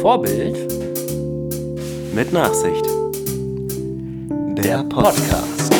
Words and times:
Vorbild 0.00 0.56
Mit 2.14 2.32
Nachsicht. 2.32 2.86
Der 4.56 4.82
Podcast. 4.84 5.74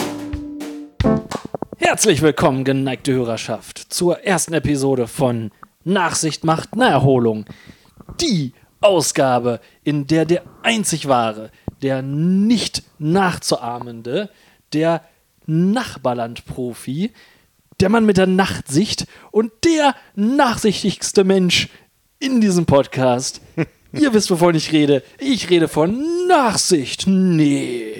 Herzlich 1.78 2.20
willkommen, 2.20 2.64
geneigte 2.64 3.12
Hörerschaft, 3.12 3.78
zur 3.78 4.20
ersten 4.20 4.52
Episode 4.52 5.06
von 5.06 5.50
Nachsicht 5.84 6.44
macht 6.44 6.76
Naherholung. 6.76 7.46
Die 8.20 8.52
Ausgabe, 8.82 9.58
in 9.84 10.06
der 10.06 10.26
der 10.26 10.42
einzig 10.62 11.08
wahre, 11.08 11.50
der 11.80 12.02
nicht 12.02 12.82
nachzuahmende, 12.98 14.28
der 14.74 15.02
Nachbarland-Profi, 15.46 17.12
der 17.80 17.88
Mann 17.88 18.04
mit 18.04 18.18
der 18.18 18.26
Nachtsicht 18.26 19.06
und 19.30 19.50
der 19.64 19.94
nachsichtigste 20.14 21.24
Mensch 21.24 21.70
in 22.18 22.42
diesem 22.42 22.66
Podcast. 22.66 23.40
Ihr 23.92 24.12
wisst, 24.14 24.30
wovon 24.30 24.54
ich 24.54 24.72
rede. 24.72 25.02
Ich 25.18 25.50
rede 25.50 25.68
von 25.68 26.26
Nachsicht. 26.28 27.06
Nee. 27.06 27.94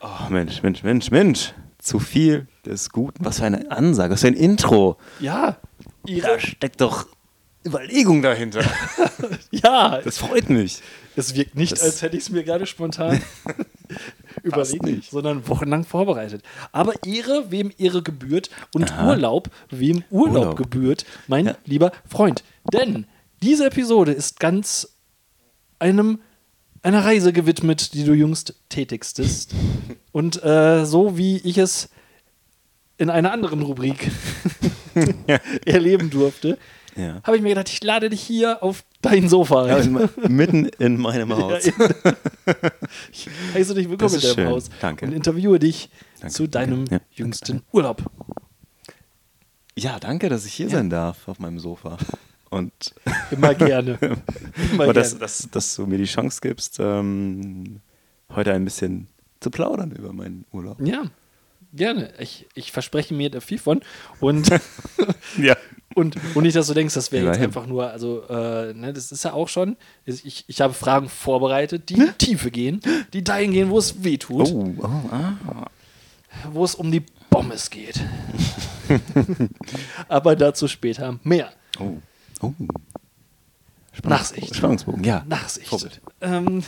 Oh, 0.00 0.30
Mensch, 0.30 0.62
Mensch, 0.62 0.82
Mensch, 0.82 1.10
Mensch. 1.10 1.52
Zu 1.78 1.98
viel 1.98 2.46
des 2.64 2.90
Guten. 2.90 3.24
Was 3.24 3.38
für 3.40 3.44
eine 3.46 3.70
Ansage, 3.70 4.14
was 4.14 4.20
für 4.20 4.28
ein 4.28 4.34
Intro. 4.34 4.96
Ja. 5.20 5.58
Da 6.04 6.10
Ihre, 6.12 6.40
steckt 6.40 6.80
doch 6.80 7.06
Überlegung 7.66 8.22
dahinter. 8.22 8.64
ja, 9.50 10.00
Das 10.02 10.18
freut 10.18 10.48
mich. 10.48 10.80
es 11.16 11.34
wirkt 11.34 11.54
nicht, 11.56 11.72
Das- 11.72 11.82
als 11.82 12.02
hätte 12.02 12.16
ich 12.16 12.24
es 12.24 12.30
mir 12.30 12.42
gerade 12.44 12.66
spontan 12.66 13.20
überlegt, 14.42 15.04
sondern 15.10 15.46
wochenlang 15.48 15.84
vorbereitet. 15.84 16.42
Aber 16.72 16.94
Ehre, 17.04 17.46
wem 17.50 17.72
Ehre 17.78 18.02
gebührt 18.02 18.50
und 18.74 18.90
Aha. 18.92 19.08
Urlaub, 19.10 19.50
wem 19.70 20.04
Urlaub, 20.10 20.36
Urlaub. 20.36 20.56
gebührt, 20.56 21.04
mein 21.28 21.46
Ja. 21.46 21.56
lieber 21.66 21.92
Freund. 22.08 22.42
Denn 22.72 23.06
diese 23.42 23.66
Episode 23.66 24.12
ist 24.12 24.40
ganz 24.40 24.96
einem 25.78 26.20
einer 26.82 27.04
Reise 27.04 27.32
gewidmet, 27.32 27.94
die 27.94 28.04
du 28.04 28.12
jüngst 28.12 28.54
tätigstest. 28.68 29.54
und 30.12 30.42
äh, 30.42 30.84
so 30.84 31.16
wie 31.16 31.36
ich 31.38 31.58
es 31.58 31.88
in 32.98 33.08
einer 33.10 33.32
anderen 33.32 33.62
Rubrik 33.62 34.10
erleben 35.64 36.10
durfte, 36.10 36.58
Ja. 36.96 37.20
habe 37.24 37.36
ich 37.36 37.42
mir 37.42 37.50
gedacht, 37.50 37.68
ich 37.68 37.82
lade 37.82 38.10
dich 38.10 38.20
hier 38.20 38.62
auf 38.62 38.84
dein 39.00 39.28
Sofa 39.28 39.66
Ja, 39.68 39.76
ein. 39.76 39.96
in, 40.22 40.36
mitten 40.36 40.64
in 40.78 41.00
meinem 41.00 41.32
Haus. 41.36 41.64
Ja, 41.66 41.72
ich 43.12 43.28
heiße 43.54 43.74
dich 43.74 43.88
willkommen 43.88 44.14
in 44.14 44.20
deinem 44.20 44.34
schön. 44.34 44.48
Haus 44.48 44.70
Danke. 44.80 45.06
und 45.06 45.12
interviewe 45.12 45.58
dich 45.58 45.88
Danke, 46.20 46.34
zu 46.34 46.46
deinem. 46.48 46.84
Ja, 46.90 47.00
jüngsten 47.12 47.62
Urlaub. 47.72 48.02
Ja, 49.76 49.98
danke, 49.98 50.28
dass 50.28 50.44
ich 50.44 50.52
hier 50.54 50.68
sein 50.68 50.90
darf 50.90 51.26
auf 51.28 51.38
meinem 51.38 51.58
Sofa. 51.58 51.96
Und, 52.52 52.72
Immer 53.30 53.54
gerne. 53.54 53.98
Immer 54.72 54.88
und 54.88 54.94
dass, 54.96 55.18
dass, 55.18 55.48
dass 55.50 55.74
du 55.74 55.86
mir 55.86 55.96
die 55.96 56.04
Chance 56.04 56.38
gibst, 56.42 56.76
ähm, 56.80 57.80
heute 58.34 58.52
ein 58.52 58.62
bisschen 58.64 59.08
zu 59.40 59.50
plaudern 59.50 59.90
über 59.92 60.12
meinen 60.12 60.44
Urlaub. 60.52 60.78
Ja, 60.84 61.04
gerne. 61.72 62.12
Ich, 62.18 62.46
ich 62.54 62.70
verspreche 62.70 63.14
mir 63.14 63.30
da 63.30 63.40
viel 63.40 63.58
von. 63.58 63.80
Und, 64.20 64.50
Ja. 65.38 65.56
und, 65.94 66.16
und 66.34 66.42
nicht, 66.42 66.54
dass 66.54 66.66
du 66.66 66.74
denkst, 66.74 66.92
das 66.92 67.10
wäre 67.10 67.24
jetzt 67.24 67.40
einfach 67.40 67.66
nur, 67.66 67.90
also, 67.90 68.22
äh, 68.28 68.74
ne, 68.74 68.92
das 68.92 69.10
ist 69.12 69.24
ja 69.24 69.32
auch 69.32 69.48
schon. 69.48 69.78
Ich, 70.04 70.44
ich 70.46 70.60
habe 70.60 70.74
Fragen 70.74 71.08
vorbereitet, 71.08 71.88
die 71.88 71.94
in 71.94 72.00
die 72.18 72.26
Tiefe 72.26 72.50
gehen, 72.50 72.82
die 73.14 73.24
dahin 73.24 73.52
gehen, 73.52 73.70
wo 73.70 73.78
es 73.78 74.04
weh 74.04 74.18
tut, 74.18 74.50
Oh, 74.52 74.74
oh, 74.78 74.86
ah. 75.10 75.66
wo 76.52 76.64
es 76.66 76.74
um 76.74 76.92
die 76.92 77.02
Pommes 77.30 77.70
geht. 77.70 77.98
Aber 80.08 80.36
dazu 80.36 80.68
später 80.68 81.18
mehr. 81.24 81.50
Oh. 81.80 81.94
Oh. 82.42 82.52
Nachsicht. 84.04 84.54
Spannungsbogen, 84.56 85.04
ja. 85.04 85.24
Nachsicht. 85.28 86.00
Ähm, 86.20 86.62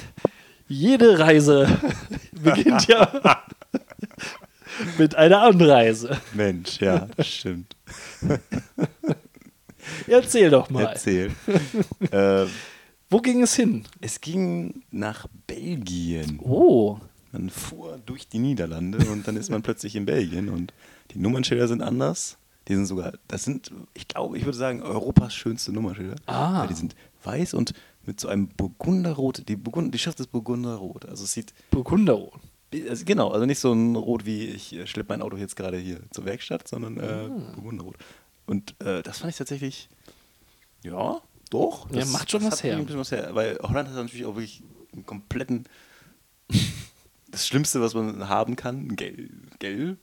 jede 0.68 1.18
Reise 1.18 1.66
beginnt 2.32 2.86
ja 2.86 3.20
mit 4.98 5.14
einer 5.14 5.42
Anreise. 5.42 6.20
Mensch, 6.32 6.80
ja, 6.80 7.08
das 7.16 7.26
stimmt. 7.28 7.74
Erzähl 10.06 10.50
doch 10.50 10.70
mal. 10.70 10.84
Erzähl. 10.84 11.32
äh, 12.10 12.46
Wo 13.10 13.18
ging 13.20 13.42
es 13.42 13.54
hin? 13.54 13.84
es 14.00 14.20
ging 14.20 14.82
nach 14.90 15.26
Belgien. 15.46 16.38
Oh, 16.42 16.98
Man 17.32 17.50
fuhr 17.50 17.98
durch 18.06 18.28
die 18.28 18.38
Niederlande 18.38 18.98
und 19.10 19.26
dann 19.26 19.36
ist 19.36 19.50
man 19.50 19.62
plötzlich 19.62 19.96
in 19.96 20.06
Belgien 20.06 20.48
und 20.48 20.72
die 21.10 21.18
Nummernschilder 21.18 21.68
sind 21.68 21.82
anders. 21.82 22.36
Die 22.68 22.74
sind 22.74 22.86
sogar, 22.86 23.12
das 23.28 23.44
sind, 23.44 23.70
ich 23.92 24.08
glaube, 24.08 24.38
ich 24.38 24.44
würde 24.44 24.56
sagen, 24.56 24.82
Europas 24.82 25.34
schönste 25.34 25.72
Nummernschilder. 25.72 26.16
Ah. 26.26 26.60
Weil 26.62 26.68
die 26.68 26.74
sind 26.74 26.94
weiß 27.22 27.54
und 27.54 27.72
mit 28.06 28.20
so 28.20 28.28
einem 28.28 28.48
Burgunderrot. 28.48 29.48
Die, 29.48 29.56
Burgund, 29.56 29.94
die 29.94 29.98
Schrift 29.98 30.20
ist 30.20 30.28
Burgunderrot. 30.32 31.06
Also 31.06 31.24
es 31.24 31.32
sieht, 31.32 31.52
Burgunderrot. 31.70 32.32
also 32.88 33.04
genau, 33.04 33.30
also 33.30 33.46
nicht 33.46 33.58
so 33.58 33.72
ein 33.72 33.96
Rot 33.96 34.24
wie 34.26 34.44
ich 34.46 34.74
äh, 34.74 34.86
schleppe 34.86 35.12
mein 35.12 35.22
Auto 35.22 35.36
jetzt 35.36 35.56
gerade 35.56 35.76
hier 35.78 36.00
zur 36.10 36.24
Werkstatt, 36.24 36.66
sondern 36.68 36.98
äh, 36.98 37.02
Ah. 37.30 37.52
Burgunderrot. 37.54 37.96
Und 38.46 38.74
äh, 38.80 39.02
das 39.02 39.18
fand 39.18 39.30
ich 39.32 39.38
tatsächlich, 39.38 39.88
ja, 40.82 41.20
doch. 41.50 41.90
Ja, 41.90 42.00
das- 42.00 42.12
macht 42.12 42.30
schon 42.30 42.44
was 42.44 42.62
her. 42.62 42.78
was 42.88 43.10
her. 43.10 43.30
Weil 43.34 43.58
Holland 43.62 43.88
hat 43.88 43.94
natürlich 43.96 44.26
auch 44.26 44.34
wirklich 44.36 44.62
einen 44.92 45.06
kompletten, 45.06 45.64
das 47.30 47.46
Schlimmste, 47.46 47.80
was 47.80 47.94
man 47.94 48.28
haben 48.28 48.56
kann, 48.56 48.96
gelb. 48.96 49.58
gelb. 49.58 49.98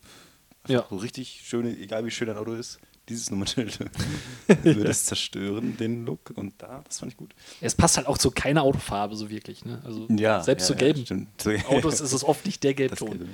Ja. 0.67 0.85
So 0.89 0.97
richtig 0.97 1.41
schöne, 1.43 1.69
egal 1.77 2.05
wie 2.05 2.11
schön 2.11 2.27
dein 2.27 2.37
Auto 2.37 2.53
ist, 2.53 2.79
dieses 3.09 3.31
Nummernschild 3.31 3.79
würde 4.63 4.89
es 4.89 5.05
zerstören, 5.05 5.75
den 5.77 6.05
Look. 6.05 6.31
Und 6.35 6.53
da, 6.59 6.81
das 6.85 6.99
fand 6.99 7.11
ich 7.11 7.17
gut. 7.17 7.33
Es 7.59 7.75
passt 7.75 7.97
halt 7.97 8.07
auch 8.07 8.17
zu 8.17 8.31
keiner 8.31 8.63
Autofarbe 8.63 9.15
so 9.15 9.29
wirklich. 9.29 9.65
Ne? 9.65 9.81
Also 9.83 10.07
Ja, 10.09 10.41
selbst 10.41 10.69
ja, 10.69 10.75
zu 10.75 10.75
gelben 10.75 11.27
ja. 11.45 11.65
Autos 11.69 11.99
ist 11.99 12.13
es 12.13 12.23
oft 12.23 12.45
nicht 12.45 12.63
der 12.63 12.73
Gelbton. 12.73 13.09
Gelbe. 13.09 13.27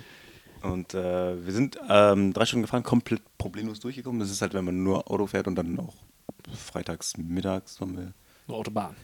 Und 0.64 0.94
äh, 0.94 1.46
wir 1.46 1.54
sind 1.54 1.78
ähm, 1.88 2.34
drei 2.34 2.46
Stunden 2.46 2.64
gefahren, 2.64 2.84
komplett 2.84 3.22
problemlos 3.38 3.80
durchgekommen. 3.80 4.20
Das 4.20 4.32
ist 4.32 4.42
halt, 4.42 4.54
wenn 4.54 4.66
man 4.66 4.84
nur 4.84 5.10
Auto 5.12 5.28
fährt 5.28 5.48
und 5.48 5.56
dann 5.56 5.80
auch 5.80 5.94
freitags, 6.56 7.16
mittags 7.18 7.80
haben 7.80 7.96
wir 7.98 8.14
Eine 8.48 8.58
Autobahn. 8.58 8.96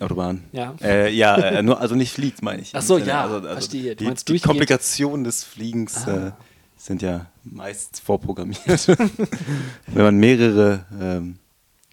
Autobahn. 0.00 0.44
Ja. 0.52 0.74
Äh, 0.80 1.12
ja, 1.12 1.36
äh, 1.36 1.62
nur, 1.62 1.80
also 1.80 1.94
nicht 1.96 2.12
fliegt, 2.12 2.40
meine 2.40 2.62
ich. 2.62 2.74
Ach 2.74 2.82
so, 2.82 2.94
Im 2.96 3.00
Sinne, 3.00 3.10
ja, 3.10 3.40
verstehe. 3.42 3.90
Du 3.90 3.96
Die, 3.96 4.04
meinst 4.04 4.28
die 4.28 4.38
Komplikationen 4.38 5.24
des 5.24 5.42
Fliegens 5.44 6.06
Ah. 6.06 6.36
Sind 6.78 7.02
ja 7.02 7.26
meist 7.44 8.00
vorprogrammiert. 8.00 8.88
wenn 9.86 10.02
man 10.02 10.16
mehrere 10.16 10.86
ähm, 10.98 11.38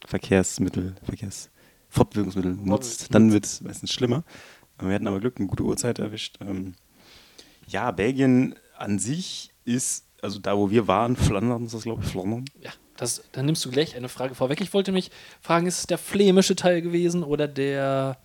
Verkehrsmittel, 0.05 0.95
Verkehrs 1.03 1.49
Fortbewegungsmittel 1.89 2.53
nutzt, 2.55 3.13
dann 3.13 3.31
wird 3.31 3.45
es 3.45 3.61
meistens 3.61 3.91
schlimmer. 3.91 4.23
Wir 4.79 4.93
hatten 4.93 5.07
aber 5.07 5.19
Glück, 5.19 5.37
eine 5.37 5.47
gute 5.47 5.63
Uhrzeit 5.63 5.99
erwischt. 5.99 6.37
Ähm, 6.41 6.75
ja, 7.67 7.91
Belgien 7.91 8.55
an 8.77 8.99
sich 8.99 9.51
ist, 9.63 10.05
also 10.21 10.39
da 10.39 10.57
wo 10.57 10.69
wir 10.69 10.87
waren, 10.87 11.15
Flandern 11.15 11.65
ist 11.65 11.73
das, 11.73 11.83
glaube 11.83 12.03
ich, 12.03 12.09
Flandern. 12.09 12.45
Ja, 12.61 12.71
das, 12.97 13.23
dann 13.31 13.45
nimmst 13.45 13.63
du 13.65 13.71
gleich 13.71 13.95
eine 13.95 14.09
Frage 14.09 14.35
vorweg. 14.35 14.61
Ich 14.61 14.73
wollte 14.73 14.91
mich 14.91 15.11
fragen, 15.41 15.65
ist 15.67 15.79
es 15.79 15.87
der 15.87 15.97
flämische 15.97 16.55
Teil 16.55 16.81
gewesen 16.81 17.23
oder 17.23 17.47
der 17.47 18.17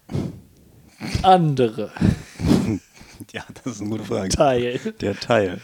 andere 1.23 1.93
Ja, 3.33 3.45
das 3.63 3.75
ist 3.75 3.81
eine 3.81 3.91
gute 3.91 4.05
Frage. 4.05 4.29
Teil? 4.31 4.79
Der 5.01 5.19
Teil. 5.19 5.61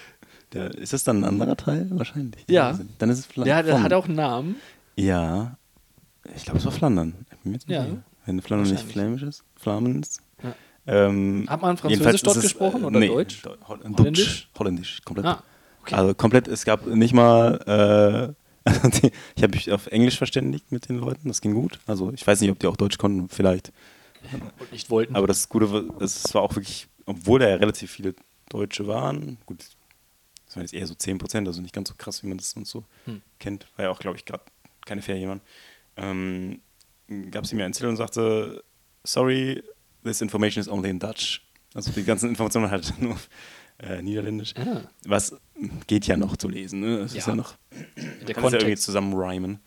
Der, 0.57 0.75
ist 0.75 0.93
das 0.93 1.05
dann 1.05 1.19
ein 1.19 1.25
anderer 1.25 1.57
Teil? 1.57 1.87
Wahrscheinlich. 1.91 2.45
Ja. 2.49 2.79
Dann 2.99 3.11
ist 3.11 3.19
es 3.21 3.27
Flandern. 3.27 3.55
Der, 3.55 3.63
der 3.63 3.83
hat 3.83 3.93
auch 3.93 4.07
einen 4.07 4.17
Namen. 4.17 4.57
Ja. 4.97 5.57
Ich 6.35 6.45
glaube, 6.45 6.59
es 6.59 6.65
war 6.65 6.73
Flandern. 6.73 7.15
Ja. 7.45 7.53
sicher. 7.85 8.03
Wenn 8.25 8.43
Flandern 8.43 8.71
nicht 8.71 8.85
flämisch 8.85 9.23
ist. 9.23 9.45
Flamen 9.57 10.03
ist. 10.03 10.21
Ja. 10.43 10.55
Ähm, 10.87 11.47
Hat 11.49 11.63
man 11.63 11.77
Französisch 11.77 12.23
dort 12.23 12.37
es, 12.37 12.43
gesprochen 12.43 12.83
äh, 12.83 12.87
oder 12.87 12.99
nee, 13.01 13.09
Deutsch? 13.09 13.43
Deu- 13.45 13.57
Holl 13.69 13.81
Holländisch? 13.99 14.49
Holländisch. 14.59 15.01
Komplett. 15.05 15.27
Ah, 15.27 15.43
okay. 15.83 15.95
Also 15.95 16.15
komplett, 16.15 16.49
es 16.49 16.65
gab 16.65 16.87
nicht 16.87 17.15
mal, 17.15 18.35
äh, 18.65 18.71
ich 19.37 19.43
habe 19.43 19.55
mich 19.55 19.71
auf 19.73 19.87
Englisch 19.89 20.19
verständigt 20.19 20.73
mit 20.73 20.89
den 20.89 20.99
Leuten, 20.99 21.29
das 21.29 21.41
ging 21.41 21.55
gut. 21.55 21.79
Also 21.87 22.13
ich 22.13 22.27
weiß 22.27 22.41
nicht, 22.41 22.51
ob 22.51 22.59
die 22.59 22.67
auch 22.67 22.77
Deutsch 22.77 22.99
konnten, 22.99 23.29
vielleicht. 23.29 23.73
Und 24.59 24.73
nicht 24.73 24.91
wollten. 24.91 25.15
Aber 25.15 25.27
das 25.29 25.49
Gute 25.49 25.71
war, 25.73 25.85
es 26.01 26.35
war 26.35 26.43
auch 26.43 26.55
wirklich, 26.57 26.89
obwohl 27.05 27.39
da 27.39 27.49
ja 27.49 27.57
relativ 27.57 27.93
viele 27.93 28.15
Deutsche 28.49 28.87
waren, 28.87 29.39
gut, 29.47 29.65
das 30.57 30.59
waren 30.59 30.65
jetzt 30.65 30.75
eher 30.75 30.87
so 30.87 30.95
10 30.95 31.19
Prozent, 31.19 31.47
also 31.49 31.61
nicht 31.63 31.75
ganz 31.75 31.89
so 31.89 31.95
krass, 31.97 32.23
wie 32.23 32.29
man 32.29 32.39
das 32.39 32.51
sonst 32.51 32.71
so 32.71 32.85
Hm. 33.05 33.23
kennt, 33.39 33.67
war 33.77 33.85
ja 33.87 33.91
auch, 33.91 33.99
glaube 34.01 34.17
ich, 34.17 34.25
gerade 34.25 34.43
keine 34.85 35.03
Ferien 35.03 35.29
waren, 35.29 35.41
ähm, 35.97 36.61
gab 37.31 37.47
sie 37.47 37.55
mir 37.57 37.65
ein 37.65 37.73
Zettel 37.73 37.89
und 37.91 37.97
sagte, 37.97 38.65
sorry, 39.05 39.63
this 40.05 40.21
information 40.21 40.61
is 40.61 40.69
only 40.69 40.91
in 40.91 40.99
Dutch. 40.99 41.43
Also 41.75 41.91
die 41.93 42.05
ganzen 42.05 42.29
Informationen 42.31 42.71
halt 42.71 42.93
nur 43.01 43.13
auf 43.15 43.29
äh, 43.79 44.01
Niederländisch. 44.01 44.55
Ah. 44.57 44.83
Was 45.05 45.37
geht 45.87 46.07
ja 46.07 46.17
noch 46.17 46.37
zu 46.37 46.49
lesen, 46.49 46.81
ne? 46.81 46.99
Das 47.01 47.13
ist 47.15 47.27
Ja. 47.27 47.33
ja 47.33 47.37
noch, 47.37 47.57
der 48.27 48.35
kannst 48.35 48.53
ja 48.53 48.59
irgendwie 48.59 48.77
zusammen 48.77 49.13
rhymen. 49.13 49.59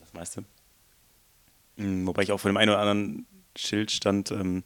Das 0.00 0.12
meiste. 0.14 0.44
Mm, 1.76 2.06
Wobei 2.06 2.22
ich 2.22 2.32
auch 2.32 2.38
vor 2.40 2.50
dem 2.50 2.56
einen 2.56 2.70
oder 2.70 2.80
anderen 2.80 3.26
Schild 3.56 3.90
stand, 3.90 4.30
ähm, 4.30 4.64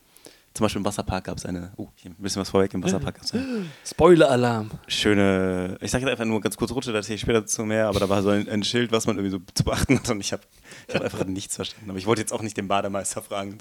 Zum 0.54 0.64
Beispiel 0.64 0.80
im 0.80 0.84
Wasserpark 0.84 1.24
gab 1.24 1.38
es 1.38 1.46
eine, 1.46 1.72
oh, 1.76 1.88
hier 1.94 2.10
ein 2.10 2.16
bisschen 2.18 2.40
was 2.40 2.50
vorweg, 2.50 2.74
im 2.74 2.82
Wasserpark 2.84 3.14
gab 3.14 3.24
es 3.24 3.32
eine 3.32 3.64
Spoiler-Alarm. 3.86 4.70
schöne, 4.86 5.78
ich 5.80 5.90
sage 5.90 6.04
jetzt 6.04 6.10
einfach 6.10 6.26
nur 6.26 6.40
ganz 6.40 6.56
kurz 6.56 6.72
Rutsche, 6.72 6.92
da 6.92 6.98
erzähle 6.98 7.14
ich 7.14 7.22
später 7.22 7.46
zu 7.46 7.64
mehr, 7.64 7.88
aber 7.88 8.00
da 8.00 8.08
war 8.08 8.22
so 8.22 8.28
ein, 8.28 8.48
ein 8.48 8.62
Schild, 8.62 8.92
was 8.92 9.06
man 9.06 9.16
irgendwie 9.16 9.38
so 9.38 9.42
zu 9.54 9.64
beachten 9.64 9.98
hat 9.98 10.10
und 10.10 10.20
ich 10.20 10.32
habe 10.32 10.42
ich 10.88 10.94
hab 10.94 11.02
einfach 11.02 11.24
nichts 11.24 11.56
verstanden. 11.56 11.88
Aber 11.88 11.98
ich 11.98 12.06
wollte 12.06 12.20
jetzt 12.20 12.32
auch 12.32 12.42
nicht 12.42 12.56
den 12.56 12.68
Bademeister 12.68 13.22
fragen, 13.22 13.58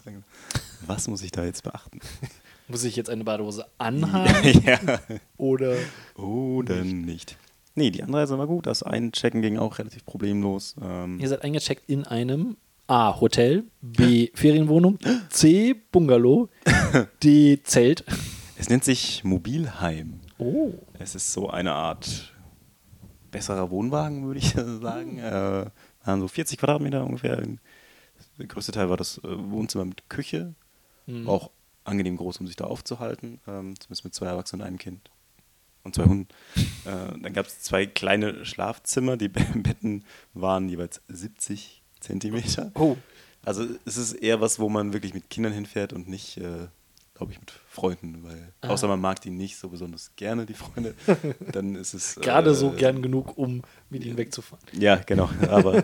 was 0.86 1.08
muss 1.08 1.22
ich 1.24 1.32
da 1.32 1.46
jetzt 1.46 1.64
beachten? 1.64 2.00
Muss 2.68 2.84
ich 2.84 2.96
jetzt 2.96 3.10
eine 3.10 3.24
Badehose 3.24 3.66
anhaben 3.78 4.62
ja. 4.64 4.80
oder 5.38 5.76
Oder 6.16 6.84
nicht. 6.84 7.38
Nee, 7.76 7.90
die 7.90 8.04
Anreise 8.04 8.38
war 8.38 8.48
gut. 8.48 8.68
Das 8.68 8.84
Einchecken 8.84 9.42
ging 9.42 9.58
auch 9.58 9.80
relativ 9.80 10.06
problemlos. 10.06 10.76
Ähm, 10.82 11.20
ihr 11.20 11.30
seid 11.30 11.44
eingecheckt 11.44 11.90
in 11.90 12.06
einem 12.06 12.58
A. 12.92 13.20
Hotel, 13.22 13.64
B. 13.82 14.30
Ferienwohnung, 14.34 15.00
C. 15.30 15.74
Bungalow, 15.94 16.50
D. 17.24 17.62
Zelt. 17.64 18.04
es 18.58 18.70
nennt 18.70 18.84
sich 18.84 19.24
Mobilheim. 19.24 20.20
Oh. 20.38 20.74
Es 21.00 21.16
ist 21.16 21.32
so 21.32 21.50
eine 21.50 21.72
Art 21.72 22.34
besserer 23.32 23.70
Wohnwagen, 23.72 24.26
würde 24.26 24.40
ich 24.40 24.50
sagen. 24.82 25.20
Äh, 25.20 25.68
waren 26.04 26.20
so 26.20 26.28
40 26.28 26.58
Quadratmeter 26.58 27.06
ungefähr. 27.06 27.42
Der 28.38 28.48
größte 28.48 28.74
Teil 28.74 28.90
war 28.90 28.98
das 28.98 29.20
äh, 29.20 29.22
Wohnzimmer 29.52 29.86
mit 29.86 30.10
Küche. 30.10 30.54
War 31.08 31.34
Auch 31.34 31.52
angenehm 31.86 32.18
groß, 32.18 32.42
um 32.42 32.48
sich 32.48 32.58
da 32.58 32.66
aufzuhalten. 32.66 33.40
Ähm, 33.48 33.74
zumindest 33.80 34.04
mit 34.04 34.14
zwei 34.14 34.26
Erwachsenen 34.28 34.62
und 34.64 34.68
einem 34.68 34.78
Kind. 34.78 35.10
Und 35.84 35.96
zwei 35.96 36.04
Hunden. 36.06 36.28
äh, 36.86 37.20
dann 37.22 37.32
gab 37.34 37.46
es 37.46 37.62
zwei 37.62 37.86
kleine 37.86 38.44
Schlafzimmer. 38.46 39.16
Die 39.16 39.30
Be- 39.30 39.46
Betten 39.56 40.04
waren 40.34 40.68
jeweils 40.68 41.02
70 41.08 41.81
Zentimeter. 42.02 42.72
Oh. 42.76 42.98
Also 43.44 43.66
es 43.86 43.98
ist 43.98 44.14
eher 44.14 44.42
was, 44.42 44.60
wo 44.60 44.70
man 44.70 44.94
wirklich 44.94 45.14
mit 45.14 45.30
Kindern 45.30 45.54
hinfährt 45.54 45.94
und 45.94 46.08
nicht, 46.08 46.38
äh, 46.38 46.68
glaube 47.16 47.32
ich, 47.32 47.40
mit 47.40 47.52
Freunden, 47.68 48.24
weil 48.24 48.54
Ah. 48.62 48.70
außer 48.70 48.88
man 48.88 49.00
mag 49.02 49.20
die 49.22 49.30
nicht 49.32 49.58
so 49.58 49.70
besonders 49.70 50.12
gerne, 50.16 50.46
die 50.46 50.54
Freunde, 50.54 50.94
dann 51.52 51.76
ist 51.76 51.94
es 51.94 52.16
Gerade 52.16 52.52
äh, 52.52 52.56
so 52.56 52.72
gern 52.72 53.02
genug, 53.02 53.38
um 53.38 53.64
mit 53.90 54.04
ihnen 54.06 54.18
wegzufahren. 54.18 54.64
Ja, 54.74 54.98
genau. 54.98 55.30
Aber 55.50 55.84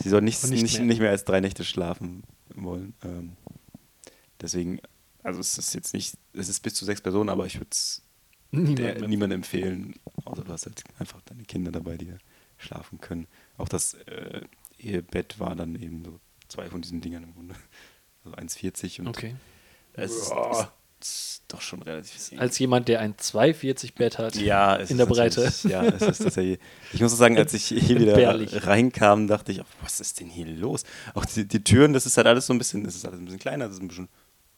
sie 0.00 0.08
sollen 0.10 0.24
nicht, 0.24 0.42
nicht, 0.48 0.62
nicht 0.62 0.78
mehr. 0.78 0.86
nicht 0.86 1.00
mehr 1.00 1.10
als 1.10 1.24
drei 1.24 1.40
Nächte 1.40 1.64
schlafen 1.64 2.24
wollen. 2.54 2.94
Ähm, 3.04 3.36
deswegen, 4.40 4.80
also 5.22 5.40
es 5.40 5.56
ist 5.58 5.74
jetzt 5.74 5.94
nicht, 5.94 6.16
es 6.34 6.48
ist 6.48 6.60
bis 6.60 6.74
zu 6.74 6.84
sechs 6.84 7.00
Personen, 7.00 7.28
aber 7.30 7.46
ich 7.46 7.56
würde 7.56 7.68
es 7.70 8.02
Niemand 8.50 9.06
niemandem 9.08 9.40
empfehlen, 9.40 9.94
außer 10.24 10.42
du 10.42 10.50
hast 10.50 10.64
halt 10.64 10.82
einfach 10.98 11.20
deine 11.26 11.44
Kinder 11.44 11.70
dabei, 11.70 11.98
die 11.98 12.14
schlafen 12.56 12.98
können. 12.98 13.26
Auch 13.58 13.68
das 13.68 13.92
äh, 13.92 14.40
Ehebett 14.78 15.38
war 15.40 15.54
dann 15.56 15.74
eben 15.74 16.04
so 16.04 16.20
zwei 16.48 16.68
von 16.68 16.80
diesen 16.82 17.00
Dingern 17.00 17.24
im 17.24 17.34
Grunde. 17.34 17.54
Also 18.24 18.36
1,40 18.36 19.00
und 19.00 19.08
Okay. 19.08 19.34
es 19.94 20.12
ist, 20.12 20.32
ist 21.00 21.42
doch 21.48 21.60
schon 21.60 21.82
relativ 21.82 22.32
eng. 22.32 22.38
Als 22.40 22.58
jemand, 22.58 22.88
der 22.88 23.00
ein 23.00 23.16
240 23.16 23.94
Bett 23.94 24.18
hat. 24.18 24.34
Ja, 24.36 24.76
es 24.76 24.90
in 24.90 24.96
ist 24.96 24.98
der 24.98 25.06
Breite. 25.06 25.52
Ja, 25.68 25.84
es 25.84 26.02
ist 26.02 26.18
tatsächlich. 26.22 26.58
Ich 26.92 27.00
muss 27.00 27.12
auch 27.12 27.16
sagen, 27.18 27.36
als 27.38 27.54
ich 27.54 27.66
hier 27.66 27.98
wieder 28.00 28.16
reinkam, 28.66 29.28
dachte 29.28 29.52
ich, 29.52 29.60
was 29.82 30.00
ist 30.00 30.20
denn 30.20 30.28
hier 30.28 30.46
los? 30.46 30.84
Auch 31.14 31.24
die, 31.24 31.46
die 31.46 31.62
Türen, 31.62 31.92
das 31.92 32.06
ist 32.06 32.16
halt 32.16 32.26
alles 32.26 32.46
so 32.46 32.52
ein 32.52 32.58
bisschen, 32.58 32.84
das 32.84 32.96
ist 32.96 33.04
alles 33.06 33.18
ein 33.20 33.24
bisschen 33.24 33.40
kleiner, 33.40 33.66
das 33.66 33.76
ist 33.76 33.82
ein 33.82 33.88
bisschen 33.88 34.08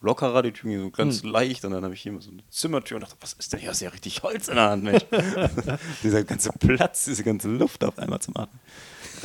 lockerer, 0.00 0.40
die 0.42 0.52
Türen 0.52 0.70
gehen 0.72 0.80
so 0.82 0.90
ganz 0.90 1.22
Hm. 1.22 1.28
leicht 1.30 1.64
und 1.66 1.72
dann 1.72 1.84
habe 1.84 1.92
ich 1.92 2.00
hier 2.00 2.12
mal 2.12 2.22
so 2.22 2.30
eine 2.30 2.42
Zimmertür 2.48 2.96
und 2.96 3.02
dachte, 3.02 3.16
was 3.20 3.34
ist 3.34 3.52
denn 3.52 3.60
hier? 3.60 3.68
Hast 3.68 3.82
du 3.82 3.84
ja 3.84 3.90
richtig 3.90 4.22
Holz 4.22 4.48
in 4.48 4.54
der 4.54 4.70
Hand, 4.70 4.82
Mensch. 4.82 5.04
Dieser 6.02 6.24
ganze 6.24 6.50
Platz, 6.58 7.04
diese 7.04 7.22
ganze 7.22 7.48
Luft 7.48 7.84
auf 7.84 7.98
einmal 7.98 8.20
zum 8.20 8.34
Atmen. 8.38 8.60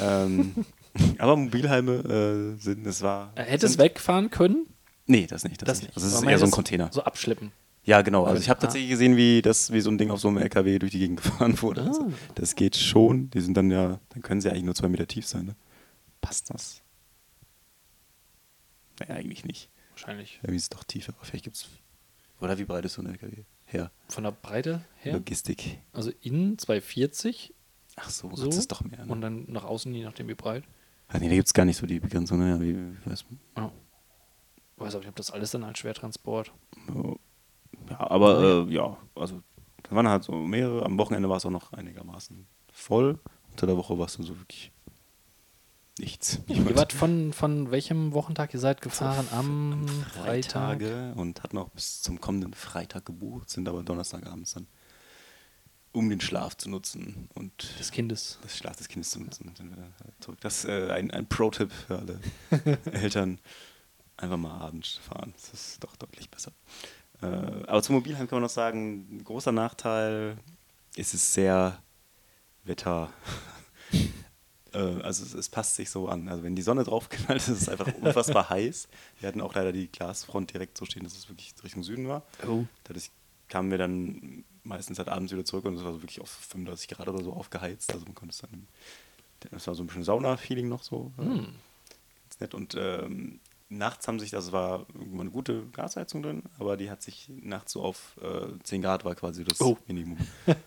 Ähm, 0.02 0.66
aber 1.18 1.36
Mobilheime 1.36 2.56
äh, 2.56 2.62
sind, 2.62 2.86
es 2.88 3.02
war. 3.02 3.32
Er 3.36 3.46
hätte 3.46 3.66
es 3.66 3.78
wegfahren 3.78 4.30
können? 4.30 4.68
Nee, 5.08 5.28
das 5.28 5.44
nicht. 5.44 5.62
Das, 5.62 5.68
Das 5.68 5.78
nicht. 5.82 5.88
nicht. 5.90 5.96
Also 5.98 6.08
es 6.08 6.14
Aber 6.16 6.26
ist 6.26 6.32
eher 6.32 6.40
so 6.40 6.46
ein 6.46 6.50
es 6.50 6.56
Container. 6.56 6.90
So 6.92 7.04
abschleppen. 7.04 7.52
Ja, 7.84 8.02
genau. 8.02 8.24
Also 8.24 8.42
ich 8.42 8.50
habe 8.50 8.58
Ah. 8.60 8.62
tatsächlich 8.62 8.90
gesehen, 8.90 9.16
wie 9.16 9.42
das, 9.44 9.72
wie 9.72 9.82
so 9.82 9.92
ein 9.92 9.98
Ding 10.00 10.10
auf 10.10 10.20
so 10.20 10.28
einem 10.30 10.38
LKW 10.40 10.80
durch 10.80 10.92
die 10.92 11.00
Gegend 11.00 11.18
gefahren 11.24 11.62
wurde. 11.62 11.84
Also 11.84 12.04
Ah. 12.10 12.12
das 12.36 12.56
geht 12.56 12.76
schon. 12.76 13.30
Die 13.30 13.42
sind 13.42 13.56
dann 13.56 13.70
ja, 13.70 14.00
dann 14.10 14.22
können 14.24 14.42
sie 14.42 14.50
eigentlich 14.50 14.64
nur 14.64 14.74
zwei 14.76 14.88
Meter 14.90 15.06
tief 15.08 15.28
sein. 15.28 15.46
Ne? 15.46 15.56
Passt 16.22 16.50
das? 16.50 16.82
Naja, 19.00 19.16
eigentlich 19.16 19.46
nicht. 19.46 19.70
Wahrscheinlich. 19.92 20.40
Irgendwie 20.42 20.58
ist 20.58 20.64
es 20.64 20.70
doch 20.70 20.84
tiefer. 20.84 21.14
Aber 21.16 21.26
vielleicht 21.26 21.44
gibt's. 21.46 21.68
Oder 22.42 22.58
wie 22.58 22.66
breit 22.66 22.86
ist 22.86 22.94
so 22.94 23.02
ein 23.02 23.08
LKW? 23.08 23.44
Her. 23.66 23.92
Von 24.10 24.24
der 24.24 24.32
Breite 24.32 24.84
her. 25.02 25.14
Logistik. 25.14 25.80
Also 25.94 26.12
innen 26.22 26.58
240 26.58 27.54
Ach 27.98 28.10
so, 28.10 28.30
so. 28.36 28.46
das 28.48 28.58
ist 28.58 28.72
doch 28.72 28.82
mehr. 28.84 29.06
Ne? 29.06 29.12
Und 29.12 29.22
dann 29.22 29.46
nach 29.52 29.64
außen, 29.64 29.94
je 29.94 30.04
nachdem 30.04 30.28
wie 30.28 30.34
breit. 30.36 30.64
Ach 31.08 31.20
nee, 31.20 31.30
da 31.30 31.36
gibt 31.36 31.48
es 31.48 31.54
gar 31.54 31.66
nicht 31.66 31.78
so 31.78 31.86
die 31.86 32.00
Begrenzung. 32.00 32.40
Naja, 32.40 32.60
wie, 32.60 32.76
wie 32.76 33.12
weiß 33.12 33.26
Ja. 33.58 33.72
Ich 34.76 34.82
weiß 34.82 34.96
auch 34.96 35.00
nicht, 35.00 35.10
ob 35.10 35.16
das 35.16 35.32
alles 35.32 35.52
dann 35.52 35.64
als 35.64 35.80
Schwertransport. 35.80 36.52
man. 36.88 37.16
Ja, 37.90 38.00
aber 38.10 38.68
äh, 38.68 38.74
ja, 38.74 38.98
also 39.16 39.42
da 39.84 39.96
waren 39.96 40.08
halt 40.08 40.24
so 40.24 40.34
mehrere. 40.34 40.86
Am 40.86 40.98
Wochenende 40.98 41.30
war 41.30 41.38
es 41.38 41.46
auch 41.46 41.52
noch 41.52 41.72
einigermaßen 41.74 42.48
voll. 42.72 43.20
Unter 43.52 43.68
der 43.68 43.78
Woche 43.78 43.98
war 43.98 44.08
es 44.08 44.18
dann 44.18 44.26
so 44.26 44.38
wirklich 44.38 44.72
nichts. 46.00 46.40
Ihr 46.48 46.76
wart 46.76 46.94
von, 46.94 47.34
von 47.34 47.72
welchem 47.72 48.14
Wochentag 48.14 48.54
ihr 48.54 48.60
seid 48.60 48.82
gefahren? 48.82 49.28
Am 49.32 49.88
Freitag. 50.14 50.82
Freitage 50.82 51.14
und 51.16 51.44
hatten 51.44 51.58
auch 51.58 51.70
bis 51.70 52.02
zum 52.02 52.20
kommenden 52.20 52.54
Freitag 52.54 53.06
gebucht, 53.06 53.50
sind 53.50 53.70
aber 53.70 53.84
Donnerstagabends 53.84 54.54
dann, 54.54 54.68
um 55.96 56.10
den 56.10 56.20
Schlaf 56.20 56.58
zu 56.58 56.70
nutzen 56.70 57.30
und 57.34 57.80
Des 57.80 57.92
Kindes. 57.92 58.38
das 58.42 58.58
Schlaf 58.58 58.76
des 58.76 58.90
Kindes 58.90 59.12
zu 59.12 59.22
nutzen, 59.22 59.52
zurück. 60.20 60.40
Das 60.42 60.60
ist 60.60 60.66
äh, 60.66 60.92
ein, 60.92 61.10
ein 61.12 61.28
Pro-Tipp 61.28 61.72
für 61.72 62.00
alle 62.00 62.20
Eltern. 62.92 63.40
Einfach 64.18 64.38
mal 64.38 64.60
abends 64.60 64.96
fahren. 64.98 65.34
Das 65.36 65.54
ist 65.54 65.84
doch 65.84 65.96
deutlich 65.96 66.30
besser. 66.30 66.52
Äh, 67.22 67.26
aber 67.26 67.82
zum 67.82 67.96
Mobilheim 67.96 68.28
kann 68.28 68.38
man 68.38 68.44
noch 68.44 68.50
sagen, 68.50 69.08
ein 69.10 69.24
großer 69.24 69.52
Nachteil 69.52 70.38
ist 70.96 71.14
es 71.14 71.34
sehr 71.34 71.82
Wetter. 72.64 73.12
äh, 74.74 74.78
also 74.78 75.24
es, 75.24 75.34
es 75.34 75.50
passt 75.50 75.76
sich 75.76 75.90
so 75.90 76.10
an. 76.10 76.28
Also 76.28 76.44
wenn 76.44 76.56
die 76.56 76.62
Sonne 76.62 76.84
drauf 76.84 77.10
knallt, 77.10 77.40
ist 77.42 77.48
es 77.50 77.70
einfach 77.70 77.94
unfassbar 78.02 78.50
heiß. 78.50 78.88
Wir 79.20 79.28
hatten 79.30 79.42
auch 79.42 79.54
leider 79.54 79.72
die 79.72 79.88
Glasfront 79.88 80.54
direkt 80.54 80.78
so 80.78 80.86
stehen, 80.86 81.04
dass 81.04 81.16
es 81.16 81.30
wirklich 81.30 81.54
Richtung 81.64 81.84
Süden 81.84 82.08
war. 82.08 82.24
Oh. 82.48 82.66
Dadurch 82.84 83.12
kamen 83.48 83.72
wir 83.72 83.78
dann 83.78 84.44
meistens 84.66 84.98
halt 84.98 85.10
abends 85.10 85.32
wieder 85.32 85.46
zurück 85.46 85.66
und 85.66 85.76
es 85.76 85.84
war 85.84 85.94
so 85.94 86.02
wirklich 86.02 86.22
auf 86.22 86.30
35 86.30 86.88
Grad 86.90 87.08
oder 87.08 87.24
so 87.24 87.34
aufgeheizt. 87.34 87.94
Also 87.94 88.06
man 88.06 88.16
konnte 88.16 88.34
es 88.34 88.40
dann, 88.40 88.68
das 89.52 89.68
war 89.68 89.76
so 89.76 89.84
ein 89.84 89.88
bisschen 89.88 90.04
Sauna-Feeling 90.04 90.68
noch 90.68 90.84
so. 90.84 91.12
Hm. 91.18 91.46
Ganz 92.24 92.40
nett. 92.40 92.54
Und 92.54 92.76
ähm, 92.78 93.40
nachts 93.70 94.08
haben 94.08 94.20
sich, 94.20 94.32
das 94.32 94.52
war 94.52 94.86
irgendwann 94.94 95.22
eine 95.22 95.32
gute 95.32 95.66
Gasheizung 95.68 96.24
drin, 96.24 96.44
aber 96.60 96.78
die 96.78 96.90
hat 96.90 97.02
sich 97.02 97.30
nachts 97.30 97.72
so 97.72 97.82
auf 97.82 98.18
äh, 98.22 98.48
10 98.64 98.82
Grad 98.82 99.06
war 99.06 99.16
quasi 99.16 99.44
das 99.44 99.62
Oh. 99.62 99.78
Minimum. 99.88 100.18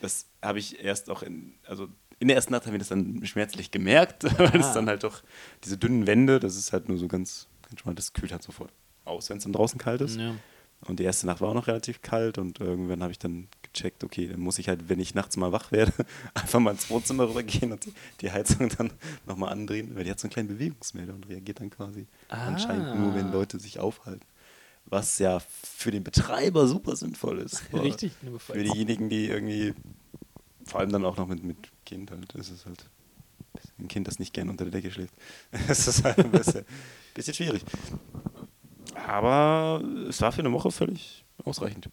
das 0.00 0.26
habe 0.42 0.58
ich 0.58 0.82
erst 0.82 1.10
auch 1.10 1.22
in, 1.22 1.54
also 1.66 1.88
in 2.20 2.28
der 2.28 2.36
ersten 2.36 2.52
Nacht 2.52 2.66
haben 2.66 2.72
wir 2.72 2.78
das 2.78 2.88
dann 2.88 3.24
schmerzlich 3.26 3.70
gemerkt, 3.70 4.24
weil 4.38 4.60
es 4.60 4.72
dann 4.72 4.88
halt 4.88 5.04
doch 5.04 5.22
diese 5.64 5.76
dünnen 5.78 6.06
Wände, 6.06 6.40
das 6.40 6.56
ist 6.56 6.72
halt 6.72 6.88
nur 6.88 6.98
so 6.98 7.08
ganz, 7.08 7.48
ganz 7.68 7.80
schmal, 7.80 7.94
das 7.94 8.12
kühlt 8.12 8.32
halt 8.32 8.42
sofort 8.42 8.72
aus, 9.04 9.28
wenn 9.30 9.38
es 9.38 9.44
dann 9.44 9.52
draußen 9.52 9.78
kalt 9.78 10.00
ist. 10.00 10.16
Ja. 10.16 10.34
Und 10.86 11.00
die 11.00 11.04
erste 11.04 11.26
Nacht 11.26 11.40
war 11.40 11.48
auch 11.48 11.54
noch 11.54 11.66
relativ 11.66 12.02
kalt 12.02 12.36
und 12.38 12.60
irgendwann 12.60 13.02
habe 13.02 13.10
ich 13.12 13.18
dann 13.18 13.48
gecheckt, 13.62 14.04
okay, 14.04 14.28
dann 14.28 14.40
muss 14.40 14.58
ich 14.58 14.68
halt, 14.68 14.88
wenn 14.88 15.00
ich 15.00 15.14
nachts 15.14 15.36
mal 15.36 15.50
wach 15.50 15.72
werde, 15.72 15.92
einfach 16.34 16.60
mal 16.60 16.72
ins 16.72 16.90
Wohnzimmer 16.90 17.28
rübergehen 17.28 17.72
und 17.72 17.84
die, 17.86 17.92
die 18.20 18.30
Heizung 18.30 18.68
dann 18.68 18.90
nochmal 19.26 19.50
andrehen, 19.52 19.96
weil 19.96 20.04
die 20.04 20.10
hat 20.10 20.20
so 20.20 20.26
einen 20.26 20.32
kleinen 20.32 20.48
Bewegungsmelder 20.48 21.14
und 21.14 21.28
reagiert 21.28 21.60
dann 21.60 21.70
quasi 21.70 22.06
Ah. 22.28 22.46
anscheinend 22.48 22.98
nur, 23.00 23.14
wenn 23.14 23.32
Leute 23.32 23.58
sich 23.58 23.78
aufhalten. 23.78 24.24
Was 24.86 25.18
ja 25.18 25.40
für 25.40 25.90
den 25.90 26.04
Betreiber 26.04 26.66
super 26.68 26.94
sinnvoll 26.96 27.38
ist. 27.38 27.62
Richtig, 27.72 28.12
Für 28.38 28.62
diejenigen, 28.62 29.08
die 29.08 29.26
irgendwie, 29.28 29.72
vor 30.66 30.80
allem 30.80 30.92
dann 30.92 31.04
auch 31.06 31.16
noch 31.16 31.26
mit, 31.26 31.42
mit 31.42 31.56
Kind 31.86 32.10
halt, 32.10 32.34
ist 32.34 32.50
es 32.50 32.66
halt 32.66 32.84
ein 33.78 33.88
Kind, 33.88 34.06
das 34.06 34.18
nicht 34.18 34.34
gern 34.34 34.50
unter 34.50 34.64
der 34.64 34.72
Decke 34.72 34.90
schläft. 34.90 35.14
Es 35.68 35.88
ist 35.88 36.04
halt 36.04 36.18
ein 36.18 36.30
bisschen, 36.30 36.66
bisschen 37.14 37.32
schwierig. 37.34 37.62
Aber 39.06 39.82
es 40.08 40.20
war 40.20 40.32
für 40.32 40.40
eine 40.40 40.52
Woche 40.52 40.70
völlig 40.70 41.24
ausreichend. 41.44 41.88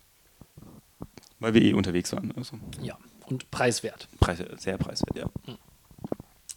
Weil 1.39 1.53
wir 1.53 1.61
eh 1.61 1.73
unterwegs 1.73 2.11
waren. 2.13 2.31
Also 2.37 2.57
ja. 2.81 2.97
Und 3.27 3.49
preiswert. 3.49 4.07
Preise, 4.19 4.47
sehr 4.57 4.77
preiswert, 4.77 5.17
ja. 5.17 5.29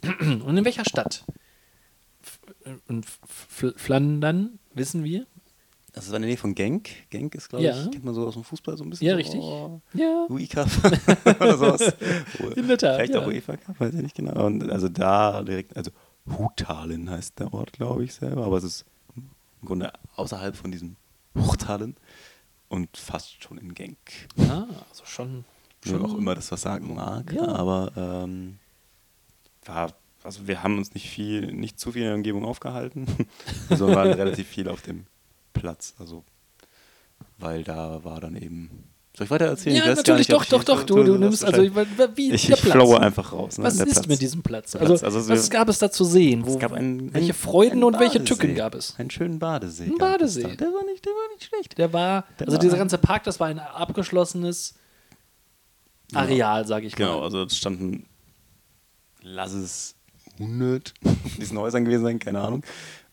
Und 0.21 0.57
in 0.57 0.65
welcher 0.65 0.85
Stadt? 0.85 1.25
F 2.23 2.41
in 2.89 3.03
Flandern, 3.77 4.59
wissen 4.75 5.05
wir? 5.05 5.27
Das 5.93 6.09
war 6.11 6.17
in 6.17 6.23
der 6.23 6.29
Nähe 6.31 6.37
von 6.37 6.55
Genk. 6.57 6.89
Genk 7.11 7.35
ist, 7.37 7.49
glaube 7.49 7.65
Ja. 7.65 7.81
ich, 7.81 7.91
kennt 7.93 8.05
man 8.05 8.15
so 8.15 8.27
aus 8.27 8.35
dem 8.35 8.43
Fußball 8.43 8.77
so 8.77 8.83
ein 8.85 8.91
bisschen. 8.91 9.07
Ja, 9.07 9.13
so, 9.13 9.17
richtig. 9.17 9.41
Oh, 9.41 9.81
Ja. 9.95 10.27
Cup 10.51 10.69
oder 11.41 11.57
sowas. 11.57 11.95
In 12.57 12.67
der 12.67 12.77
Tat, 12.79 12.97
Vielleicht 12.97 13.15
ja. 13.15 13.21
auch 13.21 13.27
UEFA 13.27 13.57
Cup, 13.57 13.79
weiß 13.79 13.95
ich 13.95 14.03
nicht 14.03 14.17
genau. 14.17 14.45
Und 14.45 14.69
also 14.71 14.89
da 14.89 15.43
direkt, 15.43 15.77
also 15.77 15.93
Hutalen 16.27 17.09
heißt 17.09 17.39
der 17.39 17.55
Ort, 17.55 17.73
glaube 17.73 18.03
ich, 18.05 18.13
selber. 18.15 18.45
Aber 18.45 18.57
es 18.59 18.65
ist 18.65 18.85
im 19.65 19.67
Grunde 19.67 19.93
außerhalb 20.17 20.55
von 20.55 20.71
diesem 20.71 20.97
Huchtalen 21.35 21.97
und 22.69 22.97
fast 22.97 23.43
schon 23.43 23.57
in 23.57 23.73
Genk. 23.75 23.99
Ah, 24.39 24.67
also 24.91 25.07
schon. 25.07 25.45
Schon 25.83 26.05
auch 26.05 26.15
immer 26.17 26.35
das 26.35 26.53
was 26.53 26.63
sagen 26.63 26.95
mag. 26.95 27.33
Ja. 27.33 27.47
Aber 27.47 27.93
ähm, 27.97 28.59
war, 29.65 29.93
also 30.23 30.47
wir 30.47 30.63
haben 30.63 30.79
uns 30.79 30.95
nicht 30.95 31.09
viel, 31.09 31.53
nicht 31.53 31.79
zu 31.79 31.93
viel 31.93 32.03
in 32.03 32.09
der 32.09 32.17
Umgebung 32.17 32.45
aufgehalten, 32.45 33.07
sondern 33.71 33.97
waren 33.97 34.13
relativ 34.13 34.49
viel 34.49 34.69
auf 34.69 34.83
dem 34.83 35.07
Platz. 35.53 35.95
Also 35.99 36.25
weil 37.39 37.65
da 37.65 38.05
war 38.05 38.21
dann 38.21 38.37
eben. 38.37 38.94
Soll 39.17 39.27
ich 39.27 39.31
weiter 39.31 39.45
erzählen? 39.47 39.77
Ja, 39.77 39.91
Ich 39.91 39.97
natürlich, 39.97 40.27
nicht, 40.29 40.33
doch, 40.33 40.43
ich 40.43 40.49
doch, 40.49 40.65
doch. 40.65 40.83
Du, 40.83 41.03
du 41.05 41.17
nimmst, 41.17 41.45
also, 41.45 41.57
wahrscheinlich- 41.75 42.17
wie 42.17 42.33
ich, 42.33 42.47
der 42.47 42.57
ich 42.57 42.63
Platz. 42.63 42.73
flowe 42.75 43.01
einfach 43.01 43.33
raus. 43.33 43.59
ne, 43.59 43.65
Was 43.65 43.77
der 43.77 43.87
ist 43.87 43.93
Platz. 43.95 44.07
mit 44.09 44.21
diesem 44.21 44.43
Platz? 44.43 44.75
Also, 44.75 44.87
Platz, 44.95 45.05
also 45.05 45.29
was 45.29 45.51
gab 45.51 45.69
es 45.69 45.79
da 45.79 45.89
zu 45.91 46.05
sehen? 46.05 46.45
Wo, 46.45 46.55
Es 46.55 46.59
gab 46.59 46.73
einen, 46.73 47.15
welche 47.15 47.33
Freuden 47.33 47.75
einen 47.75 47.85
und 47.85 48.01
welche 48.01 48.19
Badesee. 48.19 48.35
Tücken 48.35 48.55
gab 48.57 48.75
es? 48.75 48.95
Einen 48.99 49.11
schönen 49.11 49.39
Badesee. 49.39 49.85
Ein 49.85 49.99
Badesee. 49.99 50.43
Der 50.57 50.67
war 50.73 50.85
nicht, 50.85 51.05
der 51.05 51.13
war 51.13 51.29
nicht 51.33 51.45
schlecht. 51.45 51.79
Der 51.79 51.93
war, 51.93 52.25
Der 52.41 52.49
also 52.49 52.57
war- 52.57 52.61
dieser 52.63 52.77
ganze 52.77 52.99
Park, 52.99 53.23
das 53.23 53.39
war 53.39 53.47
ein 53.47 53.61
abgeschlossenes 53.61 54.75
Areal, 56.13 56.67
sage 56.67 56.87
ich 56.87 56.97
Genau, 56.97 57.19
mal. 57.19 57.25
also 57.25 57.43
es 57.45 57.57
standen, 57.57 58.07
lass 59.23 59.53
es 59.55 59.95
100 60.41 60.93
in 61.05 61.17
diesen 61.41 61.59
Häusern 61.59 61.85
gewesen 61.85 62.03
sein, 62.05 62.19
keine 62.19 62.41
Ahnung. 62.41 62.65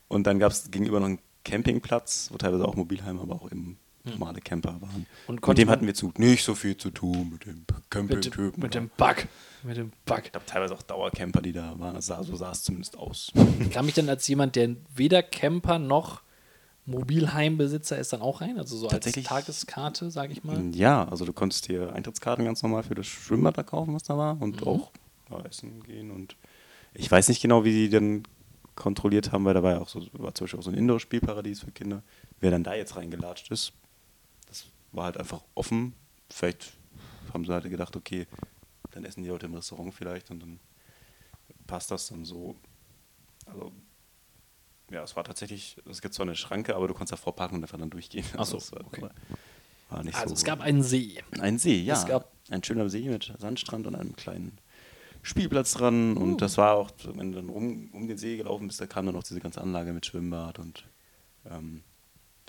Und 0.07 0.25
dann 0.27 0.39
gab 0.39 0.51
es 0.51 0.71
gegenüber 0.71 0.99
noch 0.99 1.07
einen 1.07 1.19
Campingplatz, 1.45 2.29
wo 2.31 2.37
teilweise 2.37 2.65
auch 2.67 2.75
Mobilheime, 2.75 3.21
aber 3.21 3.35
auch 3.35 3.51
eben 3.51 3.77
normale 4.03 4.41
Camper 4.41 4.81
waren. 4.81 4.95
Hm. 4.95 5.05
Und 5.27 5.47
mit 5.47 5.57
dem 5.57 5.69
hatten 5.69 5.85
wir 5.85 5.93
zu 5.93 6.11
nicht 6.17 6.43
so 6.43 6.55
viel 6.55 6.75
zu 6.77 6.89
tun 6.91 7.29
mit 7.31 7.45
dem 7.45 7.55
mit, 7.59 7.89
Campingtypen. 7.89 8.51
dem- 8.53 8.61
mit 8.61 8.73
dem 8.75 8.89
Bug. 8.97 9.27
Mit 9.63 9.77
dem 9.77 9.91
Bug. 10.05 10.21
Ich 10.25 10.31
glaube 10.31 10.45
teilweise 10.47 10.73
auch 10.73 10.81
Dauercamper, 10.81 11.41
die 11.41 11.51
da 11.53 11.77
waren. 11.79 11.93
Das 11.95 12.07
sah, 12.07 12.23
so 12.23 12.35
sah 12.35 12.51
es 12.51 12.63
zumindest 12.63 12.97
aus. 12.97 13.31
Ich 13.59 13.69
kann 13.71 13.85
mich 13.85 13.93
dann 13.95 14.09
als 14.09 14.27
jemand, 14.27 14.55
der 14.55 14.75
weder 14.95 15.21
Camper 15.21 15.77
noch 15.79 16.21
Mobilheimbesitzer 16.87 17.97
ist, 17.97 18.11
dann 18.11 18.21
auch 18.21 18.41
rein? 18.41 18.57
Also 18.57 18.75
so 18.77 18.87
als 18.89 19.05
Tageskarte, 19.11 20.09
sage 20.11 20.33
ich 20.33 20.43
mal. 20.43 20.59
Ja, 20.75 21.07
also 21.07 21.25
du 21.25 21.33
konntest 21.33 21.67
dir 21.67 21.93
Eintrittskarten 21.93 22.43
ganz 22.45 22.63
normal 22.63 22.83
für 22.83 22.95
das 22.95 23.05
Schwimmbad 23.07 23.57
da 23.57 23.63
kaufen, 23.63 23.93
was 23.93 24.03
da 24.03 24.17
war, 24.17 24.35
Mhm. 24.35 24.41
und 24.41 24.67
auch 24.67 24.91
da 25.29 25.39
essen 25.41 25.83
gehen. 25.83 26.11
Und 26.11 26.35
ich 26.93 27.09
weiß 27.09 27.29
nicht 27.29 27.41
genau, 27.41 27.63
wie 27.63 27.71
die 27.71 27.89
denn 27.89 28.23
kontrolliert 28.75 29.31
haben, 29.31 29.45
weil 29.45 29.53
da 29.53 29.61
war 29.63 29.73
ja 29.73 29.79
auch 29.79 29.87
so, 29.89 30.01
war 30.13 30.33
zum 30.33 30.45
Beispiel 30.45 30.59
auch 30.59 30.63
so 30.63 30.71
ein 30.71 30.77
Indoor-Spielparadies 30.77 31.61
für 31.61 31.71
Kinder. 31.71 32.01
Wer 32.39 32.51
dann 32.51 32.63
da 32.63 32.73
jetzt 32.73 32.95
reingelatscht 32.95 33.51
ist, 33.51 33.73
war 34.91 35.05
halt 35.05 35.17
einfach 35.17 35.43
offen. 35.55 35.93
Vielleicht 36.29 36.73
haben 37.33 37.45
sie 37.45 37.53
halt 37.53 37.69
gedacht, 37.69 37.95
okay, 37.95 38.27
dann 38.91 39.05
essen 39.05 39.23
die 39.23 39.29
Leute 39.29 39.45
im 39.45 39.53
Restaurant 39.55 39.93
vielleicht 39.93 40.31
und 40.31 40.41
dann 40.41 40.59
passt 41.67 41.91
das 41.91 42.07
dann 42.07 42.25
so. 42.25 42.55
Also 43.45 43.71
ja, 44.91 45.03
es 45.03 45.15
war 45.15 45.23
tatsächlich, 45.23 45.77
es 45.89 46.01
gibt 46.01 46.13
zwar 46.13 46.25
eine 46.25 46.35
Schranke, 46.35 46.75
aber 46.75 46.87
du 46.87 46.93
konntest 46.93 47.13
davor 47.13 47.35
parken 47.35 47.55
und 47.55 47.63
einfach 47.63 47.77
dann 47.77 47.89
durchgehen. 47.89 48.25
Ach 48.37 48.45
so, 48.45 48.57
es 48.57 48.71
war, 48.73 48.85
okay. 48.85 49.01
war, 49.03 49.11
war 49.89 50.03
nicht 50.03 50.15
Also 50.15 50.29
so. 50.29 50.33
es 50.35 50.43
gab 50.43 50.59
einen 50.59 50.83
See. 50.83 51.23
Ein 51.39 51.57
See, 51.57 51.81
ja. 51.81 51.93
Es 51.93 52.05
gab- 52.05 52.31
ein 52.49 52.63
schöner 52.63 52.89
See 52.89 53.07
mit 53.07 53.33
Sandstrand 53.39 53.87
und 53.87 53.95
einem 53.95 54.13
kleinen 54.17 54.57
Spielplatz 55.21 55.73
dran. 55.73 56.17
Und 56.17 56.33
Uh. 56.33 56.37
das 56.37 56.57
war 56.57 56.73
auch, 56.75 56.91
wenn 57.13 57.31
du 57.31 57.37
dann 57.37 57.47
rum, 57.49 57.89
um 57.93 58.07
den 58.09 58.17
See 58.17 58.35
gelaufen 58.35 58.67
bist, 58.67 58.81
da 58.81 58.87
kam 58.87 59.05
dann 59.05 59.15
noch 59.15 59.23
diese 59.23 59.39
ganze 59.39 59.61
Anlage 59.61 59.93
mit 59.93 60.05
Schwimmbad 60.05 60.59
und 60.59 60.85
ähm, 61.45 61.83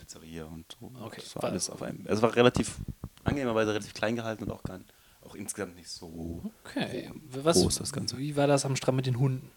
Pizzeria 0.07 0.45
und 0.47 0.65
so. 0.81 0.91
Okay. 1.05 1.21
Das 1.21 1.37
war 1.37 1.45
alles 1.45 1.71
auf 1.71 1.81
einem. 1.83 2.01
Also 2.07 2.15
es 2.17 2.23
war 2.23 2.35
relativ 2.35 2.77
angenehmerweise 3.25 3.71
relativ 3.71 3.95
klein 3.95 4.17
gehalten 4.17 4.45
und 4.45 4.51
auch, 4.51 4.63
gar, 4.65 4.81
auch 5.25 5.35
insgesamt 5.37 5.77
nicht 5.77 5.89
so. 5.89 6.43
Okay. 6.65 7.11
groß, 7.33 7.45
Was, 7.45 7.57
groß 7.63 7.77
das 7.79 7.93
Ganze. 7.93 8.19
Wie 8.19 8.35
war 8.37 8.47
das 8.49 8.65
am 8.65 8.75
Strand 8.77 8.97
mit 8.97 9.07
den 9.07 9.19
Hunden? 9.19 9.49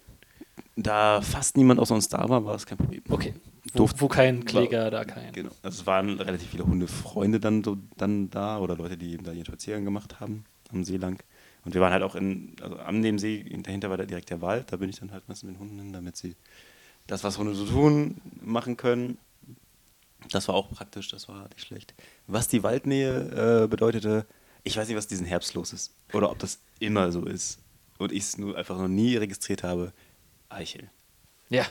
Da 0.75 1.21
fast 1.21 1.57
niemand 1.57 1.79
außer 1.79 1.95
uns 1.95 2.09
da 2.09 2.27
war, 2.29 2.45
war 2.45 2.53
das 2.53 2.65
kein 2.65 2.77
Problem. 2.77 3.01
Okay. 3.09 3.33
Wo, 3.73 3.77
Durften- 3.79 4.01
wo 4.01 4.07
kein 4.07 4.39
war- 4.39 4.45
Kläger, 4.45 4.91
da 4.91 5.03
kein. 5.03 5.31
Genau. 5.33 5.49
Also 5.63 5.81
es 5.81 5.87
waren 5.87 6.19
relativ 6.19 6.49
viele 6.49 6.65
Hundefreunde 6.65 7.39
dann 7.39 7.63
so 7.63 7.77
dann 7.97 8.29
da 8.29 8.59
oder 8.59 8.75
Leute, 8.75 8.97
die 8.97 9.13
eben 9.13 9.23
da 9.23 9.31
ihren 9.31 9.45
Spaziergang 9.45 9.83
gemacht 9.83 10.19
haben 10.19 10.45
am 10.71 10.83
See 10.83 10.97
lang. 10.97 11.23
Und 11.63 11.73
wir 11.73 11.81
waren 11.81 11.91
halt 11.93 12.03
auch 12.03 12.13
in, 12.15 12.55
also 12.61 12.75
an 12.75 13.01
dem 13.01 13.17
See, 13.17 13.43
dahinter 13.63 13.89
war 13.89 13.97
da 13.97 14.05
direkt 14.05 14.29
der 14.29 14.41
Wald, 14.41 14.71
da 14.71 14.77
bin 14.77 14.89
ich 14.91 14.99
dann 14.99 15.11
halt 15.11 15.27
meistens 15.27 15.47
mit 15.49 15.55
den 15.55 15.59
Hunden 15.59 15.79
hin, 15.79 15.93
damit 15.93 16.15
sie 16.15 16.35
das, 17.07 17.23
was 17.23 17.37
Hunde 17.39 17.55
so 17.55 17.65
tun, 17.65 18.21
machen 18.41 18.77
können. 18.77 19.17
Das 20.31 20.47
war 20.47 20.55
auch 20.55 20.69
praktisch, 20.71 21.09
das 21.09 21.27
war 21.27 21.47
nicht 21.49 21.61
schlecht. 21.61 21.93
Was 22.27 22.47
die 22.47 22.63
Waldnähe 22.63 23.63
äh, 23.63 23.67
bedeutete, 23.67 24.25
ich 24.63 24.75
weiß 24.77 24.87
nicht, 24.87 24.97
was 24.97 25.07
diesen 25.07 25.25
Herbst 25.25 25.53
los 25.53 25.71
ist. 25.73 25.93
Oder 26.13 26.31
ob 26.31 26.39
das 26.39 26.59
immer 26.79 27.11
so 27.11 27.25
ist. 27.25 27.59
Und 27.97 28.11
ich 28.11 28.23
es 28.23 28.37
nur 28.37 28.57
einfach 28.57 28.77
noch 28.77 28.87
nie 28.87 29.15
registriert 29.17 29.63
habe. 29.63 29.93
Eichel. 30.49 30.89
Ja. 31.49 31.65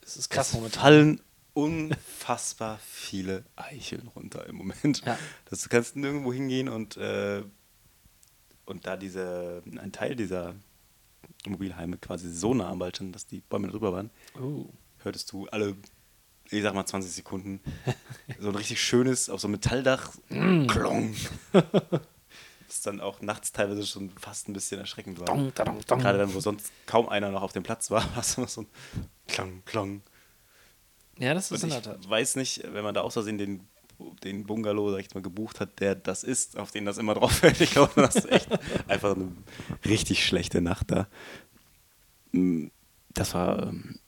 Das 0.00 0.16
ist 0.16 0.28
krass 0.30 0.48
Es 0.48 0.54
momentan. 0.54 0.80
fallen 0.82 1.20
unfassbar 1.52 2.78
viele 2.82 3.44
Eicheln 3.56 4.08
runter 4.14 4.46
im 4.46 4.56
Moment. 4.56 5.02
Ja. 5.04 5.18
Das, 5.46 5.62
du 5.62 5.68
kannst 5.68 5.96
nirgendwo 5.96 6.32
hingehen 6.32 6.68
und, 6.68 6.96
äh, 6.96 7.42
und 8.66 8.86
da 8.86 8.96
diese, 8.96 9.62
ein 9.80 9.90
Teil 9.92 10.14
dieser 10.16 10.54
Mobilheime 11.46 11.98
quasi 11.98 12.32
so 12.32 12.54
nah 12.54 12.68
am 12.68 12.80
Wald 12.80 12.96
stand, 12.96 13.14
dass 13.14 13.26
die 13.26 13.40
Bäume 13.40 13.68
drüber 13.68 13.92
waren, 13.92 14.10
Oh. 14.40 14.66
hörtest 14.98 15.32
du 15.32 15.46
alle, 15.48 15.76
ich 16.50 16.62
sag 16.62 16.74
mal 16.74 16.86
20 16.86 17.10
Sekunden, 17.12 17.60
so 18.40 18.48
ein 18.48 18.54
richtig 18.54 18.80
schönes, 18.80 19.28
auf 19.30 19.40
so 19.40 19.46
einem 19.48 19.52
Metalldach, 19.52 20.12
Mm. 20.28 20.66
Klong. 20.66 21.14
Das 22.68 22.80
dann 22.80 23.00
auch 23.00 23.20
nachts 23.20 23.52
teilweise 23.52 23.86
schon 23.86 24.10
fast 24.18 24.48
ein 24.48 24.52
bisschen 24.52 24.80
erschreckend 24.80 25.20
war. 25.20 25.26
Dong, 25.26 25.54
dong, 25.54 25.78
dong. 25.86 26.00
Gerade 26.00 26.18
dann, 26.18 26.34
wo 26.34 26.40
sonst 26.40 26.72
kaum 26.86 27.08
einer 27.08 27.30
noch 27.30 27.42
auf 27.42 27.52
dem 27.52 27.62
Platz 27.62 27.92
war, 27.92 28.02
war 28.16 28.22
es 28.22 28.36
immer 28.36 28.48
so 28.48 28.62
ein 28.62 28.66
Klang, 29.28 29.62
Klang. 29.66 30.02
Ja, 31.16 31.32
das 31.32 31.52
ist 31.52 31.62
Und 31.62 31.70
in 31.70 31.76
ich 31.76 31.82
der 31.84 31.94
Tat. 31.94 32.10
weiß 32.10 32.34
nicht, 32.34 32.64
wenn 32.72 32.82
man 32.82 32.92
da 32.92 33.02
aus 33.02 33.12
Versehen 33.12 33.38
den, 33.38 33.68
den 34.24 34.44
Bungalow, 34.46 34.90
sag 34.90 34.98
ich 35.00 35.14
mal, 35.14 35.22
gebucht 35.22 35.60
hat, 35.60 35.78
der 35.78 35.94
das 35.94 36.24
ist, 36.24 36.58
auf 36.58 36.72
den 36.72 36.84
das 36.84 36.98
immer 36.98 37.14
drauf 37.14 37.30
fällt. 37.36 37.60
Ich 37.60 37.70
glaube, 37.70 37.92
das 38.02 38.16
ist 38.16 38.30
echt 38.32 38.48
einfach 38.88 39.14
eine 39.14 39.30
richtig 39.84 40.26
schlechte 40.26 40.60
Nacht 40.60 40.90
da. 40.90 41.06
Mm, 42.32 42.66
Das 43.14 43.32
war 43.34 43.62
ähm, 43.68 44.00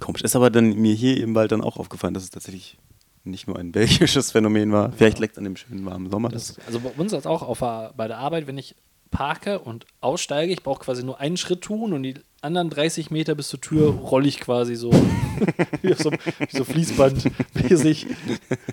komisch. 0.00 0.22
Ist 0.22 0.36
aber 0.36 0.50
dann 0.50 0.74
mir 0.76 0.94
hier 0.94 1.20
im 1.22 1.34
Wald 1.34 1.52
dann 1.52 1.62
auch 1.62 1.76
aufgefallen, 1.76 2.14
dass 2.14 2.22
es 2.24 2.30
tatsächlich 2.30 2.78
nicht 3.24 3.46
nur 3.46 3.58
ein 3.58 3.72
belgisches 3.72 4.32
Phänomen 4.32 4.72
war. 4.72 4.92
Vielleicht 4.92 5.18
liegt 5.18 5.32
es 5.32 5.38
an 5.38 5.44
dem 5.44 5.56
schönen 5.56 5.86
warmen 5.86 6.10
Sommer. 6.10 6.28
Das, 6.28 6.56
also 6.66 6.80
bei 6.80 6.90
uns 6.90 7.12
ist 7.12 7.26
auch 7.26 7.42
auf 7.42 7.60
bei 7.60 8.08
der 8.08 8.18
Arbeit, 8.18 8.46
wenn 8.46 8.58
ich 8.58 8.76
parke 9.10 9.60
und 9.60 9.86
aussteige, 10.00 10.52
ich 10.52 10.62
brauche 10.62 10.84
quasi 10.84 11.04
nur 11.04 11.20
einen 11.20 11.36
Schritt 11.36 11.62
tun 11.62 11.92
und 11.92 12.02
die 12.02 12.14
anderen 12.40 12.68
30 12.68 13.10
Meter 13.10 13.34
bis 13.34 13.48
zur 13.48 13.60
Tür 13.60 13.90
rolle 13.90 14.26
ich 14.26 14.40
quasi 14.40 14.74
so 14.74 14.90
wie 15.82 15.92
auf 15.92 16.00
so, 16.00 16.10
wie 16.10 16.56
so 16.56 16.64
Fließband-mäßig 16.64 18.06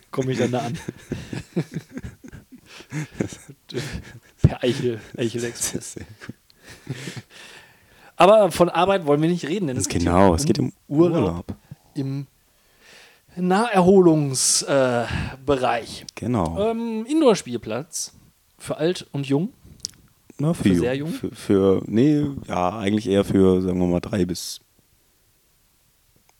komme 0.09 0.31
ich 0.31 0.39
dann 0.39 0.51
da 0.51 0.59
an. 0.59 0.77
per 4.41 4.63
Eichel, 4.63 4.99
Eichel 5.15 5.43
Express. 5.43 5.93
Sehr 5.93 6.05
gut. 6.25 6.35
Aber 8.21 8.51
von 8.51 8.69
Arbeit 8.69 9.05
wollen 9.07 9.21
wir 9.21 9.29
nicht 9.29 9.47
reden, 9.47 9.67
denn 9.67 9.77
es 9.77 9.87
geht 9.89 10.01
Genau, 10.03 10.27
hier 10.27 10.35
es 10.35 10.45
geht 10.45 10.59
um 10.59 10.71
Urlaub. 10.87 11.55
im 11.95 12.27
Naherholungsbereich. 13.35 16.01
Äh. 16.01 16.05
Genau. 16.15 16.69
ähm, 16.71 17.05
Indoor-Spielplatz 17.07 18.13
für 18.57 18.77
alt 18.77 19.07
und 19.11 19.27
jung. 19.27 19.49
Na, 20.37 20.53
für 20.53 20.75
sehr 20.75 20.95
jung? 20.95 21.09
Für, 21.09 21.31
für, 21.33 21.81
nee, 21.85 22.25
ja, 22.47 22.77
eigentlich 22.77 23.07
eher 23.07 23.23
für, 23.23 23.61
sagen 23.61 23.79
wir 23.79 23.87
mal, 23.87 23.99
drei 23.99 24.25
bis 24.25 24.59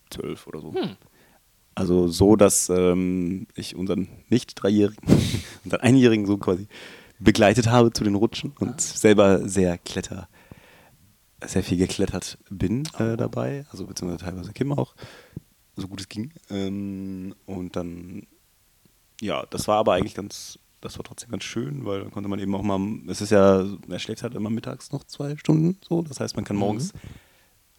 zwölf 0.09 0.47
oder 0.47 0.59
so. 0.61 0.73
Hm. 0.73 0.95
Also 1.75 2.07
so, 2.07 2.35
dass 2.35 2.69
ähm, 2.69 3.47
ich 3.55 3.75
unseren 3.75 4.07
nicht-Dreijährigen, 4.29 5.07
unseren 5.63 5.81
Einjährigen 5.81 6.25
so 6.25 6.37
quasi 6.37 6.67
begleitet 7.19 7.69
habe 7.69 7.93
zu 7.93 8.03
den 8.03 8.15
Rutschen 8.15 8.53
und 8.59 8.69
Ah. 8.71 8.75
selber 8.77 9.47
sehr 9.47 9.77
kletter, 9.77 10.27
sehr 11.45 11.63
viel 11.63 11.77
geklettert 11.77 12.37
bin 12.49 12.83
Oh. 12.99 13.03
äh, 13.03 13.17
dabei, 13.17 13.65
also 13.71 13.85
beziehungsweise 13.87 14.25
teilweise 14.25 14.53
Kim 14.53 14.71
auch, 14.73 14.95
so 15.75 15.87
gut 15.87 16.01
es 16.01 16.09
ging. 16.09 16.31
Ähm, 16.49 17.33
und 17.45 17.75
dann, 17.75 18.27
ja, 19.19 19.45
das 19.49 19.67
war 19.67 19.77
aber 19.77 19.93
eigentlich 19.93 20.15
ganz, 20.15 20.59
das 20.81 20.97
war 20.97 21.03
trotzdem 21.03 21.31
ganz 21.31 21.43
schön, 21.43 21.85
weil 21.85 22.01
dann 22.01 22.11
konnte 22.11 22.29
man 22.29 22.39
eben 22.39 22.53
auch 22.55 22.61
mal, 22.63 22.79
es 23.07 23.21
ist 23.21 23.31
ja, 23.31 23.65
er 23.89 23.99
schläft 23.99 24.23
halt 24.23 24.35
immer 24.35 24.49
mittags 24.49 24.91
noch 24.91 25.03
zwei 25.03 25.37
Stunden 25.37 25.77
so, 25.87 26.01
das 26.01 26.19
heißt, 26.19 26.35
man 26.35 26.45
kann 26.45 26.55
Mhm. 26.57 26.61
morgens 26.61 26.93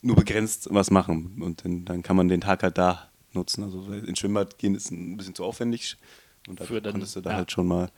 nur 0.02 0.16
begrenzt 0.16 0.69
was 0.71 0.90
machen 0.90 1.40
und 1.42 1.64
dann, 1.64 1.85
dann 1.85 2.02
kann 2.02 2.16
man 2.16 2.28
den 2.28 2.40
Tag 2.40 2.62
halt 2.64 2.76
da 2.78 3.09
nutzen. 3.33 3.62
Also 3.62 3.92
ins 3.92 4.19
Schwimmbad 4.19 4.59
gehen 4.59 4.75
ist 4.75 4.90
ein 4.90 5.16
bisschen 5.16 5.35
zu 5.37 5.45
aufwendig 5.45 5.97
und 6.49 6.61
da 6.61 6.64
Für 6.64 6.81
dann- 6.83 6.92
konntest 6.95 7.14
du 7.16 7.21
da 7.21 7.31
ja. 7.31 7.37
halt 7.37 7.52
schon 7.52 7.69
mal 7.69 7.90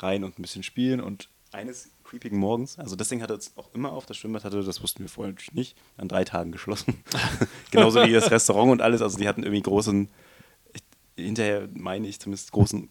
rein 0.00 0.24
und 0.24 0.38
ein 0.38 0.42
bisschen 0.42 0.62
spielen 0.64 1.00
und 1.00 1.28
eines 1.52 1.88
creepigen 2.06 2.38
Morgens, 2.38 2.78
also 2.78 2.96
das 2.96 3.08
Ding 3.08 3.22
hatte 3.22 3.34
es 3.34 3.52
auch 3.56 3.72
immer 3.74 3.92
auf, 3.92 4.06
das 4.06 4.16
Schwimmbad 4.16 4.44
hatte, 4.44 4.62
das 4.62 4.82
wussten 4.82 5.00
wir 5.00 5.08
vorher 5.08 5.32
natürlich 5.32 5.54
nicht, 5.54 5.76
an 5.96 6.08
drei 6.08 6.24
Tagen 6.24 6.52
geschlossen. 6.52 7.02
Genauso 7.70 8.02
wie 8.04 8.12
das 8.12 8.30
Restaurant 8.30 8.72
und 8.72 8.82
alles, 8.82 9.02
also 9.02 9.18
die 9.18 9.28
hatten 9.28 9.42
irgendwie 9.42 9.62
großen, 9.62 10.08
hinterher 11.16 11.68
meine 11.74 12.06
ich 12.06 12.20
zumindest 12.20 12.52
großen, 12.52 12.88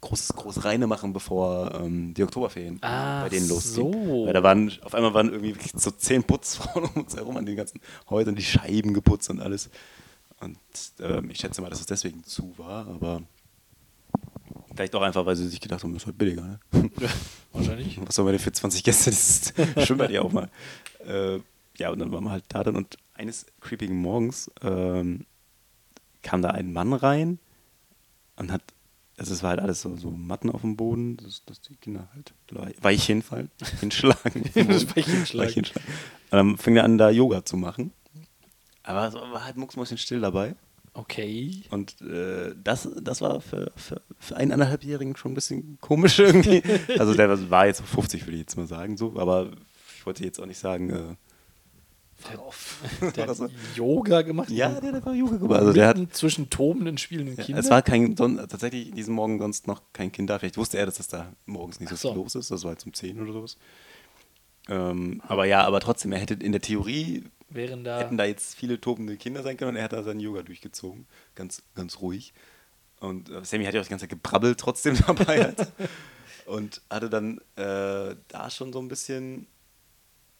großes, 0.00 0.34
groß 0.34 0.64
reine 0.64 0.86
machen, 0.86 1.12
bevor 1.12 1.74
ähm, 1.74 2.14
die 2.14 2.22
Oktoberferien 2.22 2.78
Ach 2.82 3.22
bei 3.22 3.30
denen 3.30 3.48
losgehen. 3.48 3.92
so. 3.92 4.26
Weil 4.26 4.32
da 4.32 4.42
waren, 4.42 4.72
auf 4.82 4.94
einmal 4.94 5.14
waren 5.14 5.30
irgendwie 5.30 5.54
wirklich 5.54 5.72
so 5.74 5.90
zehn 5.90 6.22
Putzfrauen 6.22 6.84
um 6.94 7.02
uns 7.02 7.16
herum 7.16 7.36
an 7.36 7.46
den 7.46 7.56
ganzen 7.56 7.80
Häusern, 8.10 8.34
die 8.34 8.42
Scheiben 8.42 8.94
geputzt 8.94 9.30
und 9.30 9.40
alles. 9.40 9.70
Und 10.40 10.58
ähm, 11.00 11.30
ich 11.30 11.38
schätze 11.38 11.60
mal, 11.60 11.70
dass 11.70 11.80
es 11.80 11.86
deswegen 11.86 12.22
zu 12.22 12.54
war, 12.58 12.86
aber 12.86 13.22
vielleicht 14.78 14.94
auch 14.94 15.02
einfach, 15.02 15.26
weil 15.26 15.34
sie 15.34 15.48
sich 15.48 15.60
gedacht 15.60 15.82
haben, 15.82 15.92
das 15.92 16.02
ist 16.02 16.06
halt 16.06 16.18
billiger, 16.18 16.42
ne? 16.42 16.60
Wahrscheinlich. 17.52 18.00
Was 18.06 18.14
soll 18.14 18.24
man 18.24 18.32
denn 18.34 18.40
für 18.40 18.52
20 18.52 18.84
Gäste 18.84 19.10
dieses 19.10 19.52
Schwimmbad 19.84 20.12
ja 20.12 20.22
auch 20.22 20.30
mal? 20.30 20.48
Äh, 21.04 21.40
ja, 21.78 21.90
und 21.90 21.98
dann 21.98 22.12
waren 22.12 22.22
wir 22.22 22.30
halt 22.30 22.44
da 22.46 22.62
dann 22.62 22.76
und 22.76 22.96
eines 23.14 23.46
creepigen 23.60 23.96
Morgens 23.96 24.48
ähm, 24.62 25.26
kam 26.22 26.42
da 26.42 26.50
ein 26.50 26.72
Mann 26.72 26.92
rein 26.92 27.40
und 28.36 28.52
hat 28.52 28.62
Also 29.16 29.34
es 29.34 29.42
war 29.42 29.50
halt 29.50 29.58
alles 29.58 29.80
so, 29.80 29.96
so 29.96 30.12
Matten 30.12 30.48
auf 30.48 30.60
dem 30.60 30.76
Boden, 30.76 31.16
dass, 31.16 31.44
dass 31.44 31.60
die 31.60 31.74
Kinder 31.74 32.08
halt 32.14 32.32
weich 32.80 33.04
hinfallen, 33.04 33.50
hinschlagen. 33.80 34.44
Weich 34.54 35.06
hinschlagen. 35.06 35.48
Weich 35.48 35.54
hinschlagen. 35.54 35.88
Und 36.30 36.36
dann 36.36 36.56
fing 36.56 36.76
er 36.76 36.84
an, 36.84 36.98
da 36.98 37.10
Yoga 37.10 37.44
zu 37.44 37.56
machen. 37.56 37.92
Aber 38.84 39.08
es 39.08 39.14
war 39.14 39.44
halt 39.44 39.56
mucksmäuschen 39.56 40.22
dabei. 40.22 40.54
Okay. 40.94 41.62
Und 41.70 42.00
äh, 42.00 42.54
das, 42.62 42.88
das 43.00 43.20
war 43.20 43.40
für, 43.40 43.72
für, 43.76 44.02
für 44.18 44.36
einen 44.36 44.52
anderthalbjährigen 44.52 45.16
schon 45.16 45.32
ein 45.32 45.34
bisschen 45.34 45.78
komisch 45.80 46.18
irgendwie. 46.18 46.62
also 46.98 47.14
der 47.14 47.50
war 47.50 47.66
jetzt 47.66 47.82
50, 47.82 48.26
würde 48.26 48.32
ich 48.32 48.40
jetzt 48.40 48.56
mal 48.56 48.66
sagen, 48.66 48.96
so, 48.96 49.18
aber 49.18 49.50
ich 49.96 50.06
wollte 50.06 50.24
jetzt 50.24 50.40
auch 50.40 50.46
nicht 50.46 50.58
sagen, 50.58 50.90
äh, 50.90 51.16
Der, 53.00 53.10
der 53.12 53.28
hat 53.28 53.36
so. 53.36 53.48
Yoga 53.74 54.22
gemacht. 54.22 54.50
Ja, 54.50 54.68
der 54.80 54.88
hat 54.88 54.96
einfach 54.96 55.14
Yoga 55.14 55.36
gemacht. 55.36 55.60
Also 55.60 55.72
der 55.72 55.88
hat, 55.88 56.14
zwischen 56.14 56.50
tobenden, 56.50 56.98
spielenden 56.98 57.36
ja, 57.36 57.44
Kindern. 57.44 57.64
es 57.64 57.70
war 57.70 57.82
kein, 57.82 58.16
tatsächlich 58.16 58.90
diesen 58.92 59.14
Morgen 59.14 59.38
sonst 59.38 59.66
noch 59.66 59.82
kein 59.92 60.10
Kind 60.10 60.30
da. 60.30 60.38
Vielleicht 60.38 60.56
wusste 60.56 60.78
er, 60.78 60.86
dass 60.86 60.96
das 60.96 61.08
da 61.08 61.32
morgens 61.46 61.80
nicht 61.80 61.90
so, 61.90 61.96
so. 61.96 62.08
viel 62.12 62.20
los 62.20 62.34
ist. 62.34 62.50
Das 62.50 62.64
war 62.64 62.72
jetzt 62.72 62.86
um 62.86 62.92
10 62.92 63.20
oder 63.20 63.32
sowas. 63.32 63.56
Ähm, 64.68 65.22
aber 65.26 65.46
ja, 65.46 65.64
aber 65.64 65.80
trotzdem, 65.80 66.12
er 66.12 66.18
hätte 66.18 66.34
in 66.34 66.52
der 66.52 66.60
Theorie 66.60 67.24
Wären 67.50 67.84
da. 67.84 68.00
hätten 68.00 68.18
da 68.18 68.24
jetzt 68.24 68.54
viele 68.54 68.80
tobende 68.80 69.16
Kinder 69.16 69.42
sein 69.42 69.56
können 69.56 69.70
und 69.70 69.76
er 69.76 69.84
hat 69.84 69.92
da 69.92 70.02
seinen 70.02 70.20
Yoga 70.20 70.42
durchgezogen. 70.42 71.06
Ganz, 71.34 71.62
ganz 71.74 72.00
ruhig. 72.00 72.34
Und 73.00 73.30
äh, 73.30 73.44
Sammy 73.44 73.64
hat 73.64 73.74
ja 73.74 73.80
auch 73.80 73.84
die 73.84 73.90
ganze 73.90 74.04
Zeit 74.04 74.10
gebrabbelt 74.10 74.58
trotzdem 74.58 74.96
dabei. 75.06 75.44
Halt. 75.44 75.72
und 76.46 76.82
hatte 76.90 77.08
dann 77.08 77.38
äh, 77.56 78.16
da 78.28 78.50
schon 78.50 78.72
so 78.72 78.80
ein 78.80 78.88
bisschen 78.88 79.46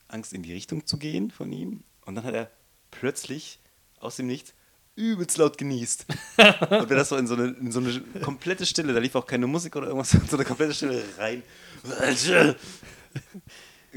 Angst, 0.08 0.32
in 0.32 0.42
die 0.42 0.52
Richtung 0.52 0.86
zu 0.86 0.98
gehen 0.98 1.30
von 1.30 1.52
ihm. 1.52 1.84
Und 2.04 2.14
dann 2.14 2.24
hat 2.24 2.34
er 2.34 2.50
plötzlich 2.90 3.60
aus 4.00 4.16
dem 4.16 4.26
Nichts 4.26 4.54
übelst 4.96 5.38
laut 5.38 5.56
genießt. 5.56 6.06
und 6.70 6.90
wir 6.90 6.96
das 6.96 7.10
so 7.10 7.16
in 7.16 7.26
so, 7.26 7.34
eine, 7.34 7.48
in 7.48 7.70
so 7.70 7.80
eine 7.80 8.00
komplette 8.22 8.66
Stille, 8.66 8.92
da 8.92 8.98
lief 8.98 9.14
auch 9.14 9.26
keine 9.26 9.46
Musik 9.46 9.76
oder 9.76 9.86
irgendwas, 9.86 10.12
in 10.14 10.26
so 10.26 10.36
eine 10.36 10.44
komplette 10.44 10.74
Stille 10.74 11.02
rein. 11.16 11.42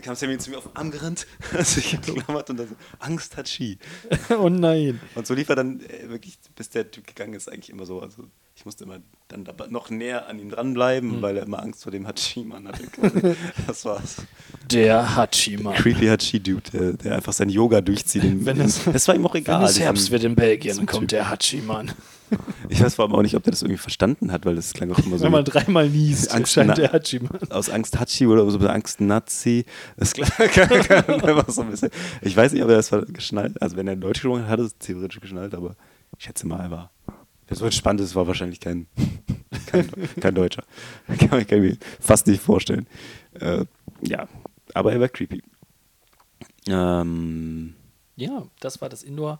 Kam 0.01 0.15
Sammy 0.15 0.37
zu 0.37 0.49
mir 0.49 0.57
auf 0.57 0.65
den 0.65 0.75
Arm 0.75 0.91
gerannt, 0.91 1.27
hat 1.53 1.65
sich 1.65 1.91
geklammert 2.01 2.49
und 2.49 2.57
dann 2.57 2.67
so, 2.69 2.75
Angst 2.99 3.37
hat 3.37 3.47
Ski. 3.47 3.77
oh 4.29 4.49
nein. 4.49 4.99
Und 5.15 5.27
so 5.27 5.33
lief 5.33 5.49
er 5.49 5.55
dann 5.55 5.79
äh, 5.81 6.09
wirklich, 6.09 6.39
bis 6.55 6.69
der 6.69 6.89
Typ 6.89 7.07
gegangen 7.07 7.33
ist, 7.33 7.49
eigentlich 7.49 7.69
immer 7.69 7.85
so. 7.85 8.01
Also 8.01 8.23
ich 8.55 8.65
musste 8.65 8.83
immer 8.83 8.97
dann 9.27 9.47
noch 9.69 9.89
näher 9.89 10.27
an 10.27 10.37
ihm 10.39 10.49
dranbleiben, 10.49 11.17
Mhm. 11.17 11.21
weil 11.21 11.37
er 11.37 11.43
immer 11.43 11.61
Angst 11.63 11.83
vor 11.83 11.91
dem 11.91 12.05
Hachi-Mann 12.07 12.67
hatte. 12.67 12.83
das 13.67 13.85
war's. 13.85 14.17
Der 14.69 15.15
Hachi-Mann. 15.15 15.73
Creepy 15.75 16.07
Hachi-Dude, 16.07 16.69
der, 16.71 16.93
der 16.93 17.15
einfach 17.15 17.33
sein 17.33 17.49
Yoga 17.49 17.79
durchzieht. 17.81 18.23
Wenn 18.45 18.59
es- 18.59 18.83
das 18.83 19.07
war 19.07 19.15
ihm 19.15 19.25
auch 19.25 19.35
egal. 19.35 19.59
Wenn 19.61 19.65
es 19.67 19.79
Herbst 19.79 20.11
wird 20.11 20.23
in 20.25 20.35
Belgien, 20.35 20.85
kommt 20.85 21.01
Typ. 21.03 21.07
der 21.09 21.29
Hachi-Mann. 21.29 21.91
Ich 22.69 22.81
weiß 22.81 22.95
vor 22.95 23.03
allem 23.05 23.15
auch 23.15 23.21
nicht, 23.21 23.35
ob 23.35 23.43
der 23.43 23.51
das 23.51 23.61
irgendwie 23.61 23.77
verstanden 23.81 24.31
hat, 24.31 24.45
weil 24.45 24.55
das 24.55 24.71
klang 24.73 24.89
auch 24.91 24.99
immer 24.99 25.17
so. 25.17 25.25
Wenn 25.25 25.31
man 25.33 25.43
dreimal 25.43 25.89
niest, 25.89 26.31
Angst- 26.33 26.53
scheint 26.53 26.77
der 26.77 26.91
Hachi-Mann. 26.93 27.51
aus 27.51 27.69
Angst 27.69 27.99
Hachi 27.99 28.25
oder 28.27 28.49
so 28.49 28.57
Angst 28.59 29.01
Nazi. 29.01 29.65
Das 29.97 30.13
klang 30.13 30.27
einfach 30.89 31.49
so 31.49 31.61
ein 31.61 31.71
bisschen. 31.71 31.89
Ich 32.21 32.35
weiß 32.37 32.51
nicht, 32.53 32.63
ob 32.63 32.69
er 32.69 32.75
das 32.77 32.91
war 32.91 33.01
geschnallt. 33.05 33.61
Also 33.61 33.75
wenn 33.77 33.87
er 33.87 33.95
Deutsch 33.97 34.21
gesprochen 34.21 34.43
hat, 34.43 34.49
hat 34.49 34.59
er 34.59 34.65
es 34.65 34.77
theoretisch 34.77 35.19
geschnallt, 35.19 35.53
aber 35.53 35.75
ich 36.17 36.23
schätze 36.25 36.47
mal, 36.47 36.59
er 36.61 36.71
war. 36.71 36.91
So 37.51 37.65
entspannt 37.65 37.99
ist, 38.01 38.15
war 38.15 38.27
wahrscheinlich 38.27 38.59
kein, 38.59 38.87
kein, 39.67 39.89
kein 40.19 40.35
Deutscher. 40.35 40.63
Kann, 41.07 41.29
man- 41.31 41.47
kann 41.47 41.63
ich 41.63 41.71
mir 41.71 41.77
fast 41.99 42.27
nicht 42.27 42.41
vorstellen. 42.41 42.87
Äh, 43.39 43.65
ja, 44.01 44.27
aber 44.73 44.93
er 44.93 44.99
war 45.01 45.09
creepy. 45.09 45.41
Ähm, 46.67 47.75
Ja, 48.15 48.43
das 48.59 48.81
war 48.81 48.89
das 48.89 49.03
Indoor. 49.03 49.39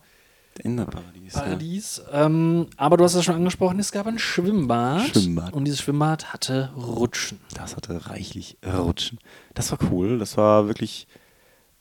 Innerparadies. 0.63 1.33
Ja. 1.35 1.41
Paradies. 1.41 2.01
Ähm, 2.11 2.67
aber 2.75 2.97
du 2.97 3.03
hast 3.05 3.15
es 3.15 3.23
schon 3.23 3.35
angesprochen, 3.35 3.79
es 3.79 3.91
gab 3.91 4.05
ein 4.07 4.19
Schwimmbad. 4.19 5.07
Schwimmbad. 5.09 5.53
Und 5.53 5.63
dieses 5.65 5.79
Schwimmbad 5.81 6.33
hatte 6.33 6.71
Rutschen. 6.75 7.39
Das 7.53 7.75
hatte 7.77 8.07
reichlich 8.07 8.57
Rutschen. 8.65 9.19
Das 9.53 9.71
war 9.71 9.79
cool. 9.91 10.19
Das 10.19 10.35
war 10.35 10.67
wirklich, 10.67 11.07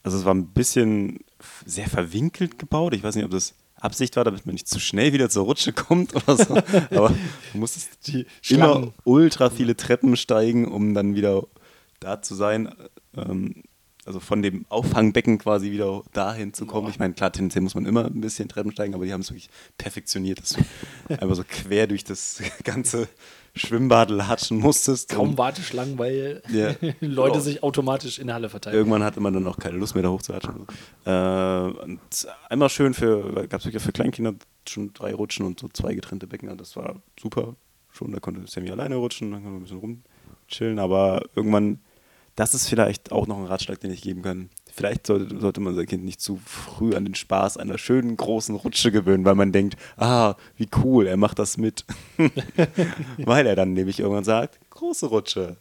also 0.03 0.17
es 0.17 0.23
war 0.25 0.33
ein 0.33 0.47
bisschen 0.47 1.19
sehr 1.65 1.89
verwinkelt 1.89 2.57
gebaut. 2.59 2.93
Ich 2.93 3.03
weiß 3.03 3.15
nicht, 3.15 3.25
ob 3.25 3.31
das 3.31 3.55
Absicht 3.81 4.15
war, 4.15 4.23
damit 4.23 4.45
man 4.45 4.53
nicht 4.53 4.67
zu 4.67 4.79
schnell 4.79 5.13
wieder 5.13 5.29
zur 5.29 5.45
Rutsche 5.45 5.73
kommt 5.73 6.15
oder 6.15 6.37
so. 6.37 6.55
Aber 6.95 7.13
musstest 7.53 8.07
Die 8.07 8.25
immer 8.49 8.73
Schlangen. 8.73 8.93
ultra 9.03 9.49
viele 9.49 9.75
Treppen 9.75 10.15
steigen, 10.15 10.67
um 10.67 10.93
dann 10.93 11.15
wieder 11.15 11.43
da 11.99 12.21
zu 12.21 12.35
sein. 12.35 12.73
Ähm, 13.15 13.63
also 14.05 14.19
von 14.19 14.41
dem 14.41 14.65
Auffangbecken 14.69 15.37
quasi 15.37 15.71
wieder 15.71 16.01
dahin 16.11 16.53
zu 16.53 16.65
kommen. 16.65 16.85
Boah. 16.85 16.89
Ich 16.91 16.97
meine, 16.99 17.13
klar, 17.13 17.31
tendenziell 17.31 17.61
muss 17.61 17.75
man 17.75 17.85
immer 17.85 18.05
ein 18.05 18.19
bisschen 18.21 18.49
Treppen 18.49 18.71
steigen, 18.71 18.95
aber 18.95 19.05
die 19.05 19.13
haben 19.13 19.21
es 19.21 19.29
wirklich 19.29 19.49
perfektioniert, 19.77 20.39
dass 20.39 20.49
du 20.53 20.61
einfach 21.21 21.35
so 21.35 21.43
quer 21.47 21.85
durch 21.87 22.03
das 22.03 22.41
ganze 22.63 23.07
Schwimmbad 23.53 24.09
latschen 24.09 24.59
musstest. 24.59 25.09
Kaum 25.09 25.29
um- 25.31 25.37
Warteschlangen, 25.37 25.97
weil 25.97 26.41
Ja. 26.49 26.73
Leute 27.01 27.35
Ja. 27.35 27.41
sich 27.41 27.63
automatisch 27.63 28.17
in 28.19 28.27
der 28.27 28.35
Halle 28.35 28.49
verteilen. 28.49 28.77
Irgendwann 28.77 29.03
hatte 29.03 29.19
man 29.19 29.33
dann 29.33 29.45
auch 29.47 29.57
keine 29.57 29.77
Lust 29.77 29.93
mehr, 29.95 30.03
da 30.03 30.09
hochzulatschen. 30.09 30.65
Äh, 31.05 31.11
und 31.83 31.99
einmal 32.49 32.69
schön 32.69 32.93
für, 32.93 33.47
gab 33.47 33.59
es 33.59 33.65
wirklich 33.65 33.83
für 33.83 33.91
Kleinkinder 33.91 34.33
schon 34.67 34.93
drei 34.93 35.13
Rutschen 35.13 35.45
und 35.45 35.59
so 35.59 35.67
zwei 35.67 35.93
getrennte 35.93 36.27
Becken. 36.27 36.55
Das 36.57 36.75
war 36.75 36.95
super. 37.19 37.55
Schon, 37.91 38.11
da 38.13 38.19
konnte 38.19 38.41
Sammy 38.47 38.71
alleine 38.71 38.95
rutschen, 38.95 39.31
dann 39.31 39.43
konnte 39.43 39.49
man 39.51 39.59
ein 39.59 39.63
bisschen 39.63 39.79
rumchillen. 40.47 40.79
Aber 40.79 41.21
irgendwann, 41.35 41.79
das 42.37 42.53
ist 42.53 42.69
vielleicht 42.69 43.11
auch 43.11 43.27
noch 43.27 43.37
ein 43.37 43.45
Ratschlag, 43.47 43.81
den 43.81 43.91
ich 43.91 44.01
geben 44.01 44.21
kann. 44.21 44.49
Vielleicht 44.73 45.07
sollte, 45.07 45.37
sollte 45.39 45.59
man 45.61 45.75
sein 45.75 45.85
Kind 45.85 46.03
nicht 46.05 46.21
zu 46.21 46.39
früh 46.45 46.95
an 46.95 47.05
den 47.05 47.15
Spaß 47.15 47.57
einer 47.57 47.77
schönen 47.77 48.15
großen 48.15 48.55
Rutsche 48.55 48.91
gewöhnen, 48.91 49.25
weil 49.25 49.35
man 49.35 49.51
denkt, 49.51 49.75
ah, 49.97 50.35
wie 50.57 50.69
cool, 50.83 51.07
er 51.07 51.17
macht 51.17 51.39
das 51.39 51.57
mit. 51.57 51.85
weil 53.17 53.47
er 53.47 53.55
dann 53.55 53.73
nämlich 53.73 53.99
irgendwann 53.99 54.23
sagt, 54.23 54.59
große 54.69 55.07
Rutsche, 55.07 55.57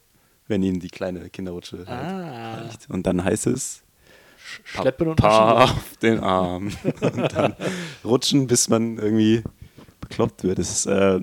wenn 0.47 0.63
ihnen 0.63 0.81
die 0.81 0.89
kleine 0.91 1.29
Kinderrutsche 1.31 1.79
halt 1.79 1.89
Ah. 1.89 2.55
reicht. 2.63 2.89
Und 2.89 3.07
dann 3.07 3.23
heißt 3.25 3.47
es, 3.49 3.83
Schleppen 4.65 5.09
und 5.09 5.17
Papa 5.17 5.65
auf 5.65 5.97
den 6.03 6.21
Arm. 6.21 6.71
und 7.01 7.33
dann 7.35 7.55
rutschen, 8.05 8.47
bis 8.47 8.69
man 8.69 8.97
irgendwie 8.99 9.43
bekloppt 10.01 10.43
wird. 10.45 10.59
Das 10.59 10.71
ist, 10.71 10.87
äh, 10.87 11.21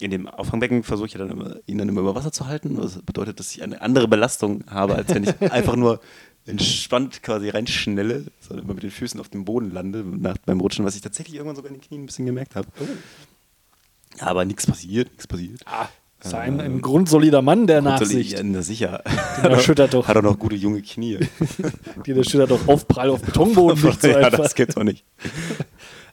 in 0.00 0.12
dem 0.12 0.28
Auffangbecken 0.28 0.84
versuche 0.84 1.06
ich 1.08 1.14
ja 1.14 1.18
dann 1.18 1.30
immer, 1.30 1.56
ihn 1.66 1.78
dann 1.78 1.88
immer 1.88 2.02
über 2.02 2.14
Wasser 2.14 2.30
zu 2.30 2.46
halten. 2.46 2.76
Das 2.76 3.02
bedeutet, 3.02 3.40
dass 3.40 3.50
ich 3.52 3.62
eine 3.64 3.80
andere 3.82 4.06
Belastung 4.06 4.62
habe, 4.70 4.94
als 4.94 5.12
wenn 5.12 5.24
ich 5.24 5.40
einfach 5.52 5.74
nur 5.74 6.00
entspannt 6.48 7.22
quasi 7.22 7.50
reinschnelle, 7.50 8.24
sondern 8.40 8.64
immer 8.64 8.74
mit 8.74 8.82
den 8.82 8.90
Füßen 8.90 9.20
auf 9.20 9.28
dem 9.28 9.44
Boden 9.44 9.72
lande 9.72 10.04
nach, 10.04 10.36
beim 10.44 10.60
Rutschen, 10.60 10.84
was 10.84 10.96
ich 10.96 11.02
tatsächlich 11.02 11.36
irgendwann 11.36 11.56
sogar 11.56 11.70
in 11.70 11.78
den 11.78 11.86
Knien 11.86 12.02
ein 12.02 12.06
bisschen 12.06 12.26
gemerkt 12.26 12.56
habe. 12.56 12.68
Aber 14.20 14.44
nichts 14.44 14.66
passiert, 14.66 15.08
nichts 15.10 15.26
passiert. 15.26 15.60
Ah, 15.66 15.88
ist 16.24 16.34
ein, 16.34 16.60
ein 16.60 16.80
grundsolider 16.80 17.42
Mann 17.42 17.68
der 17.68 17.80
Nachsicht. 17.80 18.32
Ja, 18.32 18.42
na 18.42 18.62
sicher. 18.62 19.04
Den 19.42 19.52
erschüttert 19.52 19.94
doch. 19.94 20.08
Hat 20.08 20.16
auch 20.16 20.22
noch 20.22 20.38
gute 20.38 20.56
junge 20.56 20.82
Knie. 20.82 21.20
Die 22.04 22.12
der 22.12 22.24
Schüler 22.24 22.48
doch 22.48 22.66
Aufprall 22.66 23.10
auf 23.10 23.22
Betonboden 23.22 23.80
nicht 23.84 24.02
so 24.02 24.08
ja, 24.08 24.16
einfach. 24.16 24.38
das 24.38 24.56
gibt's 24.56 24.76
auch 24.76 24.82
nicht. 24.82 25.04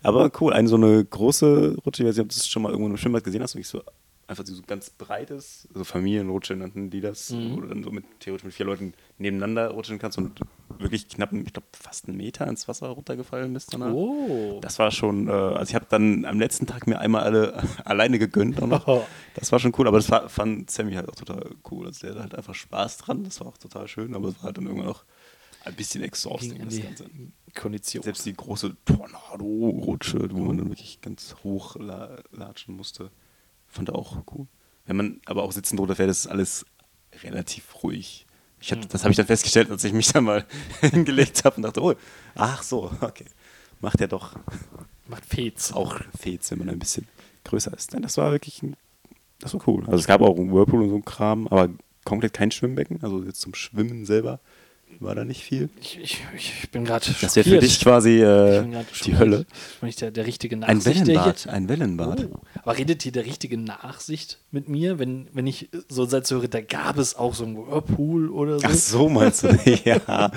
Aber 0.03 0.31
cool, 0.39 0.53
eine 0.53 0.67
so 0.67 0.75
eine 0.75 1.03
große 1.03 1.77
Rutsche, 1.83 2.03
ich 2.03 2.09
weiß 2.09 2.17
nicht, 2.17 2.23
ob 2.23 2.29
du 2.29 2.35
das 2.35 2.47
schon 2.47 2.61
mal 2.61 2.69
irgendwo 2.69 2.91
im 2.91 2.97
Schwimmbad 2.97 3.23
gesehen 3.23 3.41
hast, 3.41 3.55
wirklich 3.55 3.67
so 3.67 3.81
einfach 4.27 4.45
so 4.45 4.59
ganz 4.65 4.89
breites, 4.89 5.67
so 5.73 5.83
Familienrutsche 5.83 6.55
nannten 6.55 6.89
die 6.89 7.01
das, 7.01 7.29
Mhm. 7.29 7.55
wo 7.55 7.61
du 7.61 7.67
dann 7.67 7.83
so 7.83 7.91
mit 7.91 8.05
theoretisch 8.19 8.45
mit 8.45 8.53
vier 8.53 8.65
Leuten 8.65 8.93
nebeneinander 9.19 9.69
rutschen 9.69 9.99
kannst 9.99 10.17
und 10.17 10.39
wirklich 10.79 11.07
knapp, 11.07 11.31
ich 11.33 11.53
glaube, 11.53 11.67
fast 11.73 12.07
einen 12.07 12.17
Meter 12.17 12.47
ins 12.47 12.67
Wasser 12.67 12.87
runtergefallen 12.87 13.53
bist 13.53 13.73
danach. 13.73 13.93
Oh. 13.93 14.59
Das 14.61 14.79
war 14.79 14.89
schon, 14.91 15.27
äh, 15.27 15.31
also 15.31 15.69
ich 15.69 15.75
habe 15.75 15.85
dann 15.89 16.25
am 16.25 16.39
letzten 16.39 16.65
Tag 16.65 16.87
mir 16.87 16.99
einmal 16.99 17.23
alle 17.23 17.61
alleine 17.85 18.17
gegönnt 18.17 18.61
auch 18.61 18.67
noch. 18.67 18.87
Oh. 18.87 19.05
Das 19.35 19.51
war 19.51 19.59
schon 19.59 19.73
cool, 19.77 19.87
aber 19.87 19.97
das 19.97 20.09
war, 20.09 20.27
fand 20.29 20.71
Sammy 20.71 20.93
halt 20.93 21.09
auch 21.09 21.15
total 21.15 21.51
cool. 21.69 21.85
Also 21.85 22.01
der 22.01 22.11
hatte 22.11 22.21
halt 22.21 22.35
einfach 22.35 22.55
Spaß 22.55 22.97
dran, 22.99 23.23
das 23.25 23.39
war 23.41 23.47
auch 23.47 23.57
total 23.57 23.87
schön, 23.87 24.15
aber 24.15 24.29
es 24.29 24.35
war 24.37 24.43
halt 24.43 24.57
dann 24.57 24.65
irgendwann 24.65 24.89
auch 24.89 25.03
ein 25.65 25.73
bisschen 25.75 26.03
exhausting, 26.03 26.63
das 26.63 26.79
Ganze. 26.81 27.05
Kondition. 27.53 28.03
Selbst 28.03 28.25
die 28.25 28.33
große 28.33 28.75
Tornado-Rutsche, 28.85 30.29
wo 30.31 30.39
man 30.45 30.57
dann 30.57 30.69
wirklich 30.69 31.01
ganz 31.01 31.35
hoch 31.43 31.75
la 31.77 32.17
latschen 32.31 32.75
musste, 32.75 33.11
fand 33.75 33.89
er 33.89 33.95
auch 33.95 34.17
cool. 34.33 34.47
Wenn 34.85 34.95
man 34.95 35.21
aber 35.25 35.43
auch 35.43 35.51
sitzend 35.51 35.79
drunter 35.79 35.95
fährt, 35.95 36.09
ist 36.09 36.27
alles 36.27 36.65
relativ 37.23 37.83
ruhig. 37.83 38.25
Ich 38.59 38.71
hab, 38.71 38.87
Das 38.89 39.03
habe 39.03 39.11
ich 39.11 39.17
dann 39.17 39.25
festgestellt, 39.27 39.69
als 39.69 39.83
ich 39.83 39.93
mich 39.93 40.11
dann 40.11 40.23
mal 40.23 40.45
hingelegt 40.81 41.43
habe 41.43 41.57
und 41.57 41.63
dachte, 41.63 41.81
oh, 41.81 41.93
ach 42.35 42.63
so, 42.63 42.91
okay. 43.01 43.25
Macht 43.81 43.99
ja 43.99 44.07
doch 44.07 44.35
Macht 45.07 45.25
Fez. 45.25 45.71
auch 45.73 45.99
Fets, 46.17 46.49
wenn 46.51 46.59
man 46.59 46.69
ein 46.69 46.79
bisschen 46.79 47.07
größer 47.43 47.73
ist. 47.73 47.93
Nein, 47.93 48.01
das 48.01 48.17
war 48.17 48.31
wirklich, 48.31 48.63
ein, 48.63 48.75
das 49.39 49.53
war 49.53 49.61
cool. 49.67 49.83
Also 49.85 49.97
es 49.97 50.07
gab 50.07 50.21
auch 50.21 50.37
einen 50.37 50.51
Whirlpool 50.51 50.81
und 50.81 50.89
so 50.89 50.95
ein 50.95 51.05
Kram, 51.05 51.47
aber 51.47 51.69
komplett 52.05 52.33
kein 52.33 52.51
Schwimmbecken. 52.51 53.03
Also 53.03 53.23
jetzt 53.23 53.41
zum 53.41 53.53
Schwimmen 53.53 54.05
selber 54.05 54.39
war 54.99 55.15
da 55.15 55.25
nicht 55.25 55.43
viel. 55.43 55.69
Ich, 55.81 55.99
ich, 56.01 56.23
ich 56.35 56.69
bin 56.71 56.85
gerade 56.85 57.05
Das 57.21 57.35
wäre 57.35 57.49
für 57.49 57.59
dich 57.59 57.79
quasi 57.79 58.21
äh, 58.21 58.63
die 59.03 59.17
Hölle. 59.17 59.45
Bin 59.79 59.89
ich 59.89 59.95
der, 59.95 60.11
der 60.11 60.25
richtige 60.25 60.55
Ein 60.55 60.77
Nachsicht? 60.77 61.07
der 61.07 61.07
Wellenbad, 61.07 61.47
ein 61.47 61.69
Wellenbad. 61.69 62.27
Oh. 62.31 62.39
Aber 62.63 62.77
redet 62.77 63.03
hier 63.03 63.11
der 63.11 63.25
richtige 63.25 63.57
Nachsicht 63.57 64.39
mit 64.51 64.69
mir, 64.69 64.99
wenn, 64.99 65.27
wenn 65.33 65.47
ich 65.47 65.69
so 65.89 66.05
Satz 66.05 66.31
höre, 66.31 66.47
da 66.47 66.61
gab 66.61 66.97
es 66.97 67.15
auch 67.15 67.33
so 67.33 67.45
einen 67.45 67.57
Whirlpool 67.57 68.29
oder 68.29 68.59
so? 68.59 68.67
Ach 68.67 68.73
so, 68.73 69.09
meinst 69.09 69.43
du? 69.43 69.47
ja, 69.83 70.31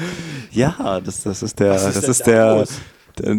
ja 0.50 1.00
das, 1.00 1.22
das 1.22 1.42
ist 1.42 1.58
der, 1.60 1.74
ist 1.74 1.84
das 1.96 2.08
ist 2.08 2.26
der, 2.26 2.66
der, 3.18 3.36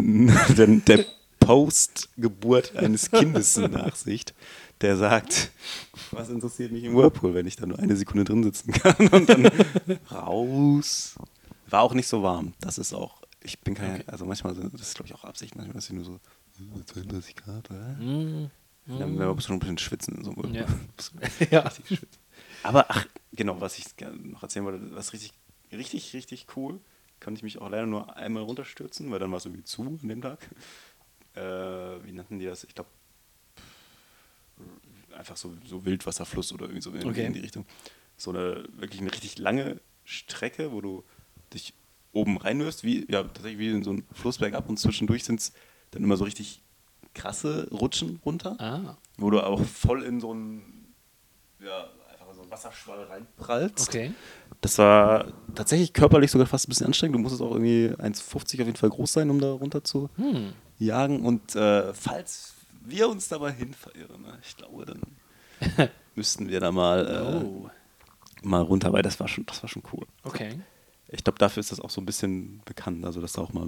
der, 0.56 0.68
der 0.68 1.06
Postgeburt 1.40 2.76
eines 2.76 3.10
Kindes 3.10 3.58
Nachsicht. 3.58 4.34
Der 4.82 4.96
sagt, 4.98 5.52
was 6.12 6.30
interessiert 6.30 6.72
mich 6.72 6.84
im 6.84 6.96
Whirlpool, 6.96 7.34
wenn 7.34 7.46
ich 7.48 7.56
da 7.56 7.66
nur 7.66 7.80
eine 7.80 7.96
Sekunde 7.96 8.24
drin 8.24 8.44
sitzen 8.44 8.72
kann 8.72 9.08
und 9.10 9.28
dann 9.30 9.46
raus. 10.12 11.16
War 11.70 11.82
auch 11.82 11.94
nicht 11.94 12.08
so 12.08 12.24
warm. 12.24 12.54
Das 12.62 12.78
ist 12.78 12.94
auch, 12.94 13.22
ich 13.42 13.60
bin 13.60 13.76
kein, 13.76 14.08
also 14.08 14.26
manchmal, 14.26 14.56
das 14.56 14.82
ist 14.82 14.96
glaube 14.96 15.08
ich 15.08 15.14
auch 15.16 15.24
Absicht, 15.24 15.56
manchmal 15.56 15.78
ist 15.78 15.86
es 15.86 15.92
nur 15.92 16.06
so 16.06 16.16
äh, 16.60 16.86
32 16.86 17.36
Grad, 17.36 17.70
oder? 17.70 17.96
Mm, 18.00 18.50
Dann 18.88 19.20
werden 19.20 19.36
wir 19.38 19.42
schon 19.42 19.58
ein 19.58 19.60
bisschen 19.60 19.78
schwitzen 19.78 20.16
in 20.18 20.24
so 20.24 20.32
einem 20.32 20.54
Ja. 20.54 20.66
Whirlpool. 20.68 21.48
Ja. 21.52 21.70
Schwitzen. 21.88 22.08
Aber 22.64 22.86
ach, 22.90 23.06
genau, 23.34 23.60
was 23.62 23.78
ich 23.78 23.86
noch 24.24 24.44
erzählen 24.44 24.66
wollte, 24.66 24.96
was 24.96 25.14
richtig, 25.14 25.34
richtig, 25.72 26.14
richtig 26.14 26.48
cool, 26.56 26.80
konnte 27.20 27.40
ich 27.40 27.44
mich 27.44 27.60
auch 27.62 27.70
leider 27.70 27.86
nur 27.86 28.16
einmal 28.16 28.44
runterstürzen, 28.44 29.12
weil 29.12 29.20
dann 29.20 29.30
war 29.32 29.38
es 29.38 29.46
irgendwie 29.46 29.64
zu 29.66 29.84
an 29.84 30.08
dem 30.08 30.22
Tag. 30.22 30.40
Äh, 31.36 31.42
wie 32.04 32.12
nannten 32.14 32.40
die 32.40 32.46
das? 32.46 32.64
Ich 32.64 32.74
glaube, 32.74 32.90
einfach 35.20 35.38
so, 35.38 35.54
so 35.66 35.86
Wildwasserfluss 35.86 36.52
oder 36.54 36.66
irgendwie 36.66 36.82
so 36.82 36.92
in, 36.92 37.08
Okay. 37.08 37.26
in 37.26 37.34
die 37.34 37.40
Richtung. 37.42 37.66
So 38.18 38.32
eine 38.32 38.64
wirklich 38.78 39.02
eine 39.02 39.12
richtig 39.12 39.38
lange 39.38 39.80
Strecke, 40.04 40.72
wo 40.72 40.82
du 40.82 41.04
dich 41.54 41.74
oben 42.12 42.38
reinwirfst, 42.38 42.84
wie, 42.84 43.06
ja, 43.12 43.24
tatsächlich 43.24 43.60
wie 43.60 43.70
in 43.70 43.84
so 43.84 43.92
ein 43.94 44.04
Flussberg 44.14 44.54
ab 44.56 44.68
und 44.68 44.78
zwischendurch 44.80 45.24
sind 45.24 45.40
es 45.40 45.54
dann 45.92 46.04
immer 46.04 46.18
so 46.18 46.24
richtig 46.24 46.62
krasse 47.14 47.68
Rutschen 47.72 48.20
runter 48.26 48.56
Ah, 48.60 48.98
wo 49.18 49.30
du 49.30 49.42
auch 49.42 49.62
voll 49.64 50.04
in 50.04 50.20
so 50.20 50.32
einen, 50.32 50.94
ja, 51.60 51.90
einfach 52.12 52.34
so 52.34 52.42
einen 52.42 52.52
Wasserschwall 52.52 53.04
reinprallst. 53.06 53.88
okay. 53.90 54.12
Das 54.62 54.78
war 54.78 55.32
tatsächlich 55.56 55.94
körperlich 55.94 56.32
sogar 56.32 56.46
fast 56.48 56.68
ein 56.68 56.70
bisschen 56.70 56.88
anstrengend. 56.88 57.16
Du 57.16 57.20
musstest 57.20 57.42
auch 57.42 57.52
irgendwie 57.52 57.90
1,50 57.98 58.36
auf 58.62 58.66
jeden 58.68 58.76
Fall 58.76 58.90
groß 58.90 59.14
sein, 59.14 59.30
um 59.30 59.40
da 59.40 59.52
runter 59.52 59.84
zu 59.84 60.10
Hm. 60.18 60.54
jagen. 60.80 61.26
Und 61.26 61.56
äh, 61.56 61.94
falls 61.94 62.56
wir 62.90 63.10
uns 63.10 63.28
dabei 63.28 63.52
hin 63.52 63.74
verirren, 63.74 64.22
ne, 64.22 64.38
ich 64.44 64.56
glaube, 64.58 64.86
dann 64.86 65.02
müssten 66.16 66.48
wir 66.50 66.60
da 66.60 66.72
mal, 66.72 67.08
äh, 67.08 67.46
Oh, 67.46 67.70
mal 68.42 68.62
runter, 68.62 68.94
weil 68.94 69.02
das 69.02 69.20
war 69.20 69.28
schon, 69.28 69.46
das 69.46 69.62
war 69.64 69.70
schon 69.70 69.84
cool. 69.94 70.06
okay. 70.24 70.60
Ich 71.12 71.24
glaube, 71.24 71.40
dafür 71.40 71.62
ist 71.62 71.72
das 71.72 71.80
auch 71.80 71.90
so 71.90 72.00
ein 72.02 72.06
bisschen 72.06 72.62
bekannt. 72.66 73.04
Also, 73.04 73.20
dass 73.20 73.34
da 73.34 73.42
auch 73.42 73.52
mal, 73.52 73.66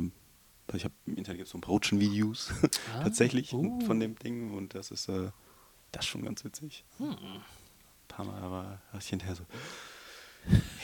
weil 0.67 0.75
ich 0.77 0.83
habe 0.83 0.93
im 1.07 1.15
Internet 1.17 1.47
so 1.47 1.57
ein 1.57 1.61
paar 1.61 1.71
Rutschen-Videos 1.71 2.51
Ah, 2.63 2.67
tatsächlich 3.03 3.51
uh. 3.53 3.79
von 3.81 3.99
dem 3.99 4.15
Ding 4.19 4.51
und 4.51 4.75
das 4.75 4.91
ist, 4.91 5.09
äh, 5.09 5.31
das 5.91 6.05
ist 6.05 6.09
schon 6.09 6.23
ganz 6.23 6.43
witzig. 6.45 6.85
Hm. 6.99 7.09
Ein 7.09 7.41
paar 8.07 8.25
Mal 8.25 8.51
war 8.51 8.81
ich 8.99 9.07
hinterher 9.07 9.33
so. 9.35 9.43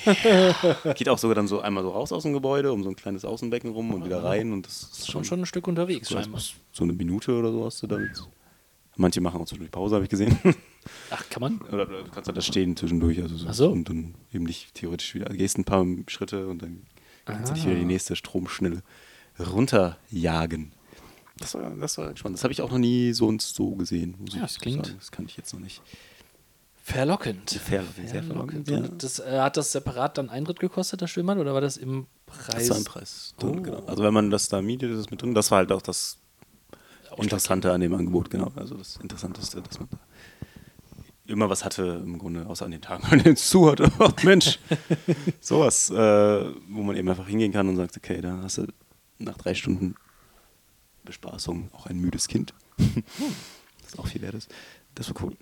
Ja. 0.05 0.93
Geht 0.93 1.09
auch 1.09 1.17
sogar 1.17 1.35
dann 1.35 1.47
so 1.47 1.59
einmal 1.61 1.83
so 1.83 1.89
raus 1.89 2.11
aus 2.11 2.23
dem 2.23 2.33
Gebäude, 2.33 2.71
um 2.71 2.83
so 2.83 2.89
ein 2.89 2.95
kleines 2.95 3.25
Außenbecken 3.25 3.71
rum 3.71 3.93
und 3.93 4.05
wieder 4.05 4.23
rein 4.23 4.53
und 4.53 4.65
das 4.65 4.83
ist 4.83 5.11
Schon, 5.11 5.23
schon, 5.25 5.41
ein 5.41 5.45
Stück 5.45 5.67
unterwegs, 5.67 6.07
so, 6.09 6.15
scheinbar. 6.15 6.39
so 6.71 6.83
eine 6.83 6.93
Minute 6.93 7.33
oder 7.33 7.51
so 7.51 7.65
hast 7.65 7.81
du 7.83 7.87
damit. 7.87 8.11
Manche 8.95 9.21
machen 9.21 9.39
auch 9.41 9.45
zwischendurch 9.45 9.71
Pause, 9.71 9.95
habe 9.95 10.05
ich 10.05 10.09
gesehen. 10.09 10.37
Ach, 11.11 11.29
kann 11.29 11.41
man? 11.41 11.61
oder 11.71 11.85
du 11.85 12.03
kannst 12.05 12.27
halt 12.27 12.37
da 12.37 12.41
stehen 12.41 12.75
zwischendurch. 12.77 13.21
Also 13.21 13.35
so, 13.35 13.47
Ach 13.49 13.53
so. 13.53 13.69
Und 13.69 13.89
dann 13.89 14.15
eben 14.33 14.45
nicht 14.45 14.73
theoretisch 14.73 15.13
wieder. 15.13 15.27
Also 15.27 15.37
gehst 15.37 15.57
ein 15.57 15.65
paar 15.65 15.85
Schritte 16.07 16.47
und 16.47 16.61
dann 16.61 16.83
kannst 17.25 17.51
du 17.51 17.55
dich 17.55 17.63
Ah. 17.63 17.67
wieder 17.67 17.79
die 17.79 17.85
nächste 17.85 18.15
Stromschnelle 18.15 18.81
runterjagen. 19.39 20.71
Das 21.39 21.53
war, 21.53 21.69
das 21.69 21.97
war 21.99 22.15
spannend. 22.17 22.37
Das 22.39 22.43
habe 22.43 22.53
ich 22.53 22.61
auch 22.61 22.71
noch 22.71 22.79
nie 22.79 23.13
so 23.13 23.27
und 23.27 23.41
so 23.43 23.75
gesehen, 23.75 24.15
Ja, 24.33 24.41
das 24.41 24.57
klingt- 24.59 24.85
sagen. 24.87 24.97
Das 24.97 25.11
kann 25.11 25.25
ich 25.25 25.37
jetzt 25.37 25.53
noch 25.53 25.59
nicht. 25.59 25.81
Verlockend. 26.87 27.51
Verlockend, 27.51 28.09
sehr 28.09 28.23
verlockend, 28.23 28.69
ja. 28.69 28.79
Das, 28.79 29.19
äh, 29.19 29.39
hat 29.41 29.57
das 29.57 29.73
separat 29.73 30.17
dann 30.17 30.29
Eintritt 30.29 30.61
gekostet, 30.61 31.01
das 31.01 31.11
Schwimmbad, 31.11 31.37
oder 31.37 31.53
war 31.53 31.59
das 31.59 31.75
im 31.75 32.07
Preis? 32.25 32.67
Das 32.67 32.69
war 32.69 32.77
ein 32.77 32.83
Preis. 32.85 33.33
drin, 33.37 33.59
Oh. 33.59 33.61
Genau. 33.61 33.85
Also 33.87 34.03
wenn 34.03 34.13
man 34.13 34.29
das 34.29 34.47
da 34.47 34.61
mietet, 34.61 34.91
ist 34.91 34.99
es 34.99 35.11
mit 35.11 35.21
drin. 35.21 35.33
Das 35.33 35.51
war 35.51 35.57
halt 35.57 35.73
auch 35.73 35.81
das 35.81 36.17
Interessante 37.17 37.73
an 37.73 37.81
dem 37.81 37.93
Angebot, 37.93 38.29
genau. 38.29 38.53
Also 38.55 38.75
das 38.75 38.95
Interessanteste, 39.01 39.61
dass 39.61 39.79
man 39.81 39.89
da 39.91 39.97
immer 41.25 41.49
was 41.49 41.65
hatte, 41.65 42.01
im 42.05 42.19
Grunde, 42.19 42.45
außer 42.45 42.63
an 42.63 42.71
den 42.71 42.81
Tagen, 42.81 43.03
an 43.11 43.19
denen 43.19 43.33
es 43.35 43.49
zu 43.49 43.69
hatte. 43.69 43.91
Ach, 43.99 44.13
Mensch, 44.23 44.57
sowas, 45.41 45.89
äh, 45.89 45.93
wo 46.69 46.83
man 46.83 46.95
eben 46.95 47.09
einfach 47.09 47.27
hingehen 47.27 47.51
kann 47.51 47.67
und 47.67 47.75
sagt, 47.75 47.97
okay, 47.97 48.21
da 48.21 48.39
hast 48.43 48.59
du 48.59 48.67
nach 49.19 49.37
drei 49.37 49.53
Stunden 49.53 49.95
Bespaßung 51.03 51.69
auch 51.73 51.87
ein 51.87 51.99
müdes 51.99 52.29
Kind. 52.29 52.53
das 53.83 53.99
auch 53.99 54.07
viel 54.07 54.21
wert 54.21 54.35
ist. 54.35 54.49
Das 54.95 55.13
war 55.13 55.21
cool. 55.23 55.35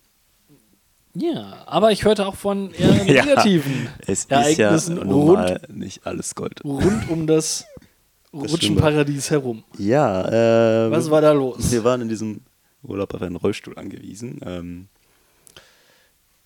Ja, 1.15 1.63
aber 1.65 1.91
ich 1.91 2.03
hörte 2.03 2.25
auch 2.27 2.35
von 2.35 2.71
eher 2.73 3.05
Ja, 3.05 3.25
negativen 3.25 3.87
Es 4.01 4.19
ist 4.25 4.31
ja 4.31 4.41
Ereignissen 4.41 4.97
rund, 4.97 5.59
nicht 5.69 6.05
alles 6.05 6.35
Gold. 6.35 6.63
rund 6.63 7.09
um 7.09 7.25
das, 7.25 7.65
Rutschenparadies 8.33 9.31
herum. 9.31 9.63
Ja, 9.77 10.87
äh, 10.87 10.91
Was 10.91 11.09
war 11.09 11.21
da 11.21 11.31
los? 11.31 11.71
Wir 11.71 11.83
waren 11.85 12.01
in 12.01 12.09
diesem 12.09 12.41
Urlaub 12.83 13.13
auf 13.13 13.21
einen 13.21 13.37
Rollstuhl 13.37 13.77
angewiesen. 13.77 14.41
Ähm, 14.45 14.87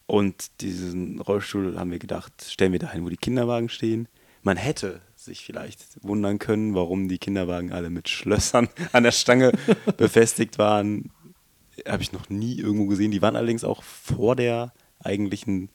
und 0.05 0.61
diesen 0.61 1.19
Rollstuhl 1.19 1.77
haben 1.77 1.91
wir 1.91 1.99
gedacht, 1.99 2.31
stellen 2.47 2.71
wir 2.71 2.79
dahin, 2.79 3.03
wo 3.05 3.09
die 3.09 3.17
Kinderwagen 3.17 3.69
stehen. 3.69 4.07
Man 4.41 4.57
hätte 4.57 5.01
sich 5.15 5.43
vielleicht 5.45 5.81
wundern 6.01 6.39
können, 6.39 6.73
warum 6.73 7.09
die 7.09 7.17
Kinderwagen 7.17 7.73
alle 7.73 7.89
mit 7.89 8.07
Schlössern 8.07 8.69
an 8.91 9.03
der 9.03 9.11
Stange 9.11 9.51
befestigt 9.97 10.57
waren. 10.57 11.11
Habe 11.87 12.01
ich 12.03 12.11
noch 12.11 12.29
nie 12.29 12.57
irgendwo 12.59 12.85
gesehen. 12.87 13.11
Die 13.11 13.21
waren 13.21 13.35
allerdings 13.35 13.63
auch 13.63 13.83
vor 13.83 14.35
der 14.35 14.73
eigentlichen 14.99 15.69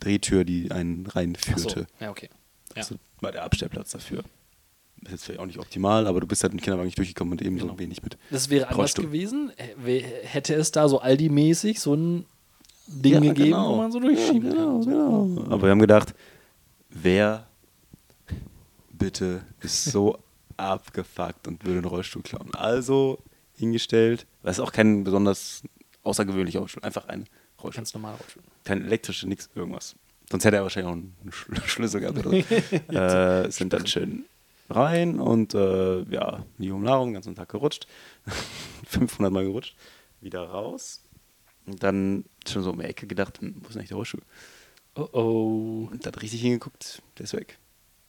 Drehtür, 0.00 0.44
die 0.44 0.70
einen 0.70 1.04
Ach 1.08 1.12
so. 1.12 1.18
reinführte. 1.18 1.86
Ja, 2.00 2.10
okay. 2.10 2.28
Ja. 2.74 2.82
Also 2.82 2.96
war 3.20 3.32
der 3.32 3.44
Abstellplatz 3.44 3.90
dafür. 3.90 4.22
Ist 5.02 5.10
jetzt 5.12 5.24
vielleicht 5.24 5.40
auch 5.40 5.46
nicht 5.46 5.58
optimal, 5.58 6.06
aber 6.06 6.20
du 6.20 6.26
bist 6.26 6.42
halt 6.42 6.52
mit 6.52 6.60
dem 6.60 6.64
Kinderwagen 6.64 6.86
nicht 6.86 6.98
durchgekommen 6.98 7.32
und 7.32 7.42
eben 7.42 7.56
Genau. 7.56 7.72
so 7.72 7.78
wenig 7.78 8.02
mit. 8.02 8.18
Das 8.30 8.50
wäre 8.50 8.68
anders 8.68 8.94
gewesen. 8.94 9.52
Hätte 10.22 10.54
es 10.54 10.70
da 10.72 10.88
so 10.88 11.00
Aldi-mäßig 11.00 11.78
so 11.80 11.94
ein 11.94 12.24
Ding 12.88 13.14
Ja, 13.14 13.20
gegeben, 13.20 13.50
genau. 13.50 13.72
wo 13.72 13.76
man 13.76 13.92
so 13.92 14.00
durchschieben 14.00 14.48
ja, 14.50 14.54
genau, 14.54 14.80
kann. 14.80 15.34
Genau. 15.36 15.44
Aber 15.52 15.62
wir 15.62 15.70
haben 15.70 15.78
gedacht, 15.80 16.14
wer 16.90 17.46
bitte 18.92 19.42
ist 19.60 19.84
so 19.84 20.18
abgefuckt 20.56 21.46
und 21.46 21.64
würde 21.64 21.78
einen 21.78 21.86
Rollstuhl 21.86 22.22
klauen? 22.22 22.52
Also 22.54 23.18
hingestellt, 23.58 24.26
das 24.42 24.58
ist 24.58 24.64
auch 24.64 24.72
kein 24.72 25.04
besonders 25.04 25.62
außergewöhnlicher 26.02 26.60
Rollstuhl, 26.60 26.82
einfach 26.82 27.06
ein 27.08 27.28
Rollstuhl. 27.62 27.80
Ganz 27.80 27.94
normal 27.94 28.14
Rollstuhl. 28.14 28.42
Kein 28.64 28.84
elektrische, 28.84 29.28
nix, 29.28 29.50
irgendwas. 29.54 29.96
Sonst 30.30 30.44
hätte 30.44 30.56
er 30.56 30.62
wahrscheinlich 30.62 30.90
auch 30.90 30.96
einen 30.96 31.32
Schl 31.32 31.56
Schlüssel 31.66 32.00
gehabt 32.00 32.18
oder 32.18 32.30
so. 32.30 32.36
äh, 32.94 33.50
sind 33.50 33.72
dann 33.72 33.86
schön 33.86 34.24
rein 34.70 35.18
und 35.18 35.54
äh, 35.54 36.02
ja, 36.02 36.44
nie 36.58 36.70
um 36.70 36.82
Nahrung, 36.82 37.08
den 37.08 37.14
ganzen 37.14 37.34
Tag 37.34 37.48
gerutscht. 37.48 37.86
500 38.86 39.32
Mal 39.32 39.44
gerutscht. 39.44 39.76
Wieder 40.20 40.42
raus. 40.42 41.02
Und 41.66 41.82
dann 41.82 42.24
schon 42.46 42.62
so 42.62 42.70
um 42.70 42.78
die 42.78 42.84
Ecke 42.84 43.06
gedacht, 43.06 43.40
hm, 43.40 43.56
wo 43.56 43.68
ist 43.68 43.74
denn 43.74 43.80
eigentlich 43.80 43.88
der 43.88 43.96
Rollstuhl? 43.96 44.22
Oh 44.94 45.08
oh. 45.12 45.88
Und 45.90 46.04
dann 46.04 46.14
richtig 46.14 46.40
hingeguckt, 46.40 47.02
der 47.18 47.24
ist 47.24 47.34
weg. 47.34 47.58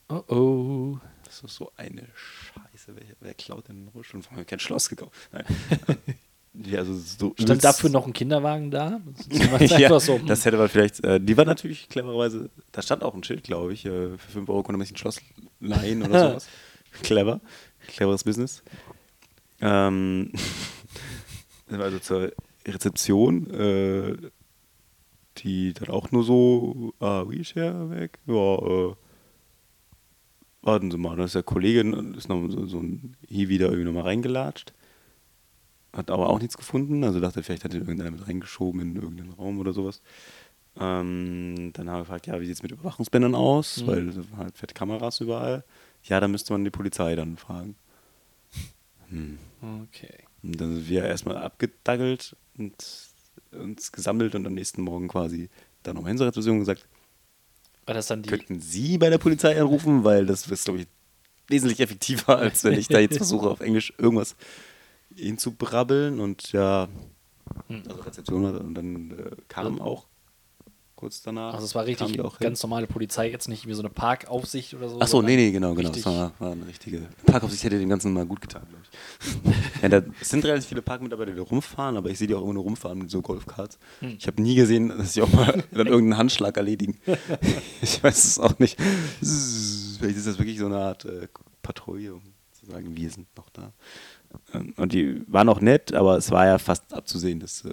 Oh 0.08 0.22
oh. 0.28 0.98
Das 1.30 1.44
ist 1.44 1.54
so 1.54 1.70
eine 1.76 2.08
Scheiße. 2.12 2.96
Wer, 2.96 3.04
wer 3.20 3.34
klaut 3.34 3.68
denn 3.68 3.76
einen 3.76 3.88
Rollstuhl? 3.88 4.20
Warum 4.20 4.32
haben 4.32 4.38
wir 4.38 4.44
kein 4.44 4.58
Schloss 4.58 4.88
gekauft? 4.88 5.12
Nein. 5.30 5.44
ja, 6.54 6.80
also 6.80 6.96
so 6.96 7.34
Stand 7.38 7.62
dafür 7.62 7.88
noch 7.88 8.04
ein 8.04 8.12
Kinderwagen 8.12 8.72
da? 8.72 9.00
Das 9.60 9.70
ja, 9.78 10.00
so. 10.00 10.18
das 10.18 10.44
hätte 10.44 10.56
man 10.56 10.68
vielleicht, 10.68 11.04
äh, 11.04 11.20
die 11.20 11.36
war 11.36 11.44
natürlich 11.44 11.88
clevererweise, 11.88 12.50
da 12.72 12.82
stand 12.82 13.04
auch 13.04 13.14
ein 13.14 13.22
Schild, 13.22 13.44
glaube 13.44 13.72
ich, 13.72 13.84
äh, 13.84 14.18
für 14.18 14.32
5 14.32 14.48
Euro 14.48 14.64
konnte 14.64 14.78
man 14.78 14.86
sich 14.86 14.94
ein 14.94 14.96
Schloss 14.96 15.20
leihen 15.60 16.02
oder 16.02 16.20
sowas. 16.30 16.48
Clever, 17.02 17.40
cleveres 17.86 18.24
Business. 18.24 18.64
Ähm, 19.60 20.32
also 21.70 22.00
zur 22.00 22.32
Rezeption, 22.66 23.48
äh, 23.50 24.16
die 25.38 25.74
dann 25.74 25.90
auch 25.90 26.10
nur 26.10 26.24
so, 26.24 26.92
ah, 26.98 27.22
Wheelchair 27.28 27.88
weg, 27.90 28.18
ja, 28.26 28.56
äh, 28.56 28.94
warten 30.62 30.90
Sie 30.90 30.98
mal, 30.98 31.16
da 31.16 31.24
ist 31.24 31.34
der 31.34 31.42
Kollege, 31.42 31.80
ist 32.16 32.28
noch 32.28 32.48
so, 32.48 32.66
so 32.66 32.78
ein 32.78 33.16
Hiwi 33.28 33.58
da 33.58 33.66
irgendwie 33.66 33.84
nochmal 33.84 34.04
reingelatscht. 34.04 34.72
Hat 35.92 36.10
aber 36.10 36.28
auch 36.28 36.38
nichts 36.38 36.56
gefunden, 36.56 37.02
also 37.02 37.18
dachte, 37.18 37.42
vielleicht 37.42 37.64
hat 37.64 37.74
ihn 37.74 37.80
irgendeiner 37.80 38.12
mit 38.12 38.26
reingeschoben 38.26 38.80
in 38.80 38.96
irgendeinen 38.96 39.32
Raum 39.32 39.58
oder 39.58 39.72
sowas. 39.72 40.02
Ähm, 40.78 41.72
dann 41.72 41.88
haben 41.88 41.96
wir 41.96 42.02
gefragt, 42.02 42.26
ja, 42.26 42.40
wie 42.40 42.46
sieht 42.46 42.56
es 42.56 42.62
mit 42.62 42.72
Überwachungsbändern 42.72 43.34
aus? 43.34 43.82
Mhm. 43.82 43.86
Weil 43.86 44.12
halt 44.36 44.56
fette 44.56 44.74
Kameras 44.74 45.20
überall. 45.20 45.64
Ja, 46.04 46.20
da 46.20 46.28
müsste 46.28 46.52
man 46.52 46.64
die 46.64 46.70
Polizei 46.70 47.16
dann 47.16 47.36
fragen. 47.36 47.74
Hm. 49.08 49.38
Okay. 49.82 50.14
Und 50.42 50.60
dann 50.60 50.74
sind 50.76 50.88
wir 50.88 51.04
erstmal 51.04 51.36
abgedaggelt 51.36 52.36
und 52.56 52.74
uns 53.52 53.92
gesammelt 53.92 54.34
und 54.34 54.46
am 54.46 54.54
nächsten 54.54 54.82
Morgen 54.82 55.08
quasi 55.08 55.50
dann 55.82 55.96
nochmal 55.96 56.10
hin 56.10 56.18
zur 56.18 56.28
Rezeption 56.28 56.54
und 56.54 56.60
gesagt, 56.60 56.86
War 57.86 57.94
das 57.94 58.06
dann 58.06 58.22
die. 58.22 58.28
könnten 58.30 58.60
Sie 58.60 58.98
bei 58.98 59.10
der 59.10 59.18
Polizei 59.18 59.58
anrufen, 59.60 60.04
weil 60.04 60.26
das 60.26 60.46
ist, 60.46 60.64
glaube 60.64 60.80
ich, 60.80 60.86
wesentlich 61.48 61.80
effektiver, 61.80 62.38
als 62.38 62.62
wenn 62.64 62.74
ich 62.78 62.88
da 62.88 62.98
jetzt 63.00 63.16
versuche, 63.16 63.48
auf 63.50 63.60
Englisch 63.60 63.92
irgendwas 63.98 64.36
hinzubrabbeln. 65.16 66.20
Und 66.20 66.52
ja, 66.52 66.88
Hm. 67.66 67.82
also 67.88 68.02
Rezeption 68.02 68.44
und 68.56 68.74
dann 68.74 69.10
äh, 69.10 69.30
kam 69.48 69.80
auch 69.80 70.06
kurz 71.00 71.22
danach. 71.22 71.54
Also 71.54 71.64
es 71.64 71.74
war 71.74 71.86
richtig 71.86 72.20
ganz 72.38 72.62
normale 72.62 72.86
Polizei, 72.86 73.30
jetzt 73.30 73.48
nicht 73.48 73.66
wie 73.66 73.72
so 73.72 73.80
eine 73.80 73.88
Parkaufsicht 73.88 74.74
oder 74.74 74.88
so. 74.90 74.98
Ach 75.00 75.08
so, 75.08 75.22
nee, 75.22 75.34
nee, 75.34 75.50
genau, 75.50 75.74
genau. 75.74 75.88
Das 75.88 76.04
war, 76.04 76.32
war 76.38 76.52
eine 76.52 76.66
richtige. 76.66 77.08
Parkaufsicht 77.24 77.64
hätte 77.64 77.78
dem 77.78 77.88
Ganzen 77.88 78.12
mal 78.12 78.26
gut 78.26 78.42
getan, 78.42 78.62
glaube 78.68 78.84
ich. 78.84 79.82
ja, 79.82 79.88
da, 79.88 80.02
es 80.20 80.28
sind 80.28 80.44
relativ 80.44 80.68
viele 80.68 80.82
Parkmitarbeiter, 80.82 81.32
die 81.32 81.40
rumfahren, 81.40 81.96
aber 81.96 82.10
ich 82.10 82.18
sehe 82.18 82.28
die 82.28 82.34
auch 82.34 82.42
immer 82.42 82.52
nur 82.52 82.64
rumfahren 82.64 82.98
mit 82.98 83.10
so 83.10 83.22
Golfkarts. 83.22 83.78
Hm. 84.00 84.16
Ich 84.18 84.26
habe 84.26 84.42
nie 84.42 84.54
gesehen, 84.54 84.90
dass 84.90 85.14
sie 85.14 85.22
auch 85.22 85.32
mal 85.32 85.64
dann 85.72 85.86
irgendeinen 85.86 86.18
Handschlag 86.18 86.56
erledigen. 86.58 86.98
ich 87.82 88.02
weiß 88.04 88.24
es 88.24 88.38
auch 88.38 88.58
nicht. 88.58 88.78
Vielleicht 88.78 90.18
ist 90.18 90.26
das 90.26 90.38
wirklich 90.38 90.58
so 90.58 90.66
eine 90.66 90.78
Art 90.78 91.06
äh, 91.06 91.28
Patrouille, 91.62 92.14
um 92.14 92.22
zu 92.52 92.66
sagen, 92.66 92.94
wir 92.94 93.10
sind 93.10 93.26
noch 93.38 93.48
da. 93.48 93.72
Ähm, 94.52 94.74
Und 94.76 94.92
die 94.92 95.22
waren 95.28 95.48
auch 95.48 95.62
nett, 95.62 95.94
aber 95.94 96.18
es 96.18 96.30
war 96.30 96.44
ja 96.44 96.58
fast 96.58 96.92
abzusehen, 96.92 97.40
dass. 97.40 97.64
Äh, 97.64 97.72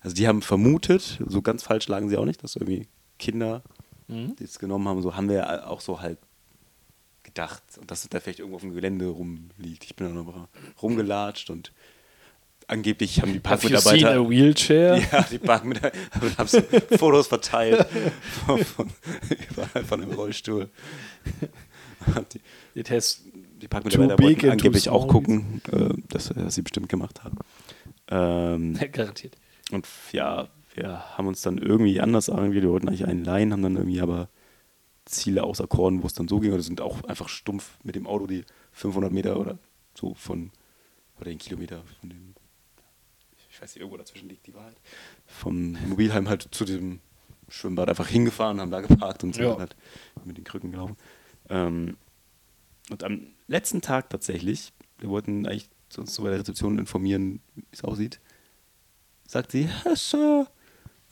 also 0.00 0.14
die 0.16 0.26
haben 0.28 0.42
vermutet, 0.42 1.20
so 1.26 1.42
ganz 1.42 1.62
falsch 1.62 1.88
lagen 1.88 2.08
sie 2.08 2.16
auch 2.16 2.24
nicht, 2.24 2.42
dass 2.42 2.56
irgendwie 2.56 2.86
Kinder 3.18 3.62
Mhm. 4.10 4.34
die 4.36 4.44
es 4.44 4.58
genommen 4.58 4.88
haben, 4.88 5.02
so 5.02 5.14
haben 5.14 5.28
wir 5.28 5.36
ja 5.36 5.66
auch 5.68 5.80
so 5.80 6.00
halt 6.00 6.18
gedacht, 7.22 7.62
und 7.80 7.90
dass 7.92 8.02
es 8.02 8.08
da 8.08 8.18
vielleicht 8.18 8.40
irgendwo 8.40 8.56
auf 8.56 8.62
dem 8.62 8.74
Gelände 8.74 9.06
rumliegt. 9.06 9.84
Ich 9.84 9.94
bin 9.94 10.08
da 10.08 10.12
noch 10.12 10.48
rumgelatscht 10.82 11.48
und 11.50 11.72
angeblich 12.66 13.22
haben 13.22 13.32
die 13.32 13.40
Have 13.44 13.68
you 13.68 13.76
seen 13.78 14.02
Parkmitarbeiter. 14.02 14.20
a 14.20 14.28
wheelchair? 14.28 14.96
Ja, 15.12 15.22
die 15.30 15.38
Parkmitarbeiter 15.38 16.02
haben 16.38 16.48
so 16.48 16.60
Fotos 16.98 17.28
verteilt 17.28 17.86
von, 18.46 18.64
von, 18.64 18.90
überall 19.50 19.84
von 19.84 20.00
dem 20.00 20.10
Rollstuhl. 20.10 20.68
Die, 22.34 22.40
It 22.80 22.90
has 22.90 23.22
die 23.60 23.68
Parkmitarbeiter 23.68 24.20
wollten 24.20 24.50
angeblich 24.50 24.88
auch 24.88 25.06
gucken, 25.06 25.60
äh, 25.70 25.90
dass, 26.08 26.30
dass 26.30 26.54
sie 26.56 26.62
bestimmt 26.62 26.88
gemacht 26.88 27.22
haben. 27.22 27.36
Ähm, 28.08 28.76
garantiert. 28.92 29.36
Und 29.72 29.86
ja, 30.12 30.48
wir 30.74 31.16
haben 31.16 31.26
uns 31.26 31.42
dann 31.42 31.58
irgendwie 31.58 32.00
anders 32.00 32.28
arrangiert. 32.30 32.62
Wir 32.64 32.70
wollten 32.70 32.88
eigentlich 32.88 33.06
einen 33.06 33.24
leihen, 33.24 33.52
haben 33.52 33.62
dann 33.62 33.76
irgendwie 33.76 34.00
aber 34.00 34.28
Ziele 35.04 35.42
auserkoren, 35.42 36.02
wo 36.02 36.06
es 36.06 36.14
dann 36.14 36.28
so 36.28 36.38
ging. 36.40 36.52
Oder 36.52 36.62
sind 36.62 36.80
auch 36.80 37.02
einfach 37.04 37.28
stumpf 37.28 37.78
mit 37.82 37.96
dem 37.96 38.06
Auto 38.06 38.26
die 38.26 38.44
500 38.72 39.12
Meter 39.12 39.38
oder 39.38 39.58
so 39.94 40.14
von, 40.14 40.50
oder 41.16 41.30
den 41.30 41.38
Kilometer 41.38 41.82
von 42.00 42.10
dem, 42.10 42.34
ich 43.50 43.60
weiß 43.60 43.74
nicht, 43.74 43.80
irgendwo 43.80 43.96
dazwischen 43.96 44.28
liegt 44.28 44.46
die 44.46 44.54
Wahrheit, 44.54 44.76
vom 45.26 45.72
Mobilheim 45.88 46.28
halt 46.28 46.48
zu 46.52 46.64
dem 46.64 47.00
Schwimmbad 47.48 47.88
einfach 47.88 48.06
hingefahren, 48.06 48.60
haben 48.60 48.70
da 48.70 48.80
geparkt 48.80 49.24
und 49.24 49.34
sind 49.34 49.44
Ja. 49.44 49.58
halt 49.58 49.74
mit 50.24 50.36
den 50.36 50.44
Krücken 50.44 50.70
gelaufen. 50.70 50.96
Ähm, 51.48 51.96
und 52.90 53.02
am 53.02 53.26
letzten 53.48 53.80
Tag 53.80 54.08
tatsächlich, 54.10 54.72
wir 54.98 55.08
wollten 55.08 55.46
eigentlich 55.46 55.68
uns 55.96 56.14
so 56.14 56.22
bei 56.22 56.30
der 56.30 56.38
Rezeption 56.38 56.78
informieren, 56.78 57.40
wie 57.56 57.64
es 57.72 57.82
aussieht, 57.82 58.20
sagt 59.30 59.52
sie, 59.52 59.68
Herr 59.84 59.96
Sir, 59.96 60.46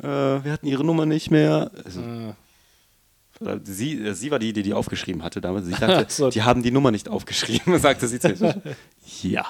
äh, 0.01 0.05
wir 0.07 0.53
hatten 0.53 0.67
ihre 0.67 0.85
Nummer 0.85 1.07
nicht 1.07 1.31
mehr. 1.31 1.71
Also, 1.85 2.01
Äh, 2.01 2.35
oder 3.41 3.61
sie, 3.63 3.95
äh, 4.05 4.15
sie 4.15 4.33
war 4.33 4.41
die, 4.41 4.53
die 4.53 4.65
die 4.65 4.75
aufgeschrieben 4.75 5.23
hatte 5.23 5.41
damals. 5.41 5.67
Sie 5.67 5.71
sagte, 5.79 6.07
Ach 6.07 6.11
so. 6.11 6.29
die 6.31 6.43
haben 6.43 6.63
die 6.65 6.73
Nummer 6.73 6.91
nicht 6.91 7.09
aufgeschrieben, 7.09 7.79
sagte 7.79 8.09
sie 8.09 8.19
zu 8.19 8.31
mir. 8.31 8.61
Ja, 9.23 9.47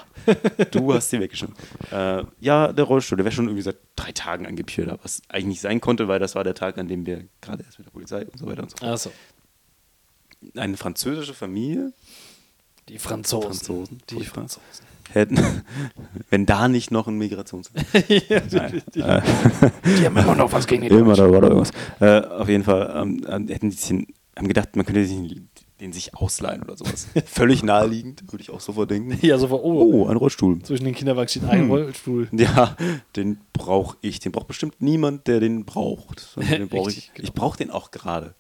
du 0.71 0.93
hast 0.93 1.09
sie 1.11 1.19
weggeschrieben. 1.21 1.55
Äh, 1.91 2.25
ja, 2.41 2.73
der 2.73 2.85
Rollstuhl, 2.85 3.17
der 3.17 3.25
wäre 3.25 3.35
schon 3.35 3.47
irgendwie 3.47 3.63
seit 3.63 3.77
drei 3.97 4.13
Tagen 4.13 4.45
da, 4.45 4.99
was 5.03 5.23
eigentlich 5.29 5.47
nicht 5.47 5.61
sein 5.63 5.81
konnte, 5.81 6.07
weil 6.07 6.19
das 6.19 6.35
war 6.35 6.45
der 6.45 6.55
Tag, 6.55 6.77
an 6.77 6.87
dem 6.89 7.07
wir 7.07 7.25
gerade 7.41 7.65
erst 7.65 7.79
mit 7.79 7.87
der 7.87 7.93
Polizei 7.93 8.27
und 8.27 8.39
so 8.39 8.47
weiter 8.47 8.63
und 8.63 8.71
so 8.71 8.77
fort. 8.77 8.91
achso. 8.93 9.11
Eine 10.55 10.77
französische 10.77 11.35
Familie 11.35 11.93
Die 12.89 12.99
Franzosen. 12.99 13.49
Franzosen, 13.55 14.03
Die. 14.11 14.25
Franzosen. 14.25 14.63
Hätten, 15.13 15.39
wenn 16.31 16.47
da 16.47 16.69
nicht 16.69 16.91
noch 16.91 17.09
ein 17.09 17.17
Migrations... 17.19 17.71
ja, 18.09 18.41
die, 18.41 19.01
äh, 19.01 19.23
die 19.99 20.05
haben 20.07 20.17
immer 20.17 20.35
noch 20.35 20.53
was 20.53 20.67
gegen 20.67 20.83
die 20.83 20.89
Immer 20.89 21.15
da 21.15 21.31
war 21.31 21.41
da 21.41 21.49
irgendwas. 21.49 21.71
Äh, 22.01 22.21
auf 22.27 22.49
jeden 22.49 22.65
Fall 22.65 22.93
ähm, 22.97 23.25
ähm, 23.29 23.49
hätten 23.49 23.71
die 23.71 23.77
sich, 23.77 24.07
haben 24.37 24.49
gedacht, 24.49 24.77
man 24.77 24.85
könnte 24.87 25.05
sich 25.05 25.41
den 25.81 25.93
sich 25.93 26.17
ausleihen 26.17 26.63
oder 26.63 26.77
sowas. 26.77 27.07
Völlig 27.27 27.63
naheliegend, 27.63 28.25
würde 28.33 28.43
ich 28.43 28.51
auch 28.51 28.61
sofort 28.61 28.91
denken. 28.91 29.17
Ja, 29.25 29.39
so 29.39 29.49
war, 29.51 29.63
oh, 29.63 29.81
Oh, 30.03 30.09
ein 30.09 30.17
Rollstuhl. 30.17 30.61
zwischen 30.63 30.85
den 30.85 30.95
Kinderwagen 30.95 31.29
steht 31.29 31.45
ein 31.45 31.61
Hm. 31.63 31.71
Rollstuhl. 31.71 32.29
Ja, 32.33 32.77
den 33.15 33.39
brauche 33.53 33.97
ich. 34.01 34.19
Den 34.19 34.33
braucht 34.33 34.49
bestimmt 34.49 34.81
niemand, 34.81 35.29
der 35.29 35.39
den 35.41 35.65
braucht. 35.65 36.37
Den 36.37 36.69
brauche 36.69 36.91
ich. 36.91 36.97
Richtig, 36.97 37.15
genau. 37.15 37.29
Ich 37.29 37.33
brauche 37.33 37.59
den 37.59 37.71
auch 37.71 37.93
gerade. 37.93 38.35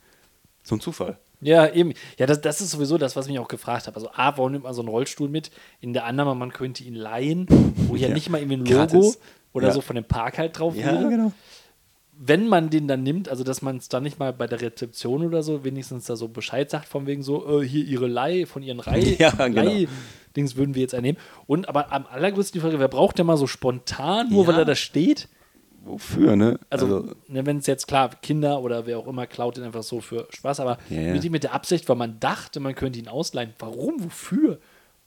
So 0.64 0.74
ein 0.74 0.81
Zufall. 0.81 1.18
Ja, 1.40 1.68
eben. 1.72 1.92
Ja, 2.18 2.27
das, 2.27 2.40
das 2.40 2.61
ist 2.61 2.70
sowieso 2.72 2.98
das, 2.98 3.14
was 3.14 3.27
ich 3.27 3.33
mich 3.33 3.38
auch 3.40 3.48
gefragt 3.48 3.87
habe. 3.87 3.94
Also, 3.96 4.11
A, 4.12 4.37
warum 4.37 4.53
nimmt 4.53 4.64
man 4.64 4.74
so 4.74 4.83
einen 4.83 4.88
Rollstuhl 4.88 5.29
mit? 5.29 5.51
In 5.81 5.92
der 5.92 6.05
Annahme, 6.05 6.35
man 6.35 6.53
könnte 6.53 6.83
ihn 6.85 6.94
leihen, 6.96 7.46
wo 7.87 7.94
ja, 7.96 8.09
Ja. 8.09 8.14
nicht 8.14 8.29
mal 8.29 8.38
irgendwie 8.40 8.57
ein 8.57 8.64
Gratis. 8.64 8.94
Logo 8.94 9.14
oder 9.53 9.68
Ja. 9.68 9.74
so 9.74 9.81
von 9.81 9.94
dem 9.96 10.05
Park 10.05 10.38
halt 10.38 10.59
drauf 10.59 10.74
Ja, 10.77 10.87
wäre. 10.87 11.09
genau. 11.09 11.33
Wenn 12.20 12.48
man 12.48 12.68
den 12.70 12.88
dann 12.88 13.05
nimmt, 13.05 13.29
also 13.29 13.44
dass 13.44 13.62
man 13.62 13.77
es 13.77 13.88
dann 13.88 14.03
nicht 14.03 14.18
mal 14.18 14.33
bei 14.33 14.48
der 14.48 14.61
Rezeption 14.61 15.24
oder 15.24 15.44
so 15.44 15.62
wenigstens 15.62 16.07
da 16.07 16.16
so 16.16 16.27
Bescheid 16.27 16.68
sagt, 16.68 16.88
von 16.88 17.07
wegen 17.07 17.22
so, 17.22 17.61
äh, 17.61 17.64
hier 17.66 17.85
ihre 17.85 18.09
Leih 18.09 18.44
von 18.44 18.62
ihren 18.64 18.81
Reihe, 18.81 19.14
Ja, 19.20 19.31
genau. 19.31 19.62
Leih-Dings 19.62 20.57
würden 20.57 20.74
wir 20.74 20.83
jetzt 20.83 20.94
einnehmen. 20.94 21.20
Und 21.46 21.68
aber 21.68 21.92
am 21.92 22.07
allergrößten 22.07 22.59
die 22.59 22.62
Frage, 22.66 22.81
wer 22.81 22.88
braucht 22.88 23.18
denn 23.20 23.27
mal 23.27 23.37
so 23.37 23.46
spontan, 23.46 24.31
nur 24.31 24.48
weil 24.48 24.57
er 24.59 24.64
da 24.64 24.74
steht? 24.74 25.29
Wofür, 25.88 26.37
ne? 26.37 26.59
Also, 26.70 27.14
ne, 27.29 27.46
wenn 27.46 27.59
es 27.59 27.66
jetzt 27.66 27.87
klar, 27.87 28.11
Kinder 28.22 28.61
oder 28.61 28.87
wer 28.87 28.98
auch 28.98 29.07
immer 29.07 29.27
klaut 29.27 29.57
den 29.57 29.64
einfach 29.64 29.83
so 29.83 30.01
für 30.01 30.29
Spaß, 30.31 30.61
aber 30.61 30.79
ja. 30.90 31.12
Mit, 31.12 31.31
mit 31.31 31.42
der 31.44 31.55
Absicht, 31.55 31.88
weil 31.88 31.96
man 31.96 32.20
dachte, 32.20 32.61
man 32.61 32.74
könnte 32.74 32.98
ihn 32.98 33.09
ausleihen. 33.09 33.55
Warum? 33.59 34.05
Wofür? 34.05 34.59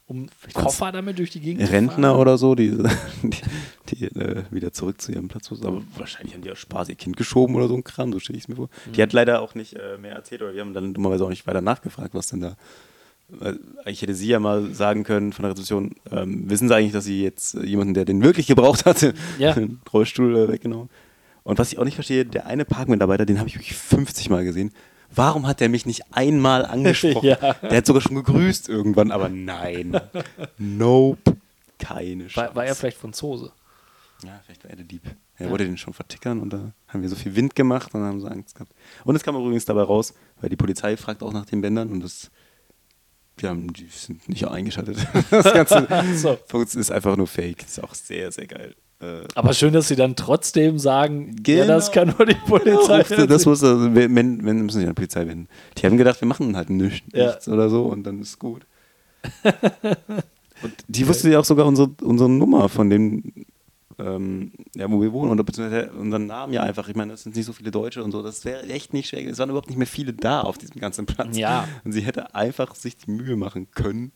Um 0.08 0.28
Koffer 0.54 0.92
damit 0.92 1.20
durch 1.20 1.30
die 1.30 1.40
Gegend 1.40 1.66
zu 1.66 1.72
Rentner 1.72 2.10
fahren? 2.10 2.20
oder 2.20 2.38
so, 2.38 2.54
die, 2.54 2.72
die, 3.24 3.96
die 3.96 4.06
äh, 4.08 4.44
wieder 4.52 4.74
zurück 4.74 5.00
zu 5.00 5.12
ihrem 5.12 5.30
Platz 5.30 5.50
mussten. 5.50 5.66
Aber 5.66 5.82
wahrscheinlich 5.96 6.34
haben 6.34 6.42
die 6.42 6.52
auch 6.52 6.58
Spaß 6.58 6.90
ihr 6.90 6.96
Kind 6.96 7.16
geschoben 7.16 7.56
oder 7.56 7.68
so 7.68 7.76
ein 7.76 7.84
Kram, 7.84 8.12
so 8.12 8.20
stelle 8.20 8.38
ich 8.38 8.44
es 8.44 8.48
mir 8.50 8.56
vor. 8.56 8.70
Mhm. 8.88 8.92
Die 8.94 9.02
hat 9.02 9.14
leider 9.14 9.42
auch 9.42 9.56
nicht 9.56 9.74
äh, 9.76 9.98
mehr 9.98 10.14
erzählt 10.14 10.42
oder 10.42 10.54
wir 10.54 10.62
haben 10.62 10.74
dann 10.74 10.94
dummerweise 10.94 11.24
auch 11.24 11.30
nicht 11.30 11.48
weiter 11.48 11.62
nachgefragt, 11.62 12.14
was 12.14 12.28
denn 12.28 12.42
da. 12.42 12.58
Eigentlich 13.40 14.02
hätte 14.02 14.14
sie 14.14 14.28
ja 14.28 14.40
mal 14.40 14.74
sagen 14.74 15.04
können 15.04 15.32
von 15.34 15.44
der 15.44 15.52
Rezeption, 15.52 15.96
ähm, 16.12 16.50
wissen 16.50 16.68
Sie 16.68 16.76
eigentlich, 16.76 16.92
dass 16.92 17.06
Sie 17.06 17.24
jetzt 17.24 17.56
äh, 17.56 17.64
jemanden, 17.66 17.94
der 17.94 18.06
den 18.06 18.22
wirklich 18.24 18.48
gebraucht 18.48 18.86
hatte, 18.86 19.14
Ja. 19.40 19.54
den 19.56 19.80
Rollstuhl 19.92 20.36
äh, 20.38 20.48
weggenommen. 20.50 20.90
Und 21.44 21.58
was 21.58 21.72
ich 21.72 21.80
auch 21.80 21.86
nicht 21.86 21.96
verstehe, 21.96 22.26
der 22.26 22.46
eine 22.46 22.66
Parkmitarbeiter, 22.66 23.26
den 23.26 23.40
habe 23.40 23.48
ich 23.50 23.56
wirklich 23.56 23.74
50 23.76 24.30
Mal 24.30 24.44
gesehen. 24.44 24.72
Warum 25.14 25.48
hat 25.48 25.60
der 25.60 25.70
mich 25.70 25.86
nicht 25.86 26.04
einmal 26.12 26.66
angesprochen? 26.66 27.26
Ja. 27.28 27.54
Der 27.54 27.78
hat 27.78 27.86
sogar 27.86 28.02
schon 28.02 28.16
gegrüßt 28.16 28.70
irgendwann, 28.70 29.12
aber 29.12 29.28
nein. 29.30 30.00
Nope. 30.58 31.38
Keine 31.80 32.28
Chance. 32.28 32.36
War, 32.50 32.56
war 32.56 32.66
er 32.66 32.76
vielleicht 32.76 32.98
Franzose? 32.98 33.52
Ja, 34.24 34.40
vielleicht 34.46 34.64
war 34.64 34.70
er 34.70 34.76
der 34.78 34.86
Dieb. 34.86 35.02
Er 35.38 35.50
wollte 35.50 35.66
den 35.66 35.78
schon 35.78 35.94
vertickern 35.94 36.40
und 36.40 36.54
da 36.54 36.72
haben 36.88 37.02
wir 37.02 37.10
so 37.10 37.16
viel 37.16 37.36
Wind 37.36 37.56
gemacht 37.56 37.94
und 37.96 38.02
dann 38.02 38.10
haben 38.10 38.22
sie 38.22 38.30
Angst 38.30 38.54
gehabt. 38.54 38.72
Und 39.04 39.16
es 39.16 39.24
kam 39.24 39.36
übrigens 39.36 39.66
dabei 39.66 39.82
raus, 39.82 40.14
weil 40.40 40.50
die 40.52 40.56
Polizei 40.56 40.96
fragt 40.96 41.24
auch 41.24 41.34
nach 41.34 41.46
den 41.46 41.62
Bändern 41.62 41.90
und 41.90 42.02
das, 42.04 42.30
wir 43.38 43.50
haben, 43.50 43.74
die 43.74 43.88
sind 43.90 44.28
nicht 44.30 44.48
eingeschaltet. 44.48 44.98
Das 45.32 45.54
Ganze 45.54 45.88
So. 46.16 46.38
Ist 46.62 46.92
einfach 46.92 47.18
nur 47.18 47.28
fake. 47.28 47.64
Ist 47.64 47.84
auch 47.84 47.94
sehr, 47.96 48.32
sehr 48.32 48.48
geil. 48.48 48.76
Äh, 49.02 49.24
Aber 49.34 49.54
schön, 49.54 49.74
dass 49.74 49.88
sie 49.88 49.96
dann 49.96 50.16
trotzdem 50.16 50.78
sagen, 50.78 51.36
ja, 51.48 51.64
Genau. 51.64 51.68
das 51.74 51.92
kann 51.92 52.14
nur 52.16 52.26
die 52.26 52.36
Polizei. 52.36 53.04
das, 53.04 53.28
das 53.28 53.46
muss, 53.46 53.64
also, 53.64 53.96
wenn, 53.96 54.16
wenn, 54.16 54.38
müssen 54.38 54.80
sie 54.80 54.84
an 54.86 54.92
die 54.92 54.94
Polizei 54.94 55.26
wenden. 55.28 55.48
Die 55.78 55.86
haben 55.86 55.98
gedacht, 55.98 56.22
wir 56.22 56.28
machen 56.28 56.56
halt 56.56 56.70
nichts, 56.70 57.08
Ja. 57.14 57.28
nichts 57.28 57.48
oder 57.48 57.70
so 57.70 57.86
und 57.86 58.04
dann 58.04 58.22
ist 58.22 58.38
gut. 58.38 58.66
und 60.64 60.74
die 60.88 61.08
wusste 61.08 61.30
ja 61.30 61.40
auch 61.40 61.46
sogar 61.46 61.66
unsere, 61.66 61.90
unsere 62.02 62.30
Nummer 62.30 62.70
von 62.70 62.90
dem, 62.90 63.34
ähm, 64.02 64.52
ja, 64.76 64.90
wo 64.90 65.02
wir 65.02 65.14
wohnen, 65.14 65.32
oder 65.32 65.44
beziehungsweise 65.44 65.92
unseren 65.92 66.26
Namen 66.26 66.54
ja 66.54 66.64
einfach. 66.64 66.88
Ich 66.90 66.96
meine, 66.96 67.14
es 67.14 67.24
sind 67.24 67.36
nicht 67.36 67.46
so 67.46 67.54
viele 67.54 67.72
Deutsche 67.72 68.04
und 68.04 68.12
so. 68.12 68.22
Das 68.22 68.46
wäre 68.46 68.64
echt 68.64 68.94
nicht 68.94 69.10
schwer. 69.10 69.26
Es 69.28 69.40
waren 69.40 69.50
überhaupt 69.50 69.70
nicht 69.70 69.78
mehr 69.78 69.88
viele 69.88 70.14
da 70.14 70.42
auf 70.42 70.58
diesem 70.58 70.82
ganzen 70.82 71.06
Platz. 71.06 71.38
Ja. 71.38 71.68
Und 71.84 71.92
sie 71.92 72.02
hätte 72.02 72.36
einfach 72.36 72.76
sich 72.76 72.98
die 72.98 73.12
Mühe 73.12 73.36
machen 73.36 73.72
können, 73.72 74.12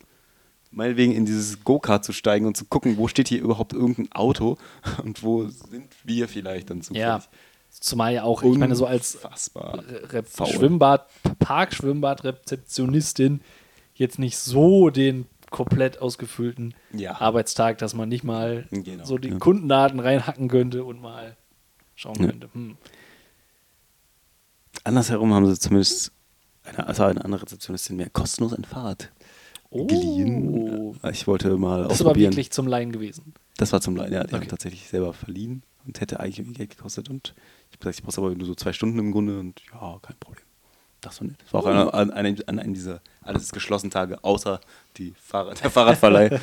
meinetwegen 0.71 1.13
in 1.13 1.25
dieses 1.25 1.63
Go-Kart 1.63 2.03
zu 2.03 2.13
steigen 2.13 2.45
und 2.45 2.57
zu 2.57 2.65
gucken, 2.65 2.97
wo 2.97 3.07
steht 3.07 3.27
hier 3.27 3.41
überhaupt 3.41 3.73
irgendein 3.73 4.11
Auto 4.11 4.57
und 5.03 5.23
wo 5.23 5.47
sind 5.47 5.87
wir 6.03 6.27
vielleicht 6.27 6.69
dann 6.69 6.81
zufällig. 6.81 7.07
ja, 7.07 7.23
zumal 7.69 8.13
ja 8.13 8.23
auch, 8.23 8.43
ich 8.43 8.57
meine, 8.57 8.75
so 8.75 8.85
als. 8.85 9.19
Schwimmbad, 10.45 11.07
Park-Schwimmbad-Rezeptionistin 11.39 13.41
jetzt 13.95 14.19
nicht 14.19 14.37
so 14.37 14.89
den 14.89 15.25
komplett 15.51 15.99
ausgefüllten 16.01 16.73
Ja. 16.93 17.19
Arbeitstag, 17.21 17.77
dass 17.77 17.93
man 17.93 18.09
nicht 18.09 18.23
mal 18.23 18.67
Genau, 18.71 19.03
so 19.05 19.17
die 19.17 19.29
ja. 19.29 19.37
Kundendaten 19.37 19.99
reinhacken 19.99 20.47
könnte 20.49 20.83
und 20.83 21.01
mal 21.01 21.35
schauen 21.95 22.15
Ja. 22.21 22.27
könnte. 22.29 22.49
Hm. 22.53 22.77
Andersherum 24.83 25.33
haben 25.33 25.45
sie 25.47 25.57
zumindest 25.59 26.11
eine, 26.63 26.85
also 26.87 27.03
eine 27.03 27.23
andere 27.23 27.43
Rezeptionistin 27.43 27.97
mir 27.97 28.09
kostenlos 28.09 28.53
ein 28.53 28.63
Fahrrad 28.65 29.11
Oh. 29.71 29.87
geliehen. 29.87 30.97
Ich 31.11 31.27
wollte 31.27 31.57
mal 31.57 31.83
Das 31.83 31.93
ist 31.95 32.01
aber 32.01 32.11
ausprobieren. 32.11 32.31
wirklich 32.33 32.51
zum 32.51 32.67
Laien 32.67 32.91
gewesen. 32.91 33.33
das 33.57 33.73
war 33.73 33.81
zum 33.81 33.95
Leihen, 33.95 34.13
ja. 34.13 34.23
Die 34.23 34.31
haben 34.33 34.41
Okay. 34.41 34.49
tatsächlich 34.49 34.87
selber 34.87 35.11
verliehen 35.13 35.63
und 35.85 35.99
hätte 35.99 36.19
eigentlich 36.19 36.39
irgendwie 36.39 36.57
Geld 36.59 36.69
gekostet. 36.77 37.09
Und 37.09 37.33
ich 37.69 37.73
habe 37.73 37.79
gesagt, 37.79 37.97
ich 37.99 38.03
brauche 38.03 38.21
aber 38.27 38.35
nur 38.35 38.45
so 38.47 38.55
zwei 38.55 38.71
Stunden 38.73 38.99
im 38.99 39.11
Grunde 39.11 39.39
und 39.39 39.61
ja, 39.73 39.97
kein 40.01 40.15
Problem. 40.17 40.44
Das 41.05 41.21
war. 41.21 41.27
Das 41.37 41.53
war 41.53 41.61
auch 41.61 41.65
einer, 41.67 41.93
an, 41.93 42.11
einem, 42.11 42.37
an 42.47 42.59
einem 42.59 42.73
dieser 42.73 43.01
alles 43.21 43.43
ist 43.43 43.53
geschlossen 43.53 43.89
Tage, 43.91 44.23
außer 44.23 44.59
die 44.97 45.13
Fahrrad, 45.21 45.63
der 45.63 45.69
Fahrradverleih. 45.71 46.39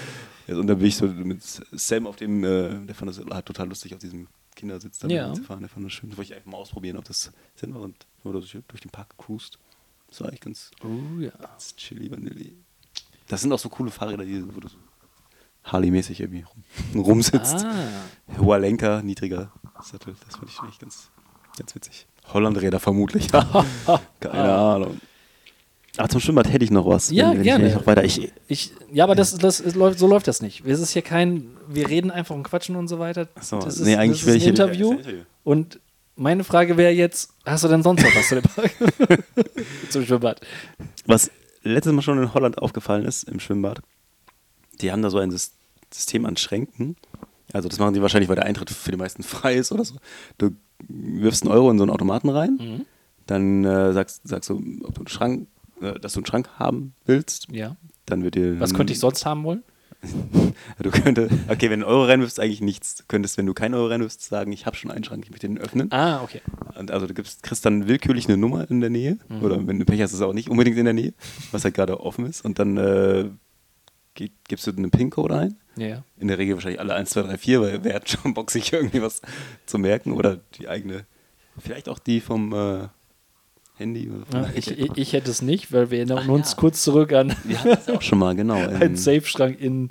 Ja, 0.46 0.56
und 0.56 0.66
da 0.66 0.74
bin 0.74 0.86
ich 0.86 0.96
so 0.96 1.06
mit 1.06 1.42
Sam 1.42 2.06
auf 2.06 2.16
dem, 2.16 2.42
äh, 2.44 2.84
der 2.86 2.94
fand 2.94 3.08
das 3.10 3.20
halt 3.30 3.46
total 3.46 3.68
lustig 3.68 3.92
auf 3.94 4.00
diesem 4.00 4.28
Kindersitz 4.56 4.98
da 4.98 5.08
Ja. 5.08 5.32
zu 5.34 5.42
fahren. 5.42 5.60
Der 5.60 5.68
fand 5.68 5.86
das 5.86 5.92
schön. 5.92 6.10
Das 6.10 6.18
wollte 6.18 6.32
ich 6.32 6.36
einfach 6.36 6.50
mal 6.50 6.58
ausprobieren, 6.58 6.96
ob 6.96 7.04
das 7.04 7.32
Sinn 7.54 7.74
war. 7.74 7.80
Und 7.82 8.06
oder 8.24 8.40
so 8.40 8.58
durch 8.68 8.80
den 8.80 8.90
Park 8.90 9.10
gecruised. 9.10 9.58
Das 10.08 10.20
war 10.20 10.28
eigentlich 10.28 10.40
ganz, 10.40 10.70
Oh 10.84 11.20
ja. 11.20 11.30
ganz 11.30 11.74
chilly, 11.76 12.10
vanilli. 12.10 12.56
Das 13.28 13.40
sind 13.40 13.52
auch 13.52 13.58
so 13.58 13.68
coole 13.68 13.90
Fahrräder, 13.90 14.24
die, 14.24 14.44
wo 14.54 14.60
du 14.60 14.68
so 14.68 14.76
Harley-mäßig 15.64 16.20
irgendwie 16.20 16.42
rum, 16.42 16.64
rumsitzt. 17.02 17.64
Ah. 17.64 18.38
Hoher 18.38 18.58
Lenker, 18.58 19.02
niedriger 19.02 19.52
Sattel. 19.82 20.14
Das 20.26 20.36
fand 20.36 20.50
ich 20.50 20.58
eigentlich 20.60 20.78
ganz, 20.80 21.10
ganz 21.56 21.74
witzig. 21.74 22.06
Hollandräder 22.32 22.80
vermutlich. 22.80 23.28
Keine 24.20 24.52
Ahnung. 24.54 25.00
Aber 25.98 26.08
zum 26.08 26.20
Schwimmbad 26.20 26.50
hätte 26.50 26.64
ich 26.64 26.70
noch 26.70 26.86
was. 26.86 27.10
Ja, 27.10 27.32
wenn, 27.32 27.42
gerne. 27.42 27.68
Ich, 27.68 27.74
noch 27.74 27.86
weiter. 27.86 28.02
Ich, 28.04 28.32
Ich, 28.48 28.72
ja, 28.92 29.04
aber 29.04 29.14
das, 29.14 29.36
das 29.36 29.74
läuft, 29.74 29.98
so 29.98 30.06
läuft 30.06 30.26
das 30.26 30.40
nicht. 30.40 30.64
Es 30.64 30.80
ist 30.80 30.92
hier 30.92 31.02
kein, 31.02 31.50
wir 31.68 31.88
reden 31.88 32.10
einfach 32.10 32.34
und 32.34 32.44
quatschen 32.44 32.76
und 32.76 32.88
so 32.88 32.98
weiter. 32.98 33.28
Achso, 33.34 33.58
das 33.58 33.76
ist, 33.76 33.84
nee, 33.84 33.96
eigentlich 33.96 34.24
das 34.24 34.36
ist 34.36 34.42
ein 34.42 34.48
Interview. 34.48 34.96
Und 35.44 35.80
meine 36.16 36.44
Frage 36.44 36.76
wäre 36.78 36.92
jetzt, 36.92 37.30
hast 37.44 37.64
du 37.64 37.68
denn 37.68 37.82
sonst 37.82 38.02
noch 38.02 38.14
was 38.14 38.28
zu 38.28 38.36
dem 38.40 38.44
Park? 38.44 38.70
Zum 39.90 40.06
Schwimmbad. 40.06 40.40
Was 41.06 41.30
letztes 41.62 41.92
Mal 41.92 42.02
schon 42.02 42.22
in 42.22 42.32
Holland 42.32 42.56
aufgefallen 42.58 43.04
ist, 43.04 43.24
im 43.24 43.38
Schwimmbad, 43.40 43.80
die 44.80 44.90
haben 44.92 45.02
da 45.02 45.10
so 45.10 45.18
ein 45.18 45.30
Sys- 45.30 45.50
System 45.92 46.24
an 46.24 46.38
Schränken. 46.38 46.96
Also 47.52 47.68
das 47.68 47.78
machen 47.78 47.92
die 47.92 48.00
wahrscheinlich, 48.00 48.30
weil 48.30 48.36
der 48.36 48.46
Eintritt 48.46 48.70
für 48.70 48.90
die 48.90 48.96
meisten 48.96 49.22
frei 49.22 49.56
ist 49.56 49.72
oder 49.72 49.84
so. 49.84 49.96
Du 50.38 50.52
wirfst 50.88 51.42
einen 51.44 51.52
Euro 51.52 51.70
in 51.70 51.78
so 51.78 51.84
einen 51.84 51.90
Automaten 51.90 52.28
rein, 52.28 52.58
Mhm. 52.60 52.86
dann 53.26 53.64
äh, 53.64 53.92
sagst, 53.92 54.22
sagst 54.24 54.50
du, 54.50 54.56
ob 54.84 54.94
du 54.94 55.00
einen 55.00 55.08
Schrank, 55.08 55.46
äh, 55.80 55.98
dass 56.00 56.12
du 56.14 56.20
einen 56.20 56.26
Schrank 56.26 56.48
haben 56.58 56.94
willst. 57.06 57.48
Ja. 57.50 57.76
Dann 58.06 58.22
wird 58.24 58.34
dir. 58.34 58.58
Was 58.60 58.74
könnte 58.74 58.92
ich 58.92 58.98
sonst 58.98 59.24
haben 59.26 59.44
wollen? 59.44 59.62
Du 60.82 60.90
könntest, 60.90 61.32
okay, 61.48 61.70
wenn 61.70 61.80
du 61.80 61.86
einen 61.86 61.94
Euro 61.94 62.04
reinwirfst, 62.06 62.40
eigentlich 62.40 62.60
nichts. 62.60 62.96
Du 62.96 63.04
könntest, 63.06 63.38
wenn 63.38 63.46
du 63.46 63.54
keinen 63.54 63.74
Euro 63.74 63.86
reinwirfst, 63.86 64.20
sagen, 64.22 64.50
ich 64.52 64.66
habe 64.66 64.74
schon 64.76 64.90
einen 64.90 65.04
Schrank, 65.04 65.22
ich 65.24 65.30
möchte 65.30 65.46
den 65.46 65.58
öffnen. 65.58 65.92
Ah, 65.92 66.22
okay. 66.22 66.40
Und 66.76 66.90
also 66.90 67.06
du 67.06 67.14
gibst, 67.14 67.42
kriegst 67.44 67.64
dann 67.64 67.86
willkürlich 67.86 68.26
eine 68.28 68.36
Nummer 68.36 68.68
in 68.68 68.80
der 68.80 68.90
Nähe. 68.90 69.18
Mhm. 69.28 69.42
Oder 69.42 69.64
wenn 69.66 69.78
du 69.78 69.84
Pech 69.84 70.00
hast, 70.02 70.10
ist 70.10 70.16
es 70.16 70.22
auch 70.22 70.32
nicht 70.32 70.48
unbedingt 70.50 70.76
in 70.76 70.84
der 70.86 70.94
Nähe, 70.94 71.14
was 71.52 71.62
halt 71.64 71.74
gerade 71.74 72.00
offen 72.00 72.26
ist. 72.26 72.44
Und 72.44 72.58
dann 72.58 72.76
äh, 72.76 73.30
gibst 74.14 74.66
du 74.66 74.72
einen 74.72 74.90
PIN-Code 74.90 75.36
ein. 75.36 75.56
Ja, 75.76 75.86
ja. 75.86 76.04
In 76.18 76.28
der 76.28 76.38
Regel 76.38 76.54
wahrscheinlich 76.54 76.80
alle 76.80 76.94
1, 76.94 77.10
2, 77.10 77.22
3, 77.22 77.38
4, 77.38 77.60
weil 77.60 77.84
wer 77.84 77.94
hat 77.94 78.08
schon 78.08 78.34
Bock, 78.34 78.50
sich 78.50 78.72
irgendwie 78.72 79.02
was 79.02 79.22
zu 79.66 79.78
merken. 79.78 80.12
Oder 80.12 80.38
die 80.54 80.68
eigene, 80.68 81.06
vielleicht 81.58 81.88
auch 81.88 81.98
die 81.98 82.20
vom 82.20 82.52
äh, 82.52 82.88
Handy. 83.76 84.10
Oder 84.10 84.26
vom 84.26 84.42
Ja, 84.42 84.50
ich, 84.54 84.70
ich, 84.70 84.96
ich 84.96 85.12
hätte 85.12 85.30
es 85.30 85.42
nicht, 85.42 85.72
weil 85.72 85.90
wir 85.90 85.98
erinnern 85.98 86.24
Ach 86.24 86.28
uns 86.28 86.52
ja. 86.52 86.56
kurz 86.58 86.82
zurück 86.82 87.12
an 87.12 87.34
Wir 87.44 87.58
hatten 87.58 87.68
das 87.70 87.88
auch 87.88 88.02
schon 88.02 88.18
mal, 88.18 88.34
genau. 88.34 88.56
In 88.62 88.76
einen 88.76 88.96
Safe-Schrank 88.96 89.60
in, 89.60 89.90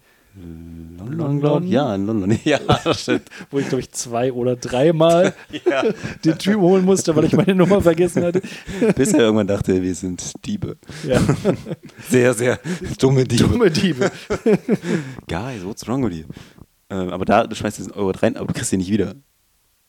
London, 1.09 1.63
ich. 1.65 1.71
Ja, 1.71 1.93
in 1.95 2.05
London. 2.05 2.39
Ja, 2.43 2.59
das 2.83 3.01
stimmt. 3.01 3.23
wo 3.49 3.59
ich 3.59 3.67
glaube 3.67 3.81
ich 3.81 3.91
zwei 3.91 4.31
oder 4.31 4.55
dreimal 4.55 5.33
ja. 5.69 5.83
den 6.25 6.37
Typ 6.37 6.59
holen 6.59 6.85
musste, 6.85 7.15
weil 7.15 7.25
ich 7.25 7.33
meine 7.33 7.53
Nummer 7.55 7.81
vergessen 7.81 8.23
hatte. 8.23 8.41
Bis 8.95 9.13
er 9.13 9.19
irgendwann 9.21 9.47
dachte, 9.47 9.81
wir 9.81 9.93
sind 9.95 10.31
Diebe. 10.45 10.77
Ja. 11.05 11.19
Sehr, 12.07 12.33
sehr 12.33 12.59
dumme 12.99 13.25
Diebe. 13.25 13.43
Dumme 13.49 13.69
Diebe. 13.71 14.09
Guys, 15.27 15.65
what's 15.65 15.87
wrong 15.87 16.05
with 16.09 16.17
you? 16.17 16.25
Ähm, 16.89 17.09
aber 17.09 17.25
da, 17.25 17.45
du 17.45 17.55
schmeißt 17.55 17.77
diesen 17.77 17.91
Euro 17.93 18.11
rein, 18.11 18.37
aber 18.37 18.47
du 18.47 18.53
kriegst 18.53 18.71
den 18.71 18.79
nicht 18.79 18.91
wieder. 18.91 19.15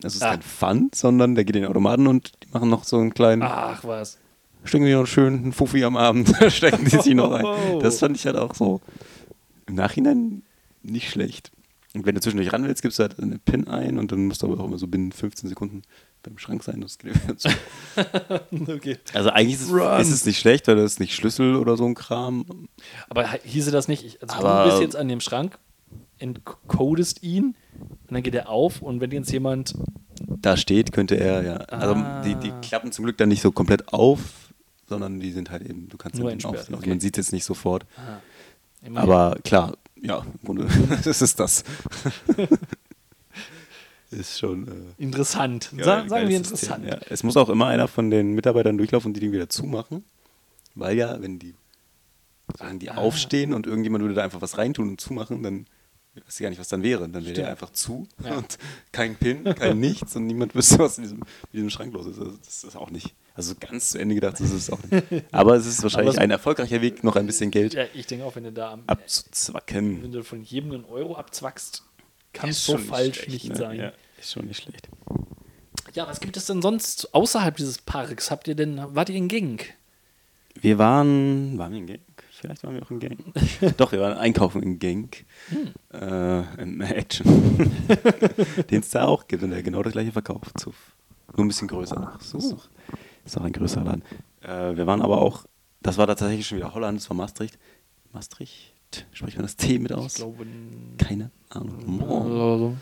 Das 0.00 0.14
ist 0.16 0.22
Ah. 0.22 0.31
kein 0.31 0.42
Pfand, 0.42 0.94
sondern 0.96 1.35
der 1.37 1.44
geht 1.44 1.55
in 1.57 1.62
den 1.62 1.70
Automaten 1.70 2.07
und 2.09 2.33
die 2.42 2.48
machen 2.52 2.68
noch 2.68 2.83
so 2.85 2.98
einen 2.98 3.14
kleinen, 3.14 3.42
Ach 3.42 3.85
was. 3.85 4.18
stecken 4.64 4.85
die 4.87 4.92
noch 4.92 5.07
schön 5.07 5.35
einen 5.35 5.52
Fuffi 5.52 5.85
am 5.85 5.96
Abend, 5.96 6.33
stecken 6.48 6.85
die 6.85 6.96
sich 6.96 7.14
noch 7.14 7.31
ein. 7.33 7.44
Oh. 7.44 7.78
Das 7.81 8.00
fand 8.00 8.16
ich 8.16 8.26
halt 8.26 8.37
auch 8.37 8.55
so 8.55 8.81
im 9.66 9.75
Nachhinein 9.75 10.42
nicht 10.83 11.11
schlecht. 11.11 11.53
Und 11.94 12.07
wenn 12.07 12.14
du 12.14 12.22
zwischendurch 12.22 12.53
ran 12.53 12.64
willst, 12.64 12.81
gibst 12.83 12.98
du 12.98 13.03
halt 13.03 13.20
eine 13.20 13.38
PIN 13.38 13.68
ein 13.68 13.98
und 13.98 14.11
dann 14.12 14.27
musst 14.27 14.42
du 14.42 14.46
aber 14.51 14.62
auch 14.62 14.66
immer 14.66 14.79
so 14.79 14.87
binnen 14.87 15.12
15 15.12 15.48
Sekunden 15.51 15.83
beim 16.22 16.38
Schrank 16.38 16.62
sein. 16.64 16.81
Das 16.81 16.96
geht 16.98 17.14
zu. 17.38 17.48
Okay. 18.68 18.96
Also 19.12 19.29
eigentlich 19.31 19.61
ist 19.61 19.70
es, 19.70 20.07
ist 20.09 20.12
es 20.14 20.25
nicht 20.27 20.38
schlecht, 20.38 20.66
weil 20.68 20.77
das 20.77 20.92
ist 20.92 21.01
nicht 21.01 21.14
Schlüssel 21.14 21.57
oder 21.57 21.77
so 21.77 21.85
ein 21.85 21.94
Kram. 21.94 22.68
Aber 23.11 23.29
hieße 23.44 23.70
das 23.70 23.88
nicht, 23.88 24.05
ich, 24.05 24.22
also 24.22 24.37
Aber- 24.37 24.64
du 24.64 24.70
bist 24.70 24.83
jetzt 24.83 24.96
an 24.96 25.09
dem 25.09 25.20
Schrank, 25.20 25.59
encodest 26.18 27.22
ihn 27.22 27.55
und 27.81 28.12
dann 28.12 28.22
geht 28.22 28.35
er 28.35 28.48
auf 28.48 28.81
und 28.83 29.01
wenn 29.01 29.11
jetzt 29.11 29.31
jemand, 29.33 29.75
da 30.40 30.57
steht, 30.57 30.92
könnte 30.92 31.16
er, 31.18 31.42
ja. 31.44 31.57
Also 31.57 31.94
Ah. 31.94 32.22
die, 32.22 32.35
die 32.37 32.53
klappen 32.62 32.92
zum 32.92 33.05
Glück 33.05 33.18
dann 33.18 33.29
nicht 33.29 33.42
so 33.42 33.53
komplett 33.53 33.92
auf, 33.92 34.53
sondern 34.88 35.20
die 35.20 35.33
sind 35.33 35.51
halt 35.51 35.62
eben, 35.62 35.88
du 35.88 35.96
kannst 35.96 36.16
Nur 36.18 36.27
halt 36.27 36.35
entsperrt, 36.35 36.55
auf, 36.55 36.68
also 36.68 36.77
okay. 36.79 36.88
man 36.90 37.01
sieht 37.01 37.18
es 37.18 37.27
jetzt 37.27 37.33
nicht 37.33 37.44
sofort. 37.44 37.87
ah, 37.96 38.20
immerhin. 38.83 39.11
Aber 39.11 39.37
klar, 39.42 39.77
ja, 40.01 40.18
im 40.18 40.45
Grunde, 40.45 40.66
das 41.05 41.23
ist 41.23 41.38
das. 41.40 41.64
ist 44.11 44.38
schon. 44.38 44.68
Äh, 44.68 45.03
interessant. 45.03 45.71
ja, 45.77 45.85
Sa 45.85 46.09
sagen 46.09 46.29
wir 46.29 46.37
interessant. 46.37 46.85
Ja. 46.87 46.99
Es 47.09 47.23
muss 47.23 47.37
auch 47.37 47.49
immer 47.49 47.66
einer 47.68 47.88
von 47.88 48.11
den 48.11 48.33
Mitarbeitern 48.35 48.77
durchlaufen 48.77 49.09
und 49.09 49.14
die 49.14 49.21
Ding 49.21 49.33
wieder 49.33 49.49
zumachen, 49.49 50.05
weil 50.75 50.97
ja, 50.97 51.21
wenn 51.23 51.38
die, 51.38 51.55
sagen 52.59 52.79
die 52.79 52.90
Ah. 52.90 52.97
aufstehen 52.97 53.55
und 53.55 53.66
irgendjemand 53.66 54.03
würde 54.03 54.14
da 54.14 54.23
einfach 54.25 54.42
was 54.42 54.59
reintun 54.59 54.88
und 54.90 55.01
zumachen, 55.01 55.42
dann 55.42 55.66
weiß 56.14 56.35
ich 56.35 56.42
gar 56.42 56.51
nicht, 56.51 56.59
was 56.59 56.68
dann 56.68 56.83
wäre. 56.83 57.09
Dann 57.09 57.25
wäre 57.25 57.35
der 57.35 57.48
einfach 57.51 57.70
zu 57.70 58.07
Ja. 58.22 58.35
und 58.37 58.59
kein 58.92 59.16
Pin, 59.16 59.44
kein 59.44 59.81
nichts 59.81 60.14
und 60.16 60.27
niemand 60.27 60.55
wüsste, 60.55 60.79
was 60.79 60.98
in 60.98 61.05
diesem, 61.05 61.18
in 61.18 61.27
diesem 61.53 61.70
Schrank 61.70 61.92
los 61.94 62.07
ist. 62.07 62.18
Also 62.18 62.33
das 62.44 62.64
ist 62.64 62.77
auch 62.77 62.90
nicht. 62.90 63.14
Also 63.35 63.55
ganz 63.59 63.90
zu 63.90 63.98
Ende 63.98 64.14
gedacht 64.14 64.38
ist 64.40 64.53
es 64.53 64.70
auch 64.70 64.79
nicht. 64.90 65.25
Aber 65.33 65.55
es 65.57 65.66
ist 65.66 65.83
wahrscheinlich 65.83 66.18
ein 66.18 66.31
erfolgreicher 66.31 66.83
Weg, 66.83 67.03
noch 67.03 67.16
ein 67.16 67.27
bisschen 67.27 67.51
Geld 67.51 67.72
Ja, 67.72 67.85
ich 67.94 68.07
denke 68.07 68.25
auch, 68.27 68.37
wenn 68.37 68.44
du 68.44 68.53
da 68.53 68.72
am, 68.72 68.83
abzuzwacken. 68.87 70.03
wenn 70.03 70.12
du 70.12 70.22
von 70.22 70.42
jedem 70.42 70.72
einen 70.72 70.85
Euro 70.85 71.16
abzwackst, 71.16 71.83
kann 72.35 72.51
es 72.51 72.59
Ist 72.59 72.66
so 72.66 72.79
falsch 72.79 73.16
schlecht, 73.20 73.31
nicht 73.31 73.48
ne? 73.51 73.57
sein. 73.57 73.79
Ja, 73.79 73.92
ist 74.18 74.33
schon 74.33 74.46
nicht 74.46 74.62
schlecht. 74.62 74.88
Ja, 75.94 76.07
was 76.07 76.20
gibt 76.20 76.37
es 76.37 76.46
denn 76.46 76.62
sonst 76.62 77.14
außerhalb 77.14 77.57
dieses 77.57 77.79
Parks? 77.79 78.31
Habt 78.31 78.48
ihr 78.48 78.55
denn, 78.55 78.81
wart 78.94 79.09
ihr 79.09 79.16
in 79.16 79.29
Genk? 79.29 79.75
Wir 80.55 80.79
waren, 80.79 81.59
waren 81.59 81.72
wir 81.72 81.79
in 81.79 81.87
Genk? 81.87 82.01
Vielleicht 82.42 82.64
waren 82.64 82.74
wir 82.74 82.83
auch 82.83 82.90
in 82.90 82.98
Genk. 82.98 83.20
Doch, 83.78 83.92
wir 83.92 84.00
waren 84.00 84.18
einkaufen 84.18 84.62
in 84.62 84.78
Genk. 84.81 85.24
Äh, 85.94 86.62
in 86.62 86.81
Action. 86.81 87.26
Den 88.70 88.81
es 88.81 88.90
da 88.90 89.05
auch 89.07 89.26
gibt 89.28 89.42
und 89.44 89.50
der 89.50 89.62
genau 89.62 89.83
das 89.83 89.92
gleiche 89.92 90.11
verkauft. 90.12 90.59
So, 90.59 90.72
nur 91.37 91.44
ein 91.44 91.48
bisschen 91.48 91.68
größer 91.68 91.98
noch. 92.00 92.18
Das 92.18 92.35
ist, 92.35 92.50
noch, 92.50 92.68
ist 93.24 93.37
noch 93.37 93.44
ein 93.44 93.52
größerer 93.52 93.85
Laden. 93.85 94.02
Äh, 94.42 94.76
wir 94.76 94.87
waren 94.88 95.02
aber 95.02 95.22
auch, 95.22 95.44
das 95.83 95.98
war 95.98 96.07
da 96.09 96.14
tatsächlich 96.16 96.46
schon 96.46 96.59
wieder 96.59 96.74
Holland, 96.74 96.98
das 96.98 97.09
war 97.09 97.16
Maastricht. 97.16 97.59
Maastricht? 98.12 98.74
Spricht 99.12 99.37
man 99.37 99.44
das 99.46 99.57
T 99.57 99.78
mit 99.78 99.92
aus? 99.92 100.12
Ich 100.12 100.14
glaube, 100.16 100.44
Keine 100.98 101.31
Ahnung. 101.48 102.02
also, 102.02 102.76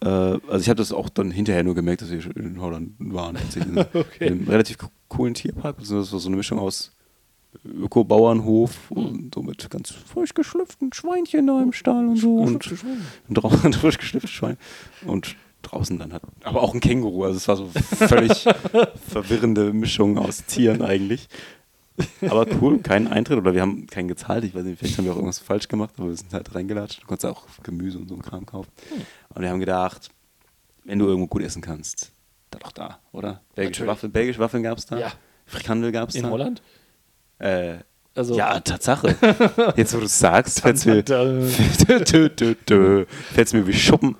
Äh, 0.00 0.06
also 0.50 0.58
ich 0.58 0.68
habe 0.68 0.76
das 0.78 0.90
auch 0.92 1.08
dann 1.10 1.30
hinterher 1.30 1.62
nur 1.62 1.74
gemerkt, 1.74 2.02
dass 2.02 2.10
wir 2.10 2.20
schon 2.22 2.32
in 2.32 2.60
Holland 2.60 2.94
waren. 2.98 3.36
Okay. 3.94 4.26
In 4.26 4.32
einem 4.40 4.48
relativ 4.48 4.78
co- 4.78 4.88
coolen 5.08 5.34
Tierpark. 5.34 5.78
Das 5.78 5.90
war 5.90 6.02
so 6.02 6.26
eine 6.28 6.36
Mischung 6.36 6.58
aus 6.58 6.92
Öko-Bauernhof 7.64 8.90
und 8.90 9.34
so 9.34 9.42
mit 9.42 9.68
ganz 9.70 9.90
frisch 9.90 10.34
geschlüpften 10.34 10.92
Schweinchen 10.92 11.46
da 11.46 11.62
im 11.62 11.72
Stall 11.72 12.06
und 12.08 12.16
so. 12.16 12.36
Und, 12.36 12.66
und 13.28 13.34
draußen 13.34 13.72
frisch 13.74 13.98
geschlüpftes 13.98 14.30
Schwein. 14.30 14.56
Und 15.06 15.36
draußen 15.62 15.98
dann 15.98 16.12
hat, 16.12 16.22
aber 16.44 16.62
auch 16.62 16.74
ein 16.74 16.80
Känguru. 16.80 17.24
Also 17.24 17.36
es 17.36 17.48
war 17.48 17.56
so 17.56 17.68
völlig 18.06 18.44
verwirrende 19.08 19.72
Mischung 19.72 20.18
aus 20.18 20.44
Tieren 20.44 20.82
eigentlich. 20.82 21.28
Aber 22.28 22.46
cool, 22.60 22.78
kein 22.78 23.08
Eintritt 23.08 23.38
oder 23.38 23.54
wir 23.54 23.62
haben 23.62 23.86
keinen 23.86 24.08
gezahlt. 24.08 24.44
Ich 24.44 24.54
weiß 24.54 24.64
nicht, 24.64 24.78
vielleicht 24.78 24.98
haben 24.98 25.06
wir 25.06 25.12
auch 25.12 25.16
irgendwas 25.16 25.38
falsch 25.38 25.68
gemacht, 25.68 25.94
aber 25.96 26.08
wir 26.08 26.16
sind 26.16 26.32
halt 26.32 26.54
reingelatscht. 26.54 27.02
Du 27.02 27.06
konntest 27.06 27.24
auch 27.26 27.46
Gemüse 27.62 27.98
und 27.98 28.08
so 28.08 28.14
ein 28.14 28.22
Kram 28.22 28.44
kaufen. 28.44 28.70
Und 29.30 29.42
wir 29.42 29.48
haben 29.48 29.60
gedacht, 29.60 30.10
wenn 30.84 30.98
du 30.98 31.06
irgendwo 31.06 31.26
gut 31.26 31.42
essen 31.42 31.62
kannst, 31.62 32.12
dann 32.50 32.60
doch 32.60 32.72
da, 32.72 32.98
oder? 33.12 33.40
Belgische. 33.54 33.86
Waffeln, 33.86 34.12
Belgische 34.12 34.38
Waffeln 34.38 34.62
gab 34.62 34.78
es 34.78 34.86
da. 34.86 34.98
Ja. 34.98 35.12
Frikandel 35.46 35.90
gab 35.92 36.10
es 36.10 36.14
da. 36.14 36.20
in 36.20 36.30
Holland? 36.30 36.62
Äh, 37.38 37.78
Also, 38.14 38.36
ja, 38.36 38.58
Tatsache. 38.60 39.14
Jetzt, 39.76 39.94
wo 39.94 39.98
du 39.98 40.06
es 40.06 40.18
sagst, 40.18 40.62
fällt 40.62 40.76
es 40.76 40.86
mir, 40.86 41.04
fällt's 43.34 43.52
mir 43.52 43.66
wie 43.66 43.74
Schuppen 43.74 44.16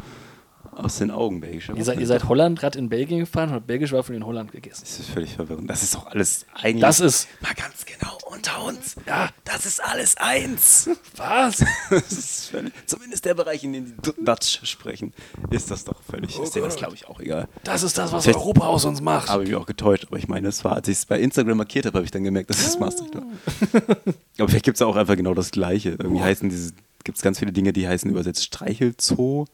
aus 0.77 0.99
den 0.99 1.11
Augen, 1.11 1.41
belgische 1.41 1.73
Ihr 1.73 1.85
seid, 1.85 1.99
ihr 1.99 2.07
seid 2.07 2.29
Holland 2.29 2.59
gerade 2.59 2.79
in 2.79 2.89
Belgien 2.89 3.21
gefahren 3.21 3.49
und 3.49 3.55
habt 3.55 3.67
belgische 3.67 3.97
Waffeln 3.97 4.17
in 4.17 4.27
Holland 4.27 4.53
gegessen. 4.53 4.83
Das 4.85 4.99
ist 5.01 5.09
völlig 5.11 5.35
verwirrend. 5.35 5.69
Das 5.71 5.83
ist 5.83 5.95
doch 5.95 6.07
alles 6.07 6.47
eigentlich. 6.55 6.83
Das 6.83 7.01
ist. 7.01 7.29
mal 7.41 7.55
ganz 7.55 7.85
genau 7.87 8.19
unter 8.27 8.65
uns. 8.65 8.97
Ja. 9.07 9.31
Das 9.45 9.65
ist 9.65 9.83
alles 9.83 10.17
eins. 10.19 10.91
Was? 11.17 11.65
Das 11.91 12.13
ist 12.13 12.47
völlig, 12.51 12.73
zumindest 12.87 13.25
der 13.25 13.35
Bereich, 13.35 13.65
in 13.65 13.73
dem 13.73 13.87
die 13.87 14.25
Dutch 14.25 14.61
sprechen, 14.65 15.13
ist 15.51 15.71
das 15.71 15.85
doch 15.85 16.01
völlig. 16.03 16.39
ist 16.39 16.55
dir 16.55 16.63
das, 16.63 16.77
glaube 16.77 16.95
ich, 16.95 17.07
auch 17.09 17.21
egal. 17.21 17.49
Das 17.65 17.83
ist 17.83 17.97
das, 17.97 18.13
was 18.13 18.25
Vielleicht- 18.25 18.39
Europa 18.39 18.67
aus 18.67 18.85
uns 18.85 19.01
macht. 19.01 19.29
Habe 19.29 19.45
ich 19.45 19.49
mich 19.51 19.57
auch 19.57 19.67
getäuscht. 19.67 20.07
Aber 20.09 20.19
ich 20.19 20.29
meine, 20.29 20.47
das 20.49 20.65
war, 20.65 20.75
als 20.75 20.89
ich 20.89 20.99
es 20.99 21.07
bei 21.07 21.19
Instagram 21.21 21.57
markiert 21.59 21.87
habe, 21.87 21.97
habe 21.99 22.05
ich 22.05 22.11
dann 22.11 22.25
gemerkt, 22.25 22.51
dass 22.51 22.67
es 22.67 22.79
Maastricht 22.79 23.15
war. 23.15 23.23
aber 24.39 24.49
vielleicht 24.49 24.65
gibt 24.65 24.77
es 24.77 24.83
auch 24.83 24.97
einfach 24.97 25.17
genau 25.17 25.35
das 25.35 25.51
Gleiche. 25.51 25.91
Irgendwie 25.91 26.21
heißen 26.23 26.49
diese, 26.49 26.73
gibt 27.05 27.19
es 27.19 27.23
ganz 27.23 27.39
viele 27.39 27.53
Dinge, 27.53 27.73
die 27.73 27.89
heißen 27.89 28.11
übersetzt 28.11 28.45
Streichelzoo. 28.45 29.47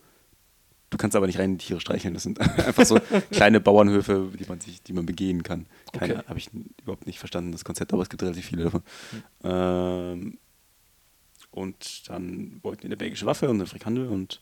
Du 0.92 0.98
kannst 0.98 1.16
aber 1.16 1.26
nicht 1.26 1.38
rein 1.38 1.56
Tiere 1.58 1.80
streicheln. 1.80 2.12
Das 2.14 2.22
sind 2.22 2.38
einfach 2.66 2.84
so 2.84 3.00
kleine 3.30 3.60
Bauernhöfe, 3.60 4.30
die 4.38 4.44
man 4.46 4.60
sich, 4.60 4.82
die 4.82 4.92
man 4.92 5.06
begehen 5.06 5.42
kann. 5.42 5.66
Keine, 5.92 6.16
Okay. 6.16 6.24
habe 6.28 6.38
ich 6.38 6.50
überhaupt 6.82 7.06
nicht 7.06 7.18
verstanden, 7.18 7.50
das 7.50 7.64
Konzept, 7.64 7.92
aber 7.94 8.02
es 8.02 8.10
gibt 8.10 8.22
relativ 8.22 8.44
viele 8.44 8.64
davon. 8.64 8.82
Ähm, 9.42 10.38
und 11.50 12.08
dann 12.10 12.60
wollten 12.62 12.82
die 12.82 12.86
eine 12.88 12.96
belgische 12.98 13.24
Waffe 13.26 13.48
und 13.48 13.56
eine 13.56 13.66
Frikandel 13.66 14.06
und 14.08 14.40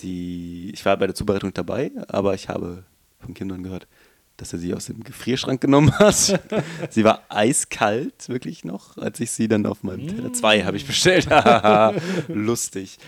die, 0.00 0.70
ich 0.72 0.84
war 0.84 0.96
bei 0.96 1.06
der 1.06 1.14
Zubereitung 1.14 1.52
dabei, 1.54 1.90
aber 2.06 2.34
ich 2.34 2.48
habe 2.48 2.84
von 3.18 3.34
Kindern 3.34 3.64
gehört, 3.64 3.88
dass 4.36 4.52
er 4.52 4.60
sie 4.60 4.72
aus 4.74 4.86
dem 4.86 5.02
Gefrierschrank 5.02 5.60
genommen 5.60 5.92
hat. 5.98 6.40
sie 6.90 7.02
war 7.02 7.24
eiskalt, 7.28 8.28
wirklich 8.28 8.64
noch, 8.64 8.96
als 8.96 9.18
ich 9.18 9.32
sie 9.32 9.48
dann 9.48 9.66
auf 9.66 9.82
meinem 9.82 10.06
Teller. 10.06 10.32
Zwei 10.32 10.62
habe 10.64 10.76
ich 10.76 10.86
bestellt. 10.86 11.28
Lustig. 12.28 12.98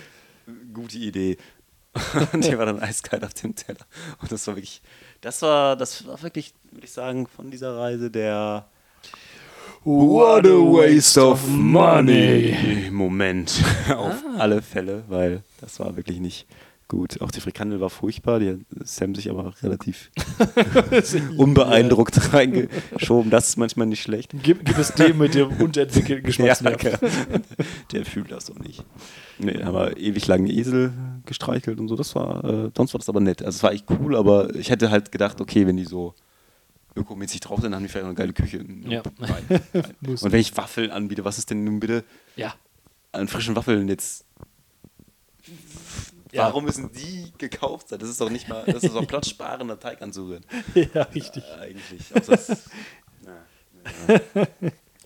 Gute 0.75 0.99
Idee. 0.99 1.37
Und 2.33 2.45
die 2.45 2.57
war 2.57 2.67
dann 2.67 2.81
eiskalt 2.81 3.25
auf 3.25 3.35
dem 3.35 3.55
Teller. 3.55 3.85
Und 4.21 4.31
das 4.31 4.47
war 4.47 4.57
wirklich, 4.57 4.83
das 5.21 5.43
war, 5.43 5.77
das 5.77 6.07
war 6.07 6.23
wirklich, 6.23 6.55
würde 6.71 6.85
ich 6.85 6.93
sagen, 6.93 7.27
von 7.27 7.51
dieser 7.51 7.77
Reise 7.77 8.11
der 8.11 8.67
What 9.83 10.45
a 10.45 10.51
waste 10.51 11.25
of 11.25 11.47
money. 11.49 12.91
Moment. 12.91 13.63
Auf 13.97 14.23
alle 14.39 14.61
Fälle, 14.61 15.05
weil 15.09 15.43
das 15.63 15.81
war 15.81 15.97
wirklich 15.97 16.21
nicht 16.21 16.47
gut. 16.91 17.23
Auch 17.23 17.31
die 17.31 17.41
Frikandel 17.41 17.81
war 17.81 17.89
furchtbar. 17.89 18.41
Die 18.41 18.51
hat 18.51 18.59
Sam 18.85 19.15
sich 19.15 19.31
aber 19.31 19.55
relativ 19.63 20.11
unbeeindruckt 21.39 22.33
reingeschoben. 22.35 23.31
Das 23.31 23.49
ist 23.49 23.57
manchmal 23.57 23.87
nicht 23.87 24.03
schlecht. 24.03 24.33
Gib, 24.43 24.65
gib 24.67 24.77
es 24.77 24.93
dem 24.93 25.17
mit 25.19 25.35
dem 25.35 25.49
unentwickelten 25.49 26.25
Geschmacksnerv. 26.25 26.83
Ja, 26.91 26.99
der 27.93 28.05
fühlt 28.05 28.31
das 28.31 28.47
so 28.47 28.55
nicht. 28.55 28.85
Nee, 29.39 29.63
aber 29.63 29.97
ewig 29.97 30.27
lang 30.27 30.47
Esel 30.47 30.93
gestreichelt 31.27 31.79
und 31.81 31.89
so. 31.89 31.97
Das 31.97 32.15
war, 32.15 32.45
äh, 32.45 32.71
sonst 32.77 32.93
war 32.93 32.99
das 32.99 33.09
aber 33.09 33.21
nett. 33.21 33.43
Also 33.43 33.57
es 33.57 33.63
war 33.63 33.73
echt 33.73 33.87
cool, 33.91 34.17
aber 34.17 34.55
ich 34.55 34.71
hätte 34.71 34.91
halt 34.91 35.13
gedacht, 35.13 35.41
okay, 35.41 35.67
wenn 35.67 35.77
die 35.77 35.85
so 35.85 36.15
ökomäßig 36.97 37.41
drauf 37.41 37.61
sind, 37.61 37.71
dann 37.73 37.77
haben 37.77 37.83
die 37.85 37.89
vielleicht 37.89 38.05
noch 38.05 38.11
eine 38.11 38.17
geile 38.17 38.33
Küche. 38.33 38.65
Ja. 38.89 39.03
Nein, 39.19 39.61
nein. 39.73 39.85
Und 40.03 40.33
wenn 40.33 40.41
ich 40.41 40.57
Waffeln 40.57 40.91
anbiete, 40.91 41.25
was 41.25 41.39
ist 41.39 41.51
denn 41.51 41.65
nun 41.65 41.81
bitte 41.81 42.05
Ja. 42.37 42.55
an 43.13 43.29
frischen 43.29 43.55
Waffeln 43.57 43.89
jetzt? 43.89 44.25
Ja. 46.33 46.45
Warum 46.45 46.65
müssen 46.65 46.91
die 46.93 47.33
gekauft 47.39 47.89
sein? 47.89 47.99
Das 47.99 48.09
ist 48.09 48.21
doch 48.21 48.31
nicht 48.31 48.49
mal, 48.49 48.63
das 48.67 48.83
ist 48.85 48.95
doch 48.95 49.07
platzsparender 49.07 49.79
Teig 49.81 50.01
anzurühren. 50.03 50.45
ja, 50.75 51.03
richtig. 51.03 51.43
Äh, 51.59 51.61
eigentlich. 51.63 52.03
Es- 52.15 52.65
Na, 53.25 53.33
ja. 54.35 54.49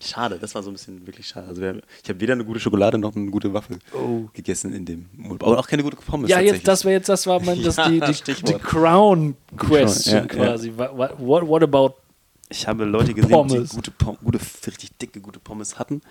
Schade, 0.01 0.39
das 0.39 0.55
war 0.55 0.63
so 0.63 0.71
ein 0.71 0.75
bisschen 0.75 1.07
wirklich 1.07 1.27
schade. 1.29 1.47
Also 1.49 1.63
wir, 1.63 1.81
ich 2.03 2.09
habe 2.11 2.21
weder 2.21 2.35
eine 2.35 2.45
gute 2.45 2.61
Schokolade 2.61 2.99
noch 2.99 3.17
eine 3.17 3.31
gute 3.31 3.55
Waffel 3.55 3.79
Oh. 3.95 4.25
gegessen 4.35 4.75
in 4.75 4.85
dem 4.85 5.07
Urlaub. 5.23 5.45
Aber 5.45 5.59
auch 5.59 5.67
keine 5.67 5.83
gute 5.83 5.97
Pommes. 5.97 6.29
Ja, 6.29 6.41
jetzt, 6.41 6.69
das 6.69 6.85
wäre 6.85 6.95
jetzt, 6.97 7.09
das 7.09 7.27
war 7.27 7.41
mein, 7.41 7.63
das 7.63 7.77
Ja, 7.77 7.89
die, 7.89 8.01
die, 8.01 8.35
die. 8.43 8.53
Crown 8.55 9.35
Question 9.57 10.15
Ja, 10.15 10.21
ja. 10.21 10.27
quasi. 10.27 10.73
What, 10.77 11.19
what, 11.49 11.63
about 11.63 11.95
Ich 12.51 12.69
habe 12.69 12.85
Leute 12.85 13.15
gesehen, 13.15 13.31
Pommes. 13.31 13.71
die 13.71 13.77
gute, 13.77 13.93
gute, 14.23 14.41
richtig 14.67 14.99
dicke, 14.99 15.21
gute 15.21 15.39
Pommes 15.39 15.79
hatten. 15.79 16.03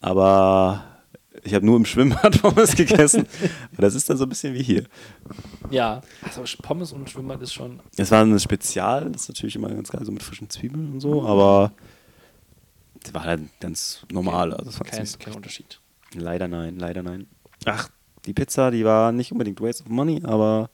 Aber 0.00 0.84
ich 1.46 1.54
habe 1.54 1.64
nur 1.64 1.76
im 1.76 1.84
Schwimmbad 1.84 2.42
Pommes 2.42 2.74
gegessen. 2.74 3.26
Das 3.76 3.94
ist 3.94 4.10
dann 4.10 4.16
so 4.16 4.24
ein 4.24 4.28
bisschen 4.28 4.52
wie 4.54 4.62
hier. 4.62 4.84
Ja, 5.70 6.02
also 6.22 6.42
Pommes 6.62 6.92
und 6.92 7.08
Schwimmbad 7.08 7.40
ist 7.42 7.52
schon. 7.54 7.80
Es 7.96 8.10
war 8.10 8.22
ein 8.24 8.38
Spezial, 8.40 9.10
das 9.10 9.22
ist 9.22 9.28
natürlich 9.28 9.56
immer 9.56 9.68
ganz 9.68 9.90
geil, 9.90 10.04
so 10.04 10.12
mit 10.12 10.22
frischen 10.22 10.50
Zwiebeln 10.50 10.92
und 10.94 11.00
so, 11.00 11.24
aber 11.26 11.72
das 13.02 13.14
war 13.14 13.24
halt 13.24 13.42
ganz 13.60 14.04
normal. 14.10 14.52
Also 14.52 14.64
das 14.66 14.80
war 14.80 14.86
Kein, 14.86 15.06
kein 15.18 15.34
Unterschied. 15.34 15.80
Leider 16.14 16.48
nein, 16.48 16.78
leider 16.78 17.02
nein. 17.02 17.26
Ach, 17.64 17.88
die 18.24 18.32
Pizza, 18.34 18.70
die 18.70 18.84
war 18.84 19.12
nicht 19.12 19.30
unbedingt 19.32 19.60
Waste 19.60 19.84
of 19.84 19.88
Money, 19.90 20.22
aber 20.24 20.70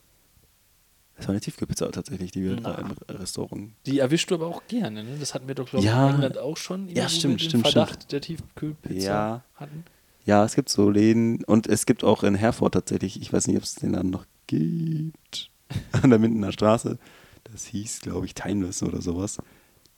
es 1.16 1.26
war 1.28 1.32
eine 1.32 1.40
Tiefkühlpizza 1.40 1.90
tatsächlich, 1.90 2.30
die 2.32 2.42
wir 2.42 2.56
da 2.56 2.74
im 2.76 2.92
Restaurant. 3.16 3.72
Die 3.86 3.98
erwischst 3.98 4.30
du 4.30 4.34
aber 4.34 4.46
auch 4.46 4.62
gerne, 4.66 5.04
ne? 5.04 5.16
Das 5.20 5.34
hatten 5.34 5.46
wir 5.46 5.54
doch, 5.54 5.68
glaube 5.68 5.84
ich, 5.84 5.90
Ja. 5.90 6.08
in 6.08 6.14
England 6.16 6.38
auch 6.38 6.56
schon. 6.56 6.88
Ja, 6.88 7.08
stimmt, 7.08 7.40
den 7.42 7.48
stimmt, 7.48 7.68
Verdacht 7.68 8.10
der 8.12 8.20
Tiefkühlpizza 8.22 8.94
Ja. 9.04 9.44
hatten. 9.54 9.84
Ja, 10.24 10.44
es 10.44 10.54
gibt 10.54 10.68
so 10.68 10.88
Läden 10.90 11.42
und 11.44 11.66
es 11.66 11.86
gibt 11.86 12.04
auch 12.04 12.22
in 12.22 12.34
Herford 12.34 12.74
tatsächlich, 12.74 13.20
ich 13.20 13.32
weiß 13.32 13.48
nicht, 13.48 13.56
ob 13.56 13.64
es 13.64 13.74
den 13.74 13.92
dann 13.92 14.10
noch 14.10 14.24
gibt, 14.46 15.50
an 16.02 16.10
der 16.10 16.18
Mindener 16.18 16.52
Straße. 16.52 16.98
Das 17.44 17.64
hieß, 17.66 18.00
glaube 18.00 18.26
ich, 18.26 18.34
Timeless 18.34 18.82
oder 18.82 19.02
sowas. 19.02 19.38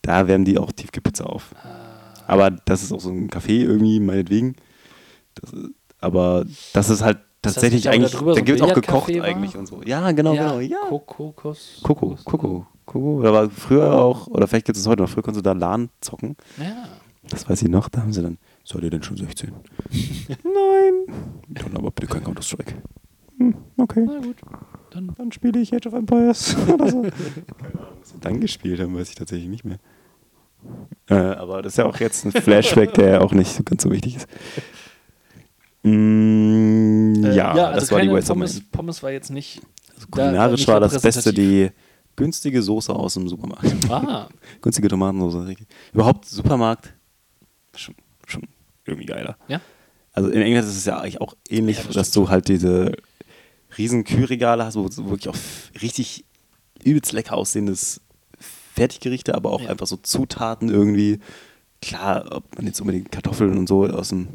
Da 0.03 0.27
werden 0.27 0.45
die 0.45 0.59
auch 0.59 0.72
Tiefkühlpizza 0.72 1.25
auf. 1.25 1.55
Aber 2.27 2.51
das 2.51 2.83
ist 2.83 2.93
auch 2.93 3.01
so 3.01 3.11
ein 3.11 3.29
Café 3.29 3.62
irgendwie, 3.62 4.01
meinetwegen. 4.01 4.57
Das 5.35 5.53
ist, 5.53 5.70
aber 6.01 6.45
das 6.72 6.91
ist 6.91 7.03
halt 7.03 7.18
das 7.43 7.55
tatsächlich 7.55 7.85
nicht 7.85 7.89
auch 7.89 7.93
da 7.93 7.97
eigentlich, 7.97 8.35
da 8.35 8.41
gibt 8.41 8.61
es 8.61 8.62
auch 8.62 8.75
gekocht 8.75 9.14
war? 9.14 9.25
eigentlich 9.25 9.57
und 9.57 9.66
so. 9.66 9.83
Ja, 9.83 10.11
genau, 10.12 10.33
genau, 10.33 10.61
ja. 10.61 10.79
Kokokos. 10.89 11.81
Coco, 11.83 12.16
Coco, 12.25 12.66
Coco. 12.87 13.22
Da 13.22 13.33
war 13.33 13.51
früher 13.51 13.93
auch, 13.93 14.27
oder 14.29 14.47
vielleicht 14.47 14.66
gibt 14.66 14.79
es 14.79 14.87
heute 14.87 15.03
noch, 15.03 15.11
früher 15.11 15.22
konntest 15.22 15.45
du 15.45 15.51
da 15.51 15.53
LAN 15.53 15.91
zocken. 16.01 16.37
Ja. 16.59 16.89
Das 17.29 17.49
weiß 17.49 17.62
ich 17.62 17.68
noch, 17.68 17.89
da 17.89 18.01
haben 18.01 18.12
sie 18.12 18.22
dann, 18.22 18.39
seid 18.64 18.82
ihr 18.82 18.90
denn 18.90 19.02
schon 19.02 19.16
16? 19.16 19.50
Nein. 20.42 21.14
Dann 21.48 21.76
aber 21.76 21.90
bitte 21.90 22.06
kein 22.12 22.24
Counter-Strike. 22.24 22.74
Hm, 23.38 23.54
okay. 23.78 24.04
Na 24.06 24.18
gut. 24.20 24.36
Dann 24.90 25.12
Dann 25.16 25.32
spiele 25.32 25.60
ich 25.60 25.74
Age 25.74 25.86
of 25.86 25.92
Empires 25.94 26.56
oder 26.68 26.88
so. 26.90 27.02
Keine 27.02 27.12
Ahnung, 27.80 27.96
was 28.00 28.10
sie 28.10 28.20
dann 28.20 28.40
gespielt 28.40 28.80
haben, 28.80 28.96
weiß 28.96 29.08
ich 29.10 29.14
tatsächlich 29.16 29.48
nicht 29.48 29.64
mehr. 29.64 29.78
Äh, 31.08 31.14
aber 31.14 31.60
das 31.62 31.74
ist 31.74 31.76
ja 31.78 31.84
auch 31.86 31.98
jetzt 32.00 32.24
ein 32.24 32.32
Flashback, 32.42 32.94
der 32.94 33.22
auch 33.22 33.32
nicht 33.32 33.54
so 33.54 33.62
ganz 33.64 33.82
so 33.82 33.90
wichtig 33.90 34.16
ist. 34.16 34.28
Mm, 35.82 37.24
Äh, 37.24 37.34
ja, 37.36 37.52
also 37.52 37.80
das 37.80 37.92
war 37.92 38.00
die 38.00 38.08
of 38.08 38.26
Pommes. 38.26 38.60
Pommes 38.70 39.02
war 39.02 39.10
jetzt 39.10 39.30
nicht. 39.30 39.60
Also 39.94 40.06
da- 40.10 40.22
kulinarisch 40.26 40.60
nicht 40.60 40.68
war 40.68 40.80
das 40.80 41.00
Beste 41.02 41.32
die 41.32 41.70
günstige 42.16 42.62
Soße 42.62 42.92
aus 42.94 43.14
dem 43.14 43.28
Supermarkt. 43.28 43.66
Ah, 43.90 44.28
Günstige 44.62 44.88
Tomatensoße. 44.88 45.46
richtig. 45.46 45.66
Überhaupt 45.92 46.24
Supermarkt, 46.26 46.94
schon 47.76 47.94
irgendwie 48.87 49.07
geiler. 49.07 49.37
ja. 49.49 49.61
Also 50.16 50.28
in 50.30 50.43
England 50.43 50.68
ist 50.68 50.76
es 50.76 50.85
ja 50.85 50.99
eigentlich 50.99 51.20
auch 51.20 51.35
ähnlich, 51.49 51.78
Ja, 51.78 51.85
das 51.87 51.95
dass 51.95 52.11
du 52.12 52.28
halt 52.28 52.47
diese 52.47 52.93
riesen 53.76 54.05
Kühlregale 54.05 54.64
hast, 54.64 54.76
wo 54.76 54.85
wirklich 54.85 55.28
auch 55.28 55.37
richtig 55.82 56.24
übelst 56.85 57.11
lecker 57.12 57.35
aussehendes 57.37 58.01
Fertiggerichte, 58.74 59.35
aber 59.35 59.51
auch 59.51 59.62
Ja. 59.62 59.70
einfach 59.70 59.89
so 59.89 59.97
Zutaten 59.97 60.68
irgendwie. 60.68 61.18
Klar, 61.82 62.26
ob 62.30 62.57
man 62.57 62.66
jetzt 62.66 62.80
unbedingt 62.80 63.11
Kartoffeln 63.11 63.59
und 63.59 63.68
so 63.68 63.87
aus 63.87 64.11
dem 64.11 64.28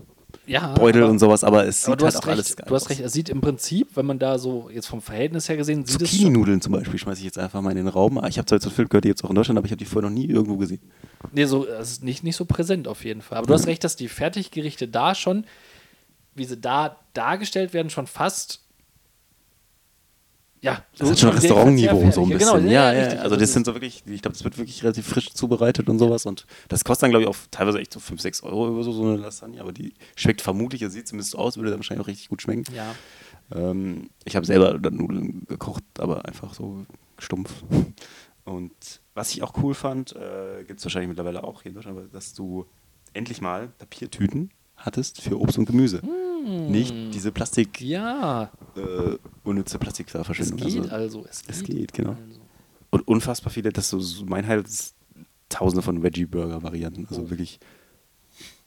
ja 0.49 0.73
Beutel 0.73 1.03
aber, 1.03 1.11
und 1.11 1.19
sowas, 1.19 1.43
aber 1.43 1.65
es 1.65 1.85
Aber 1.85 1.93
sieht 1.93 2.01
du 2.01 2.05
halt 2.05 2.15
auch 2.15 2.27
recht, 2.27 2.33
alles 2.33 2.55
geil 2.57 2.65
du 2.67 2.75
hast 2.75 2.83
aus. 2.83 2.89
recht. 2.89 2.99
Es 3.01 3.13
sieht 3.13 3.29
im 3.29 3.41
Prinzip, 3.41 3.95
wenn 3.95 4.05
man 4.05 4.19
da 4.19 4.37
so 4.39 4.69
jetzt 4.73 4.87
vom 4.87 5.01
Verhältnis 5.01 5.47
her 5.47 5.57
gesehen, 5.57 5.85
sieht 5.85 5.99
Zucchini-Nudeln 5.99 6.61
zum 6.61 6.73
Beispiel 6.73 6.97
schmeiße 6.99 7.19
ich 7.19 7.25
jetzt 7.25 7.37
einfach 7.37 7.61
mal 7.61 7.71
in 7.71 7.77
den 7.77 7.87
Raum. 7.87 8.21
Ich 8.27 8.37
habe 8.37 8.45
zwar 8.45 8.57
jetzt 8.57 8.63
so 8.63 8.69
viel 8.69 8.87
gehört, 8.87 9.03
die 9.05 9.09
jetzt 9.09 9.23
auch 9.23 9.29
in 9.29 9.35
Deutschland, 9.35 9.57
aber 9.57 9.65
ich 9.65 9.71
habe 9.71 9.79
die 9.79 9.85
vorher 9.85 10.09
noch 10.09 10.15
nie 10.15 10.25
irgendwo 10.25 10.57
gesehen. 10.57 10.81
nee, 11.31 11.45
so, 11.45 11.65
es 11.67 11.91
ist 11.91 12.03
nicht, 12.03 12.23
nicht 12.23 12.35
so 12.35 12.45
präsent 12.45 12.87
auf 12.87 13.05
jeden 13.05 13.21
Fall. 13.21 13.37
Aber 13.37 13.47
du 13.47 13.53
hast 13.53 13.67
recht, 13.67 13.83
dass 13.83 13.95
die 13.95 14.07
Fertiggerichte 14.07 14.87
da 14.87 15.15
schon, 15.15 15.45
wie 16.35 16.45
sie 16.45 16.57
da 16.57 16.97
dargestellt 17.13 17.73
werden, 17.73 17.89
schon 17.89 18.07
fast. 18.07 18.61
Ja, 20.61 20.83
Das 20.97 21.09
ist 21.09 21.19
schon 21.21 21.29
Restaurantniveau 21.29 22.11
so 22.11 22.23
ein 22.23 22.29
bisschen. 22.29 22.39
Genau, 22.39 22.57
ja, 22.57 22.91
ja, 22.93 22.99
richtig. 22.99 23.19
Also 23.21 23.37
das 23.37 23.53
sind 23.53 23.65
so 23.65 23.73
wirklich, 23.73 24.03
ich 24.05 24.21
glaube, 24.21 24.35
das 24.35 24.43
wird 24.43 24.57
wirklich 24.57 24.83
relativ 24.83 25.07
frisch 25.07 25.31
zubereitet 25.33 25.87
und 25.87 25.99
sowas. 25.99 26.25
Und 26.25 26.45
das 26.67 26.83
kostet 26.83 27.03
dann, 27.03 27.11
glaube 27.11 27.23
ich, 27.23 27.29
auch 27.29 27.37
teilweise 27.49 27.79
echt 27.79 27.93
so 27.93 27.99
5, 27.99 28.19
6 28.19 28.43
Euro 28.43 28.69
oder 28.69 28.83
so, 28.83 28.91
so 28.91 29.03
eine 29.03 29.15
Lasagne. 29.17 29.61
Aber 29.61 29.71
die 29.71 29.93
schmeckt 30.15 30.41
vermutlich, 30.41 30.83
sieht 30.89 31.07
zumindest 31.07 31.31
so 31.31 31.37
aus, 31.37 31.55
würde 31.57 31.69
dann 31.69 31.79
wahrscheinlich 31.79 32.03
auch 32.03 32.07
richtig 32.07 32.27
gut 32.29 32.41
schmecken. 32.41 32.65
Ja. 32.75 32.93
Ähm, 33.55 34.09
ich 34.25 34.35
habe 34.35 34.45
selber 34.45 34.77
dann 34.77 34.95
Nudeln 34.97 35.45
gekocht, 35.47 35.83
aber 35.97 36.25
einfach 36.25 36.53
so 36.53 36.85
stumpf. 37.17 37.51
Und 38.43 39.01
was 39.13 39.31
ich 39.31 39.43
auch 39.43 39.53
cool 39.61 39.73
fand, 39.73 40.15
äh, 40.15 40.63
gibt 40.65 40.79
es 40.79 40.85
wahrscheinlich 40.85 41.09
mittlerweile 41.09 41.43
auch 41.43 41.61
hier 41.61 41.69
in 41.69 41.75
Deutschland, 41.75 41.97
aber 41.97 42.07
dass 42.07 42.33
du 42.33 42.65
endlich 43.13 43.41
mal 43.41 43.69
Papiertüten 43.77 44.51
hattest 44.79 45.21
für 45.21 45.39
Obst 45.39 45.57
und 45.57 45.65
Gemüse. 45.65 46.01
Nicht 46.45 46.93
diese 47.13 47.31
Plastik, 47.31 47.79
Ja, 47.81 48.49
äh, 48.75 49.17
unnütze 49.43 49.75
es 49.75 49.79
Plastikverschwendung. 49.79 50.57
geht 50.83 50.91
also. 50.91 51.25
Es 51.29 51.41
geht, 51.41 51.49
es 51.55 51.63
geht, 51.63 51.93
genau. 51.93 52.11
Also. 52.11 52.39
Und 52.91 53.07
unfassbar 53.07 53.51
viele, 53.51 53.71
das 53.71 53.85
ist 53.85 53.89
so- 53.91 53.99
so 53.99 54.25
mein 54.25 54.47
Highlight 54.47 54.67
ist 54.67 54.95
tausende 55.49 55.81
von 55.81 56.01
Veggie-Burger-Varianten. 56.01 57.05
Also 57.09 57.23
Oh. 57.23 57.29
wirklich 57.29 57.59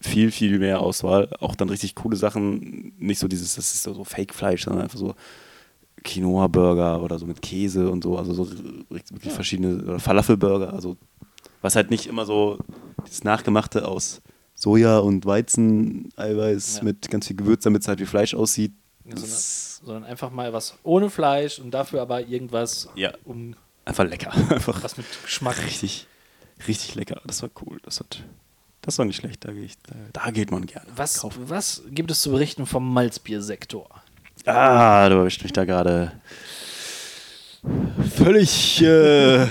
viel, 0.00 0.30
viel 0.30 0.58
mehr 0.58 0.80
Auswahl. 0.80 1.30
Auch 1.40 1.54
dann 1.56 1.70
richtig 1.70 1.94
coole 1.94 2.16
Sachen. 2.16 2.92
Nicht 2.98 3.18
so 3.18 3.26
dieses, 3.28 3.54
das 3.54 3.72
ist 3.74 3.82
so, 3.84 4.04
Fake-Fleisch, 4.04 4.64
sondern 4.64 4.82
einfach 4.82 4.98
so 4.98 5.14
Quinoa-Burger 6.04 7.02
oder 7.02 7.18
so 7.18 7.26
mit 7.26 7.40
Käse 7.42 7.88
und 7.90 8.02
so. 8.04 8.18
Also 8.18 8.34
so 8.34 8.50
wirklich 8.90 9.32
verschiedene, 9.32 9.82
oder 9.84 9.98
Falafel-Burger. 10.00 10.72
Also 10.72 10.96
was 11.60 11.76
halt 11.76 11.90
nicht 11.90 12.06
immer 12.06 12.26
so 12.26 12.58
das 13.04 13.22
Nachgemachte 13.24 13.86
aus 13.86 14.20
Soja 14.62 14.98
und 14.98 15.26
Weizen-Eiweiß 15.26 16.76
Ja. 16.78 16.84
mit 16.84 17.10
ganz 17.10 17.26
viel 17.26 17.34
Gewürz, 17.36 17.64
damit 17.64 17.82
es 17.82 17.88
halt 17.88 17.98
wie 17.98 18.06
Fleisch 18.06 18.32
aussieht. 18.32 18.72
Ja, 19.04 19.16
sondern, 19.16 19.38
sondern 19.84 20.04
einfach 20.04 20.30
mal 20.30 20.52
was 20.52 20.74
ohne 20.84 21.10
Fleisch 21.10 21.58
und 21.58 21.72
dafür 21.72 22.00
aber 22.00 22.20
irgendwas, 22.28 22.88
Ja. 22.94 23.12
um 23.24 23.56
einfach 23.84 24.04
lecker. 24.04 24.32
Einfach 24.50 24.80
was 24.84 24.96
mit 24.96 25.06
Geschmack. 25.24 25.58
richtig, 25.66 26.06
richtig 26.68 26.94
lecker. 26.94 27.20
Das 27.26 27.42
war 27.42 27.50
cool. 27.66 27.78
Das, 27.82 27.98
hat, 27.98 28.22
das 28.82 28.98
war 28.98 29.04
nicht 29.04 29.16
schlecht. 29.16 29.44
Da, 29.44 29.50
ich, 29.50 29.74
da, 29.82 29.96
da 30.12 30.30
geht 30.30 30.52
man 30.52 30.64
gerne. 30.66 30.86
Was, 30.94 31.18
kaufen. 31.18 31.42
was 31.48 31.82
gibt 31.90 32.12
es 32.12 32.20
zu 32.20 32.30
berichten 32.30 32.64
vom 32.64 32.92
Malzbiersektor? 32.94 33.88
Ah, 34.46 35.08
du 35.08 35.16
erwischt 35.16 35.42
mich 35.42 35.52
da 35.52 35.64
gerade. 35.64 36.12
Völlig 38.16 38.80
äh, 38.82 39.40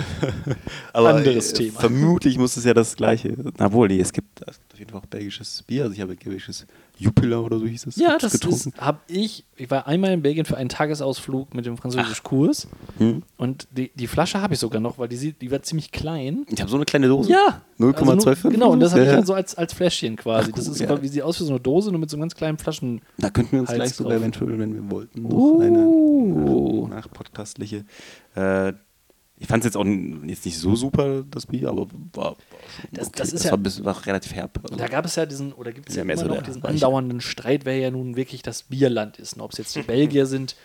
Anderes 0.93 1.51
äh, 1.51 1.57
Thema. 1.57 1.79
Vermutlich 1.81 2.37
muss 2.37 2.55
es 2.55 2.63
ja 2.63 2.73
das 2.73 2.95
gleiche. 2.95 3.35
Na 3.57 3.71
wohl, 3.73 3.89
nee, 3.89 3.99
es 3.99 4.13
gibt, 4.13 4.41
es 4.47 4.59
jeden 4.81 4.91
Fall 4.91 4.99
auch 5.01 5.05
belgisches 5.05 5.63
Bier. 5.63 5.83
Also 5.83 5.93
ich 5.95 6.01
habe 6.01 6.15
belgisches 6.15 6.65
Jupiler 6.97 7.43
oder 7.43 7.57
so 7.57 7.65
hieß 7.65 7.87
es. 7.87 7.95
Ja, 7.95 8.17
das 8.19 8.39
habe 8.77 8.99
ich, 9.07 9.45
ich 9.55 9.71
war 9.71 9.87
einmal 9.87 10.11
in 10.11 10.21
Belgien 10.21 10.45
für 10.45 10.57
einen 10.57 10.69
Tagesausflug 10.69 11.53
mit 11.55 11.65
dem 11.65 11.77
Französischkurs 11.77 12.67
Hm? 12.97 13.23
und 13.37 13.67
die, 13.71 13.91
die 13.95 14.07
Flasche 14.07 14.41
habe 14.41 14.53
ich 14.53 14.59
sogar 14.59 14.81
noch, 14.81 14.97
weil 14.99 15.07
die, 15.07 15.15
sieht- 15.17 15.41
die 15.41 15.49
war 15.49 15.61
ziemlich 15.63 15.91
klein. 15.91 16.45
Ich 16.49 16.59
habe 16.59 16.69
so 16.69 16.75
eine 16.75 16.85
kleine 16.85 17.07
Dose. 17.07 17.31
Ja. 17.31 17.61
0,25 17.79 18.27
Also 18.27 18.49
Genau, 18.49 18.71
und 18.71 18.79
das 18.81 18.91
habe 18.91 19.03
ich 19.03 19.09
dann 19.09 19.25
so 19.25 19.33
als, 19.33 19.55
als 19.55 19.73
Fläschchen 19.73 20.15
quasi. 20.17 20.51
Ach, 20.51 20.55
das 20.55 20.67
cool, 20.67 20.73
ist 20.73 20.79
ja. 20.81 20.87
quasi, 20.87 21.07
sieht 21.07 21.21
aus 21.23 21.39
wie 21.39 21.45
so 21.45 21.51
eine 21.51 21.59
Dose, 21.59 21.89
nur 21.89 21.99
mit 21.99 22.09
so 22.11 22.17
ganz 22.17 22.35
kleinen 22.35 22.57
Flaschen. 22.59 23.01
Da 23.17 23.29
könnten 23.31 23.53
wir 23.53 23.59
uns 23.61 23.69
Hals 23.69 23.77
gleich 23.79 23.93
sogar 23.95 24.17
eventuell, 24.17 24.59
wenn 24.59 24.73
wir 24.75 24.91
wollten, 24.91 25.23
noch 25.23 25.31
Uh. 25.31 25.61
eine 25.61 25.79
äh, 25.79 26.95
nachpodcastliche. 26.95 27.85
Äh, 28.35 28.73
ich 29.41 29.47
fand 29.47 29.63
es 29.63 29.65
jetzt 29.65 29.75
auch 29.77 29.85
jetzt 29.85 30.45
nicht 30.45 30.57
so 30.59 30.75
super, 30.75 31.23
das 31.29 31.47
Bier, 31.47 31.69
aber 31.69 31.87
war, 32.13 32.23
war 32.25 32.35
Das- 32.91 33.11
das 33.11 33.33
ist 33.33 33.43
war, 33.45 33.51
ja- 33.51 33.57
ein 33.57 33.63
bisschen, 33.63 33.83
war 33.85 34.05
relativ 34.05 34.33
herb. 34.35 34.59
Also, 34.63 34.75
Da 34.75 34.87
gab 34.87 35.05
es 35.05 35.15
ja 35.15 35.25
diesen, 35.25 35.51
oder 35.53 35.71
gibt 35.71 35.89
es 35.89 35.95
Ja, 35.95 36.03
ja 36.05 36.13
immer 36.13 36.23
noch 36.23 36.35
der 36.35 36.43
diesen 36.43 36.63
andauernden 36.63 37.21
Streit, 37.21 37.65
wer 37.65 37.77
ja 37.77 37.89
nun 37.89 38.15
wirklich 38.15 38.43
das 38.43 38.63
Bierland 38.63 39.17
ist. 39.17 39.33
Und 39.33 39.41
Ob 39.41 39.51
es 39.51 39.57
jetzt 39.57 39.75
die 39.75 39.81
Belgier 39.81 40.27
sind 40.27 40.55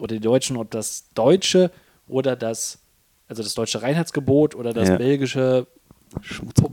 oder 0.00 0.14
die 0.16 0.20
Deutschen, 0.20 0.56
ob 0.56 0.70
das 0.72 1.04
Deutsche 1.14 1.70
oder 2.08 2.34
das, 2.34 2.80
also 3.28 3.42
das 3.44 3.54
deutsche 3.54 3.82
Reinheitsgebot 3.82 4.54
oder 4.56 4.72
das 4.72 4.88
Ja. 4.88 4.96
belgische. 4.96 5.66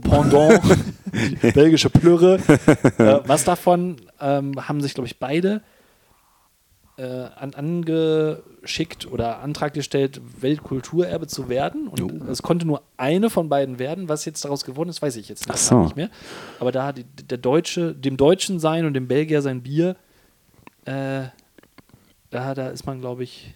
Pendant, 0.02 0.60
die 1.42 1.50
belgische 1.52 1.90
Plürre. 1.90 2.36
äh, 2.98 3.20
was 3.26 3.44
davon 3.44 3.96
ähm, 4.20 4.54
haben 4.68 4.80
sich, 4.80 4.94
glaube 4.94 5.06
ich, 5.06 5.18
beide 5.18 5.62
äh, 6.98 7.04
an, 7.04 7.54
angeschickt 7.54 9.06
oder 9.10 9.38
Antrag 9.40 9.72
gestellt, 9.74 10.20
Weltkulturerbe 10.40 11.26
zu 11.26 11.48
werden. 11.48 11.88
Und 11.88 12.02
Oh. 12.02 12.10
es 12.30 12.42
konnte 12.42 12.66
nur 12.66 12.82
eine 12.96 13.30
von 13.30 13.48
beiden 13.48 13.78
werden. 13.78 14.08
Was 14.08 14.24
jetzt 14.24 14.44
daraus 14.44 14.64
geworden 14.64 14.88
ist, 14.90 15.00
weiß 15.02 15.16
ich 15.16 15.28
jetzt 15.28 15.48
nicht, 15.48 15.58
so. 15.58 15.84
nicht 15.84 15.96
mehr. 15.96 16.10
Aber 16.60 16.70
da 16.72 16.86
hat 16.86 17.04
der 17.30 17.38
Deutsche, 17.38 17.94
dem 17.94 18.16
Deutschen 18.16 18.58
sein 18.60 18.84
und 18.84 18.94
dem 18.94 19.08
Belgier 19.08 19.40
sein 19.42 19.62
Bier, 19.62 19.96
äh, 20.84 21.24
da, 22.30 22.54
da 22.54 22.68
ist 22.68 22.86
man, 22.86 23.00
glaube 23.00 23.24
ich, 23.24 23.54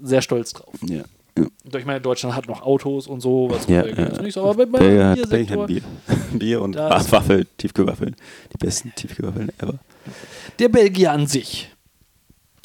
sehr 0.00 0.22
stolz 0.22 0.52
drauf. 0.52 0.74
Ja. 0.82 1.04
Ja. 1.42 1.78
Ich 1.78 1.84
meine, 1.84 2.00
Deutschland 2.00 2.34
hat 2.34 2.46
noch 2.48 2.62
Autos 2.62 3.06
und 3.06 3.20
so, 3.20 3.48
was 3.50 3.66
Ja, 3.68 3.84
ja. 3.86 4.06
ist 4.06 4.22
nicht 4.22 4.34
so, 4.34 4.42
aber 4.44 4.66
bei- 4.66 4.78
beim 4.78 5.14
Belgien 5.28 5.60
hat, 5.60 5.66
Bier. 5.66 5.82
Bier 6.38 6.62
und 6.62 6.76
Waffeln, 6.76 7.46
Tiefkühlwaffeln. 7.56 8.16
Die 8.52 8.56
besten 8.58 8.92
Tiefkühlwaffeln 8.94 9.50
ever. 9.58 9.78
der 10.58 10.68
Belgier 10.68 11.12
an 11.12 11.26
sich. 11.26 11.70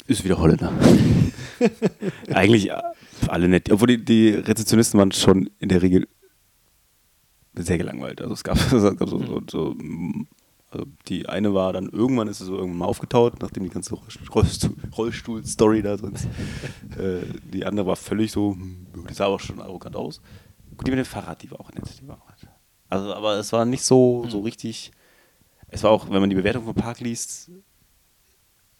Ist 0.06 0.22
wieder 0.24 0.38
Holländer. 0.38 0.70
Eigentlich 2.32 2.70
äh, 2.70 2.76
alle 3.28 3.48
nett. 3.48 3.70
Obwohl 3.70 3.88
die, 3.88 4.04
die 4.04 4.28
Rezeptionisten 4.30 4.98
waren 4.98 5.12
schon 5.12 5.48
in 5.60 5.68
der 5.70 5.80
Regel 5.82 6.06
sehr 7.54 7.78
gelangweilt. 7.78 8.20
Also 8.20 8.34
es 8.34 8.44
gab, 8.44 8.56
es 8.72 8.96
gab 8.98 9.08
so, 9.08 9.18
so, 9.24 9.40
so 9.50 9.76
also 10.74 10.86
die 11.08 11.28
eine 11.28 11.54
war 11.54 11.72
dann 11.72 11.88
irgendwann 11.88 12.28
ist 12.28 12.38
sie 12.38 12.44
so 12.44 12.56
irgendwann 12.56 12.78
mal 12.78 12.86
aufgetaut, 12.86 13.40
nachdem 13.40 13.62
die 13.62 13.70
ganze 13.70 13.94
Rollstuhl- 13.94 14.28
Rollstuhl- 14.30 14.92
Rollstuhl-Story 14.96 15.82
da 15.82 15.96
sonst. 15.96 16.24
äh, 16.98 17.20
die 17.52 17.64
andere 17.64 17.86
war 17.86 17.96
völlig 17.96 18.32
so, 18.32 18.52
hm, 18.52 18.86
die 19.08 19.14
sah 19.14 19.26
aber 19.26 19.38
schon 19.38 19.60
arrogant 19.60 19.96
aus. 19.96 20.20
Gut, 20.76 20.86
die 20.86 20.90
mit 20.90 20.98
dem 20.98 21.04
Fahrrad, 21.06 21.42
die 21.42 21.50
war 21.50 21.60
auch 21.60 21.72
nett. 21.72 21.84
Die 22.00 22.08
war 22.08 22.16
auch 22.16 22.28
nett. 22.28 22.50
Also, 22.88 23.14
aber 23.14 23.36
es 23.38 23.52
war 23.52 23.64
nicht 23.64 23.84
so, 23.84 24.26
so 24.28 24.40
richtig. 24.40 24.90
Es 25.68 25.82
war 25.82 25.90
auch, 25.90 26.10
wenn 26.10 26.20
man 26.20 26.30
die 26.30 26.36
Bewertung 26.36 26.64
vom 26.64 26.74
Park 26.74 27.00
liest, 27.00 27.50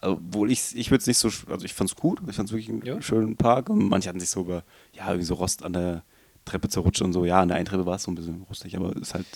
also, 0.00 0.16
obwohl 0.16 0.50
ich, 0.50 0.76
ich 0.76 0.90
würde 0.90 1.00
es 1.00 1.06
nicht 1.06 1.18
so, 1.18 1.28
also 1.50 1.64
ich 1.64 1.72
fand 1.72 1.90
es 1.90 1.96
gut, 1.96 2.20
ich 2.28 2.36
fand 2.36 2.48
es 2.48 2.52
wirklich 2.52 2.68
einen 2.68 2.84
Ja. 2.84 3.00
schönen 3.00 3.36
Park 3.36 3.70
und 3.70 3.88
manche 3.88 4.08
hatten 4.08 4.20
sich 4.20 4.30
so 4.30 4.40
über, 4.42 4.62
ja, 4.92 5.06
irgendwie 5.06 5.24
so 5.24 5.34
Rost 5.34 5.64
an 5.64 5.72
der 5.72 6.02
Treppe 6.44 6.68
zerrutscht 6.68 7.00
und 7.02 7.12
so, 7.12 7.24
ja, 7.24 7.40
an 7.40 7.48
der 7.48 7.56
einen 7.56 7.66
Treppe 7.66 7.86
war 7.86 7.96
es 7.96 8.02
so 8.02 8.10
ein 8.10 8.14
bisschen 8.14 8.42
rustig, 8.42 8.76
aber 8.76 8.90
es 8.96 9.02
ist 9.02 9.14
halt, 9.14 9.26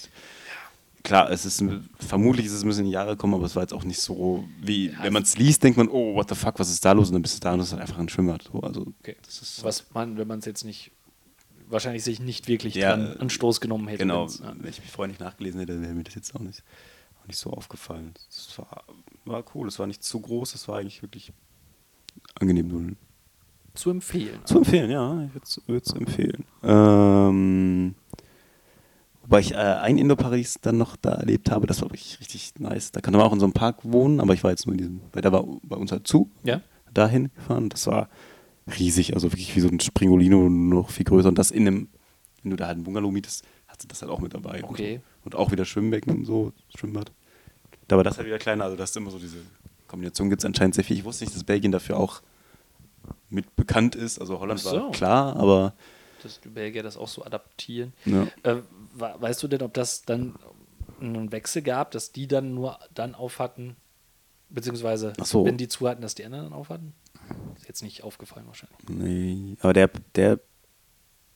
klar, 1.02 1.30
es 1.30 1.44
ist, 1.44 1.62
vermutlich 1.98 2.46
ist 2.46 2.52
es 2.52 2.62
ein 2.62 2.68
bisschen 2.68 2.84
in 2.84 2.90
die 2.90 2.94
Jahre 2.94 3.10
gekommen, 3.12 3.34
aber 3.34 3.44
es 3.46 3.54
war 3.56 3.62
jetzt 3.62 3.72
auch 3.74 3.84
nicht 3.84 4.00
so, 4.00 4.44
wie, 4.60 4.92
wenn 5.02 5.12
man 5.12 5.22
es 5.22 5.36
liest, 5.38 5.62
denkt 5.62 5.76
man, 5.78 5.88
oh, 5.88 6.14
what 6.14 6.28
the 6.28 6.34
fuck, 6.34 6.58
was 6.58 6.70
ist 6.70 6.84
da 6.84 6.92
los 6.92 7.08
und 7.08 7.14
dann 7.14 7.22
bist 7.22 7.36
du 7.36 7.40
da 7.40 7.52
und 7.54 7.60
es 7.60 7.66
ist 7.66 7.72
halt 7.72 7.82
einfach 7.82 7.98
ein 7.98 8.08
Schwimmbad, 8.08 8.42
so, 8.52 8.60
also, 8.60 8.86
Okay. 9.00 9.16
das 9.24 9.40
ist, 9.42 9.62
Was 9.64 9.86
man, 9.94 10.16
wenn 10.18 10.28
man 10.28 10.38
es 10.40 10.44
jetzt 10.44 10.64
nicht, 10.64 10.92
wahrscheinlich 11.68 12.04
sich 12.04 12.20
nicht 12.20 12.48
wirklich 12.48 12.74
Ja, 12.74 12.96
dran 12.96 13.16
Anstoß 13.18 13.60
genommen 13.60 13.88
hätte. 13.88 13.98
Genau, 14.04 14.26
ja. 14.26 14.54
wenn 14.58 14.70
ich 14.70 14.80
mich 14.80 14.90
vorher 14.90 15.08
nicht 15.08 15.20
nachgelesen 15.20 15.60
hätte, 15.60 15.80
wäre 15.80 15.94
mir 15.94 16.04
das 16.04 16.14
jetzt 16.14 16.34
auch 16.34 16.40
nicht, 16.40 16.62
auch 17.22 17.26
nicht 17.26 17.38
so 17.38 17.50
aufgefallen. 17.50 18.14
Es 18.30 18.58
war, 18.58 18.84
war 19.24 19.44
cool, 19.54 19.68
es 19.68 19.78
war 19.78 19.86
nicht 19.86 20.02
zu 20.02 20.20
groß, 20.20 20.54
es 20.54 20.66
war 20.68 20.78
eigentlich 20.78 21.02
wirklich 21.02 21.32
angenehm. 22.40 22.96
Zu 23.74 23.90
empfehlen. 23.90 24.40
Zu 24.44 24.58
empfehlen, 24.58 24.90
ja, 24.90 25.24
ich 25.24 25.68
würde 25.68 25.82
es 25.84 25.92
empfehlen. 25.92 26.44
Ähm, 26.62 27.94
wobei 29.28 29.40
ich 29.40 29.52
äh, 29.52 29.56
ein 29.56 29.98
Indo-Paris 29.98 30.58
dann 30.62 30.78
noch 30.78 30.96
da 30.96 31.12
erlebt 31.12 31.50
habe, 31.50 31.66
das 31.66 31.82
war 31.82 31.90
wirklich 31.90 32.18
richtig 32.18 32.52
nice. 32.58 32.92
Da 32.92 33.02
konnte 33.02 33.18
man 33.18 33.26
auch 33.26 33.32
in 33.32 33.40
so 33.40 33.46
einem 33.46 33.52
Park 33.52 33.80
wohnen, 33.82 34.20
aber 34.20 34.32
ich 34.32 34.42
war 34.42 34.50
jetzt 34.50 34.66
nur 34.66 34.72
in 34.72 34.78
diesem, 34.78 35.00
weil 35.12 35.20
da 35.20 35.30
war 35.30 35.44
bei 35.62 35.76
uns 35.76 35.92
halt 35.92 36.06
zu, 36.08 36.30
Ja? 36.44 36.62
dahin 36.94 37.30
gefahren. 37.34 37.68
Das 37.68 37.86
war 37.86 38.08
riesig, 38.78 39.14
also 39.14 39.30
wirklich 39.30 39.54
wie 39.54 39.60
so 39.60 39.68
ein 39.68 39.80
Springolino, 39.80 40.48
noch 40.48 40.88
viel 40.90 41.04
größer. 41.04 41.28
Und 41.28 41.38
das 41.38 41.50
in 41.50 41.66
einem, 41.66 41.88
wenn 42.42 42.50
du 42.50 42.56
da 42.56 42.66
halt 42.66 42.76
einen 42.76 42.84
Bungalow 42.84 43.10
mietest, 43.10 43.44
hast 43.66 43.84
du 43.84 43.88
das 43.88 44.00
halt 44.00 44.10
auch 44.10 44.20
mit 44.20 44.32
dabei. 44.32 44.64
Okay. 44.64 45.00
Und, 45.24 45.34
auch 45.34 45.52
wieder 45.52 45.66
Schwimmbecken 45.66 46.16
und 46.16 46.24
so, 46.24 46.52
Schwimmbad. 46.74 47.12
Da 47.86 47.98
war 47.98 48.04
das 48.04 48.16
halt 48.16 48.26
wieder 48.26 48.38
kleiner, 48.38 48.64
also 48.64 48.76
das 48.76 48.90
ist 48.90 48.96
immer 48.96 49.10
so 49.10 49.18
diese 49.18 49.36
Kombination 49.88 50.30
gibt 50.30 50.40
es 50.40 50.46
anscheinend 50.46 50.74
sehr 50.74 50.84
viel. 50.84 50.96
Ich 50.96 51.04
wusste 51.04 51.24
nicht, 51.24 51.36
dass 51.36 51.44
Belgien 51.44 51.70
dafür 51.70 51.98
auch 51.98 52.22
mit 53.28 53.56
bekannt 53.56 53.94
ist. 53.94 54.18
Also 54.18 54.40
Holland 54.40 54.60
so. 54.60 54.72
war 54.72 54.90
klar, 54.92 55.36
aber 55.36 55.74
Dass 56.22 56.40
die 56.40 56.48
Belgier 56.48 56.82
das 56.82 56.96
auch 56.96 57.08
so 57.08 57.24
adaptieren. 57.24 57.92
ja. 58.04 58.26
Äh, 58.42 58.62
weißt 58.94 59.42
du 59.42 59.48
denn, 59.48 59.62
ob 59.62 59.74
das 59.74 60.02
dann 60.02 60.34
einen 61.00 61.30
Wechsel 61.32 61.62
gab, 61.62 61.90
dass 61.92 62.10
die 62.12 62.26
dann 62.26 62.54
nur 62.54 62.78
dann 62.92 63.14
auf 63.14 63.38
hatten, 63.38 63.76
beziehungsweise 64.50 65.12
so. 65.22 65.44
wenn 65.44 65.56
die 65.56 65.68
zu 65.68 65.88
hatten, 65.88 66.02
dass 66.02 66.14
die 66.14 66.24
anderen 66.24 66.44
dann 66.46 66.52
auf 66.52 66.70
hatten? 66.70 66.94
Ist 67.56 67.68
jetzt 67.68 67.82
nicht 67.82 68.02
aufgefallen 68.02 68.46
wahrscheinlich. 68.46 68.78
Nee, 68.88 69.56
aber 69.60 69.72
der, 69.74 69.88
der 70.16 70.40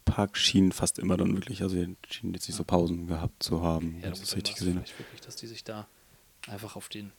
Park 0.05 0.37
schien 0.37 0.73
fast 0.73 0.99
immer 0.99 1.17
dann 1.17 1.35
wirklich, 1.35 1.63
also 1.63 1.77
die 1.77 1.97
schienen 2.11 2.35
jetzt 2.35 2.49
nicht 2.49 2.57
so 2.57 2.65
Pausen 2.65 3.07
gehabt 3.07 3.43
zu 3.43 3.63
haben, 3.63 3.97
Ja, 3.99 4.07
wenn 4.07 4.13
ich 4.15 4.21
das 4.21 4.35
richtig 4.37 4.57
irgendwas 4.57 4.59
gesehen 4.59 4.77
habe. 4.79 4.99
wirklich, 4.99 5.21
dass 5.21 5.37
die 5.37 5.47
sich 5.47 5.63
da 5.65 5.87
einfach 6.49 6.75
auf 6.77 6.89
den 6.89 7.13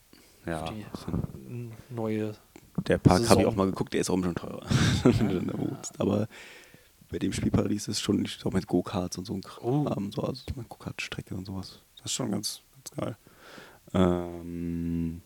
Ja, 0.45 0.65
die 0.69 0.85
so- 1.05 1.11
n- 1.47 1.71
neue 1.89 2.35
der 2.87 2.97
Park 2.97 3.29
habe 3.29 3.41
ich 3.41 3.47
auch 3.47 3.55
mal 3.55 3.65
geguckt, 3.67 3.93
der 3.93 4.01
ist 4.01 4.09
auch 4.09 4.21
schon 4.21 4.35
teurer, 4.35 4.65
da 5.03 5.57
wohnst. 5.57 6.01
Aber 6.01 6.27
bei 7.13 7.19
dem 7.19 7.31
Spielparadies 7.31 7.87
ist 7.87 8.01
schon 8.01 8.27
auch 8.43 8.51
mit 8.51 8.65
Go-Karts 8.67 9.17
und 9.19 9.25
so 9.25 9.33
ein 9.35 9.41
Oh. 9.61 9.83
Kram, 9.83 10.11
so, 10.11 10.23
also 10.23 10.41
eine 10.55 10.65
Go-Kart-Strecke 10.67 11.35
und 11.35 11.45
sowas. 11.45 11.79
Das 11.97 12.07
ist 12.07 12.13
schon 12.13 12.31
ganz, 12.31 12.61
ganz 12.73 12.91
geil. 12.97 13.17
Ähm, 13.93 15.21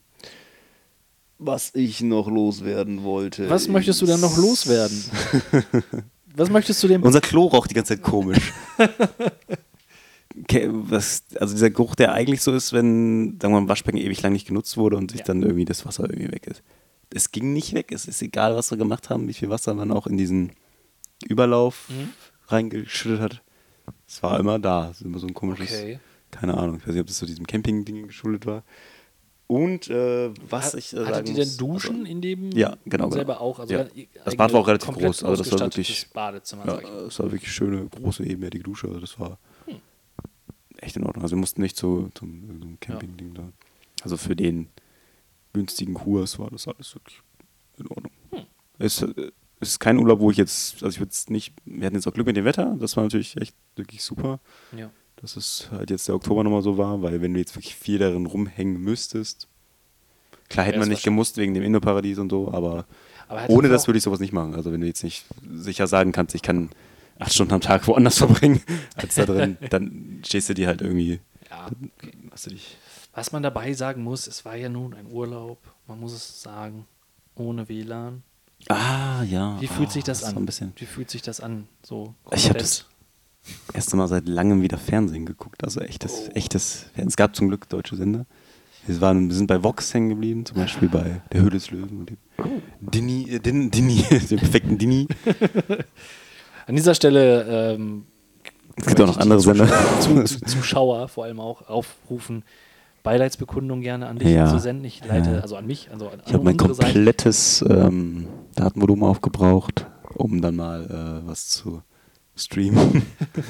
was 1.40 1.74
ich 1.74 2.02
noch 2.02 2.28
loswerden 2.28 3.04
wollte. 3.04 3.50
Was 3.50 3.68
möchtest 3.70 4.02
du 4.02 4.06
denn 4.06 4.20
noch 4.20 4.38
loswerden? 4.38 5.02
Was 6.36 6.52
möchtest 6.52 6.84
du 6.84 6.88
dem 6.88 7.02
Unser 7.02 7.22
Klo 7.22 7.48
raucht 7.48 7.72
die 7.72 7.74
ganze 7.74 7.96
Zeit 7.96 8.04
komisch. 8.04 8.54
Was, 10.68 11.24
also 11.40 11.56
dieser 11.56 11.72
Geruch, 11.72 11.96
der 11.96 12.12
eigentlich 12.14 12.44
so 12.44 12.54
ist, 12.54 12.74
wenn, 12.74 13.40
sagen 13.42 13.54
wir 13.56 13.58
ein 13.58 13.70
Waschbecken 13.70 13.98
ewig 13.98 14.22
lang 14.22 14.34
nicht 14.34 14.48
genutzt 14.48 14.78
wurde 14.78 14.98
und 14.98 15.10
sich 15.10 15.22
Ja. 15.22 15.26
dann 15.26 15.42
irgendwie 15.42 15.66
das 15.66 15.84
Wasser 15.86 16.04
irgendwie 16.04 16.32
weg 16.32 16.46
ist. 16.46 16.62
Es 17.12 17.32
ging 17.32 17.54
nicht 17.54 17.74
weg. 17.74 17.92
Es 17.92 18.06
ist 18.08 18.22
egal, 18.22 18.56
was 18.56 18.70
wir 18.70 18.78
gemacht 18.78 19.10
haben, 19.10 19.28
wie 19.28 19.34
viel 19.34 19.50
Wasser 19.50 19.74
man 19.74 19.92
auch 19.92 20.06
in 20.06 20.18
diesen 20.18 20.52
Überlauf 21.26 21.90
Mhm. 21.90 22.10
reingeschüttet 22.48 23.20
hat. 23.22 23.42
Es 24.08 24.22
war 24.24 24.40
immer 24.40 24.60
da. 24.60 24.90
Es 24.92 25.02
ist 25.02 25.06
immer 25.06 25.20
so 25.20 25.28
ein 25.28 25.34
komisches, 25.34 25.72
Okay. 25.72 26.00
keine 26.32 26.56
Ahnung, 26.58 26.78
ich 26.78 26.82
weiß 26.88 26.94
nicht, 26.94 27.02
ob 27.02 27.08
das 27.08 27.18
so 27.18 27.26
diesem 27.26 27.48
Camping-Ding 27.48 28.08
geschuldet 28.08 28.46
war. 28.46 28.64
Und 29.48 29.88
äh, 29.90 30.30
was 30.50 30.74
ich 30.74 30.94
äh, 30.94 31.06
Hattet 31.06 31.30
muss, 31.30 31.36
denn 31.38 31.58
Duschen 31.58 31.96
also, 32.02 32.12
in 32.12 32.22
dem 32.22 32.52
Ja, 32.52 32.76
genau, 32.86 33.10
selber 33.10 33.36
genau. 33.36 33.46
auch? 33.46 33.60
Also 33.60 33.74
Ja. 33.74 33.86
Das 34.26 34.36
Bad 34.36 34.52
war 34.52 34.60
auch 34.60 34.68
relativ 34.68 34.90
groß, 34.90 35.24
also 35.24 35.42
das 35.42 35.52
war 35.54 35.60
wirklich- 35.62 36.10
Badezimmer, 36.14 36.66
Ja, 36.66 36.80
es 37.08 37.18
war 37.20 37.32
wirklich 37.32 37.52
schöne, 37.52 37.86
große, 37.88 38.26
ebenerdige 38.26 38.64
Dusche. 38.66 38.88
Also 38.88 39.00
das 39.00 39.18
war 39.20 39.40
Hm. 39.66 39.80
echt 40.80 40.98
in 40.98 41.06
Ordnung. 41.06 41.24
Also 41.24 41.36
wir 41.38 41.40
mussten 41.40 41.62
nicht 41.62 41.78
zu, 41.78 42.10
zum, 42.14 42.60
zum 42.62 42.78
Camping-Ding 42.82 43.34
da. 43.36 43.50
Also 44.04 44.18
für 44.18 44.36
den 44.36 44.68
günstigen 45.54 45.94
Kurs 45.94 46.38
war 46.40 46.50
das 46.52 46.68
alles 46.68 46.94
wirklich 46.94 47.22
in 47.78 47.88
Ordnung. 47.88 48.12
Hm. 48.32 48.42
Es, 48.80 49.02
äh, 49.02 49.32
es 49.60 49.70
ist 49.70 49.80
kein 49.80 49.98
Urlaub, 49.98 50.20
wo 50.20 50.30
ich 50.32 50.38
jetzt, 50.38 50.84
also 50.84 50.88
ich 50.96 51.00
würde 51.00 51.12
es 51.12 51.30
nicht, 51.30 51.54
wir 51.66 51.86
hatten 51.86 51.96
jetzt 51.96 52.08
auch 52.08 52.14
Glück 52.14 52.28
mit 52.28 52.36
dem 52.38 52.46
Wetter, 52.46 52.76
das 52.80 52.96
war 52.96 53.04
natürlich 53.04 53.38
echt 53.38 53.56
wirklich 53.76 54.04
super, 54.04 54.40
Ja. 54.76 54.90
dass 55.18 55.36
es 55.36 55.70
halt 55.72 55.90
jetzt 55.90 56.08
der 56.08 56.16
Oktober 56.16 56.44
nochmal 56.44 56.62
so 56.62 56.78
war, 56.78 57.02
weil 57.02 57.22
wenn 57.22 57.34
du 57.34 57.40
jetzt 57.40 57.56
wirklich 57.56 57.76
viel 57.76 57.98
darin 58.00 58.26
rumhängen 58.26 58.80
müsstest, 58.82 59.48
klar 60.50 60.66
hätte 60.66 60.76
Ja, 60.76 60.80
man 60.82 60.90
nicht 60.90 61.04
gemusst 61.04 61.38
wegen 61.38 61.54
dem 61.54 61.64
Indoparadies 61.64 62.20
und 62.20 62.30
so, 62.30 62.52
aber 62.52 62.86
Aber 63.28 63.50
ohne 63.50 63.68
das 63.70 63.88
würde 63.88 63.98
ich 63.98 64.04
sowas 64.04 64.20
nicht 64.20 64.32
machen. 64.34 64.56
Also 64.56 64.72
wenn 64.72 64.82
du 64.82 64.88
jetzt 64.88 65.04
nicht 65.04 65.26
sicher 65.56 65.88
sagen 65.88 66.12
kannst, 66.12 66.36
ich 66.36 66.42
kann 66.44 66.70
acht 67.20 67.34
Stunden 67.34 67.54
am 67.54 67.62
Tag 67.62 67.88
woanders 67.88 68.18
verbringen, 68.20 68.62
als 68.96 69.16
da 69.16 69.26
drin, 69.26 69.58
dann 69.72 70.22
stehst 70.26 70.50
du 70.50 70.54
dir 70.54 70.68
halt 70.68 70.82
irgendwie, 70.82 71.20
Ja, 71.50 71.68
okay. 71.68 72.58
Was 73.14 73.32
man 73.32 73.42
dabei 73.42 73.74
sagen 73.74 74.04
muss, 74.04 74.28
es 74.28 74.46
war 74.46 74.56
ja 74.56 74.70
nun 74.70 74.94
ein 74.94 75.08
Urlaub, 75.12 75.58
man 75.88 76.00
muss 76.00 76.14
es 76.14 76.44
sagen, 76.44 76.86
ohne 77.34 77.68
WLAN. 77.68 78.22
Ah, 78.70 79.24
ja. 79.24 79.60
Wie 79.60 79.68
fühlt 79.68 79.92
sich 79.92 80.04
das, 80.04 80.24
war 80.24 80.30
an? 80.30 80.38
Ein 80.38 80.46
bisschen. 80.46 80.74
Wie 80.76 80.86
fühlt 80.86 81.10
sich 81.10 81.22
das 81.22 81.40
an? 81.40 81.68
So 81.84 82.14
Ich 82.34 82.50
habe 82.50 82.60
das 82.60 82.86
erste 83.74 83.96
Mal 83.96 84.08
seit 84.08 84.28
langem 84.28 84.62
wieder 84.62 84.78
Fernsehen 84.78 85.26
geguckt. 85.26 85.64
Also 85.64 85.82
echtes, 85.82 86.30
echtes 86.34 86.84
Fernsehen. 86.94 87.08
Es 87.08 87.16
gab 87.16 87.36
zum 87.36 87.48
Glück 87.48 87.70
deutsche 87.70 87.96
Sender. 87.96 88.26
Wir, 88.86 89.02
waren, 89.02 89.28
wir 89.28 89.36
sind 89.36 89.48
bei 89.48 89.64
Vox 89.64 89.94
hängen 89.94 90.10
geblieben, 90.10 90.46
zum 90.46 90.58
Beispiel 90.58 90.88
bei 90.88 91.22
Der 91.34 91.42
Höhle 91.42 91.52
des 91.52 91.72
Löwen 91.72 92.00
und 92.00 92.10
dem 92.10 92.18
Dini, 92.80 93.30
äh, 93.30 93.40
Din, 93.40 93.70
Dini, 93.70 94.02
dem 94.30 94.40
perfekten 94.40 94.78
Dini. 94.78 95.08
An 96.66 96.76
dieser 96.76 96.96
Stelle 96.96 97.74
ähm, 97.74 98.06
Es 98.78 98.86
gibt 98.86 99.02
auch 99.02 99.08
noch 99.08 99.18
andere 99.18 99.42
Sender. 99.42 99.68
Zuschauer, 100.00 100.26
zu, 100.26 100.42
Zuschauer 100.46 101.08
vor 101.10 101.26
allem 101.26 101.40
auch 101.40 101.68
aufrufen, 101.68 102.44
Beileidsbekundung 103.04 103.82
gerne 103.82 104.08
an 104.08 104.18
dich 104.20 104.30
Ja. 104.30 104.48
zu 104.50 104.60
senden. 104.60 104.86
Ich 104.86 105.04
leite, 105.06 105.32
Ja. 105.32 105.40
also 105.40 105.56
an 105.56 105.66
mich, 105.66 105.90
also 105.92 106.10
an, 106.10 106.22
Ich 106.26 106.34
habe 106.34 106.44
mein 106.44 106.58
komplettes 106.58 107.64
ähm, 107.68 108.28
Datenvolumen 108.56 109.04
aufgebraucht, 109.06 109.88
um 110.16 110.42
dann 110.42 110.56
mal 110.56 111.22
äh, 111.24 111.28
was 111.28 111.48
zu 111.48 111.82
streamen. 112.36 113.04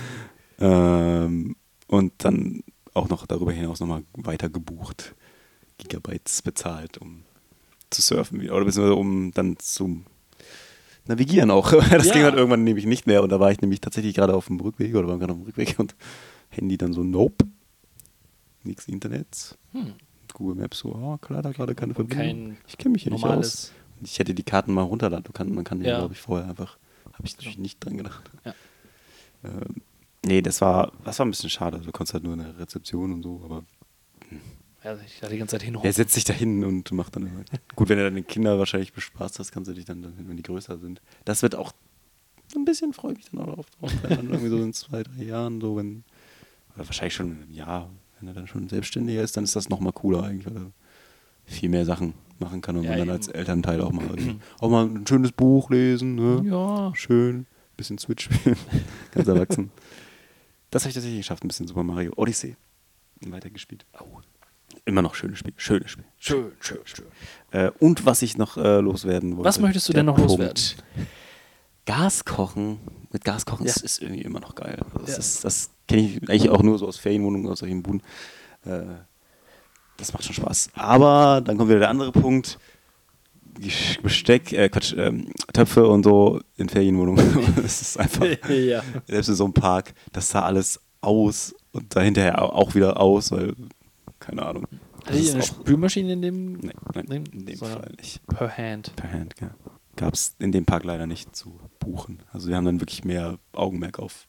ähm, 0.60 1.56
und 1.88 2.14
dann 2.20 2.64
auch 2.93 3.10
noch 3.10 3.26
darüber 3.26 3.52
hinaus 3.52 3.80
nochmal 3.80 4.04
weiter 4.14 4.50
gebucht. 4.50 5.16
Gigabytes 5.78 6.41
bezahlt, 6.41 6.98
um 6.98 7.24
zu 7.89 8.02
surfen. 8.02 8.39
Oder 8.50 8.66
beziehungsweise 8.66 8.95
um 8.95 9.32
dann 9.34 9.58
zu 9.60 10.02
navigieren 11.06 11.52
auch. 11.52 11.72
Das 11.91 12.08
Ja. 12.08 12.14
ging 12.14 12.24
halt 12.24 12.36
irgendwann 12.36 12.64
nämlich 12.64 12.86
nicht 12.86 13.06
mehr. 13.08 13.24
Und 13.24 13.32
da 13.32 13.39
war 13.39 13.52
ich 13.52 13.62
nämlich 13.62 13.82
tatsächlich 13.82 14.16
gerade 14.16 14.34
auf 14.36 14.48
dem 14.48 14.60
Rückweg 14.60 14.95
oder 14.95 15.08
waren 15.08 15.20
gerade 15.20 15.34
auf 15.34 15.39
dem 15.39 15.45
Rückweg 15.45 15.76
und 15.78 15.95
Handy 16.50 16.78
dann 16.78 16.93
so, 16.93 17.04
nope. 17.04 17.45
Nix 18.68 18.88
Internet. 18.88 19.57
Hm. 19.72 19.93
Google 20.34 20.55
Maps 20.55 20.80
so, 20.80 20.89
oh, 20.93 21.18
klar, 21.18 21.41
da 21.41 21.51
gerade 21.51 21.74
keine 21.74 21.93
Verbindung. 21.93 22.57
ich 22.68 22.78
kenne 22.78 22.93
mich 22.93 23.03
hier 23.03 23.11
nicht 23.13 23.24
aus. 23.26 23.72
Ich 24.03 24.20
hätte 24.20 24.34
die 24.36 24.43
Karten 24.43 24.74
mal 24.74 24.84
runterladen. 24.84 25.34
Kann, 25.34 25.53
man 25.55 25.63
kann 25.63 25.82
ja, 25.82 25.88
Ja. 25.91 25.97
glaube 25.99 26.13
ich, 26.13 26.20
vorher 26.22 26.47
einfach. 26.47 26.78
Habe 27.13 27.26
ich 27.26 27.36
natürlich 27.38 27.57
nicht 27.57 27.84
dran 27.84 27.97
gedacht. 27.97 28.30
Ja. 28.45 28.53
Ähm, 29.43 29.76
nee, 30.26 30.41
das 30.43 30.61
war, 30.61 30.91
das 31.03 31.18
war 31.18 31.26
ein 31.26 31.32
bisschen 31.32 31.49
schade. 31.49 31.80
Du 31.80 31.91
konntest 31.91 32.13
halt 32.13 32.24
nur 32.24 32.34
eine 32.34 32.57
Rezeption 32.59 33.11
und 33.13 33.24
so, 33.24 33.41
aber 33.43 33.63
Ja, 34.84 34.95
ich 35.03 35.20
da 35.20 35.28
die 35.30 35.38
ganze 35.39 35.53
Zeit 35.57 35.63
hin. 35.63 35.76
er 35.82 35.93
setzt 35.93 36.13
sich 36.13 36.24
da 36.26 36.34
hin 36.34 36.63
und 36.63 36.91
macht 36.91 37.15
dann. 37.15 37.24
immer- 37.28 37.43
Gut, 37.76 37.89
wenn 37.89 37.97
du 37.97 38.03
deine 38.03 38.22
Kinder 38.24 38.59
wahrscheinlich 38.59 38.93
bespaßt 38.93 39.39
hast, 39.39 39.51
kannst 39.51 39.70
du 39.70 39.74
dich 39.74 39.86
dann, 39.86 40.03
dann, 40.03 40.13
wenn 40.28 40.38
die 40.38 40.43
größer 40.43 40.78
sind. 40.78 41.01
Das 41.26 41.41
wird 41.41 41.55
auch 41.55 41.72
ein 42.55 42.65
bisschen, 42.65 42.93
freue 42.93 43.13
ich 43.13 43.18
mich 43.18 43.30
dann 43.32 43.39
auch 43.41 43.55
drauf. 43.55 43.65
drauf 43.82 43.91
irgendwie 44.09 44.49
so 44.49 44.57
in 44.61 44.74
zwei, 44.74 45.01
drei 45.03 45.24
Jahren, 45.24 45.59
so 45.59 45.76
wenn. 45.78 46.03
Oder 46.76 46.86
wahrscheinlich 46.86 47.15
schon 47.15 47.32
in 47.32 47.41
einem 47.43 47.51
Jahr, 47.51 47.89
wenn 48.20 48.28
er 48.28 48.34
dann 48.34 48.47
schon 48.47 48.68
selbstständiger 48.70 49.22
ist, 49.22 49.38
dann 49.38 49.43
ist 49.43 49.55
das 49.55 49.70
nochmal 49.70 49.93
cooler 49.93 50.24
eigentlich, 50.24 50.45
weil 50.45 50.55
er 50.57 50.72
viel 51.45 51.70
mehr 51.70 51.86
Sachen 51.86 52.13
machen 52.39 52.61
kann 52.61 52.78
und 52.78 52.84
Ja, 52.84 52.89
man 52.91 52.99
dann 52.99 53.07
eben. 53.07 53.15
als 53.18 53.28
Elternteil 53.30 53.82
auch 53.82 53.91
mal, 53.91 54.05
auch 54.59 54.70
mal 54.70 54.86
ein 54.86 55.05
schönes 55.07 55.32
Buch 55.32 55.70
lesen. 55.70 56.15
Ne? 56.15 56.43
Ja. 56.49 56.91
Schön, 56.95 57.45
bisschen 57.78 57.97
Switch 57.97 58.26
spielen, 58.26 58.57
ganz 59.11 59.28
erwachsen. 59.28 59.72
Das 60.72 60.84
habe 60.84 60.89
ich 60.89 60.95
tatsächlich 60.95 61.20
geschafft, 61.22 61.43
ein 61.43 61.47
bisschen 61.47 61.68
Super 61.68 61.84
Mario 61.84 62.11
Odyssey 62.18 62.55
weitergespielt. 63.22 63.86
Oh. 63.99 64.20
Immer 64.86 65.01
noch 65.01 65.15
schönes 65.15 65.39
Spiel, 65.39 65.53
schönes 65.57 65.91
Spiel. 65.91 66.05
Schön, 66.18 66.51
schön, 66.59 66.80
schön. 66.84 67.05
Äh, 67.51 67.72
und 67.80 68.05
was 68.05 68.22
ich 68.22 68.38
noch 68.38 68.57
äh, 68.57 68.80
loswerden 68.80 69.36
wollte. 69.38 69.47
Was 69.47 69.59
möchtest 69.59 69.89
du 69.89 69.93
denn 69.93 70.05
noch 70.05 70.15
Punkt. 70.15 70.32
loswerden? 70.32 70.61
Gas 71.88 72.24
kochen. 72.26 72.78
Mit 73.12 73.24
Gas 73.24 73.46
kochen 73.48 73.66
Ja. 73.66 73.72
ist, 73.72 73.82
ist 73.82 74.02
irgendwie 74.04 74.22
immer 74.22 74.40
noch 74.40 74.54
geil. 74.54 74.78
Das, 75.02 75.10
Ja. 75.14 75.18
ist- 75.18 75.44
das 75.44 75.70
kenne 75.88 76.02
ich 76.04 76.18
eigentlich 76.30 76.50
auch 76.52 76.62
nur 76.62 76.78
so 76.78 76.88
aus 76.88 76.98
Ferienwohnungen, 76.98 77.50
aus 77.50 77.60
solchen 77.60 77.82
Buden. 77.82 78.04
Äh, 78.66 78.82
das 79.98 80.14
macht 80.14 80.24
schon 80.26 80.36
Spaß. 80.36 80.70
Aber 80.76 81.42
dann 81.44 81.58
kommt 81.58 81.70
wieder 81.70 81.80
der 81.80 81.90
andere 81.90 82.12
Punkt. 82.12 82.60
Besteck, 84.04 84.54
äh, 84.54 84.70
Quatsch, 84.70 84.94
ähm, 84.96 85.32
Töpfe 85.52 85.88
und 85.88 86.04
so 86.04 86.40
in 86.58 86.70
Ferienwohnungen. 86.70 87.26
das 87.56 87.82
ist 87.82 88.00
einfach, 88.00 88.26
ja. 88.50 88.84
selbst 89.08 89.30
in 89.30 89.36
so 89.36 89.46
einem 89.46 89.54
Park, 89.54 89.94
das 90.12 90.30
sah 90.30 90.44
alles 90.44 90.80
aus 91.02 91.56
und 91.72 91.96
dahinterher 91.96 92.40
au- 92.42 92.50
auch 92.50 92.76
wieder 92.76 93.00
aus, 93.00 93.32
weil, 93.32 93.56
keine 94.20 94.46
Ahnung. 94.46 94.68
Hatte 95.06 95.18
ich 95.18 95.34
eine 95.34 95.42
Spülmaschine 95.42 96.14
in 96.14 96.22
dem 96.22 96.52
nein, 96.94 97.06
Nee, 97.08 97.16
in 97.32 97.46
dem 97.48 97.58
Fall 97.58 97.92
nicht. 97.98 98.22
per 98.28 98.56
Hand? 98.56 98.94
Per 98.96 99.12
Hand, 99.12 99.34
ja. 99.42 99.50
Gab 99.96 100.14
es 100.14 100.36
in 100.38 100.52
dem 100.52 100.66
Park 100.66 100.84
leider 100.84 101.08
nicht 101.08 101.36
zu 101.36 101.58
buchen. 101.80 102.19
Also 102.32 102.47
wir 102.49 102.55
haben 102.55 102.65
dann 102.65 102.80
wirklich 102.80 103.03
mehr 103.03 103.38
Augenmerk 103.53 103.99
auf 103.99 104.28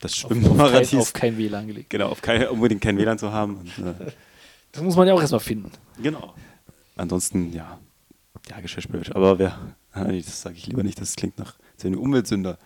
das 0.00 0.24
Auf, 0.24 0.30
auf, 0.30 0.70
kein, 0.72 0.98
auf 0.98 1.12
kein 1.12 1.38
WLAN 1.38 1.66
gelegt. 1.66 1.90
genau, 1.90 2.08
auf 2.08 2.22
kein, 2.22 2.46
unbedingt 2.48 2.80
kein 2.80 2.96
WLAN 2.98 3.18
zu 3.18 3.32
haben. 3.32 3.56
Und, 3.58 3.78
äh, 3.78 4.12
Das 4.72 4.82
muss 4.82 4.96
man 4.96 5.08
ja 5.08 5.14
auch 5.14 5.20
erstmal 5.20 5.40
finden. 5.40 5.72
genau. 6.00 6.34
Ansonsten, 6.96 7.52
ja, 7.52 7.78
ja, 8.50 8.60
Geschirrspüler. 8.60 9.16
Aber 9.16 9.38
wer, 9.38 9.58
das 9.94 10.42
sage 10.42 10.56
ich 10.56 10.66
lieber 10.66 10.82
nicht, 10.82 11.00
das 11.00 11.16
klingt 11.16 11.38
nach 11.38 11.56
so 11.76 11.86
eine 11.88 11.98
Umweltsünder. 11.98 12.58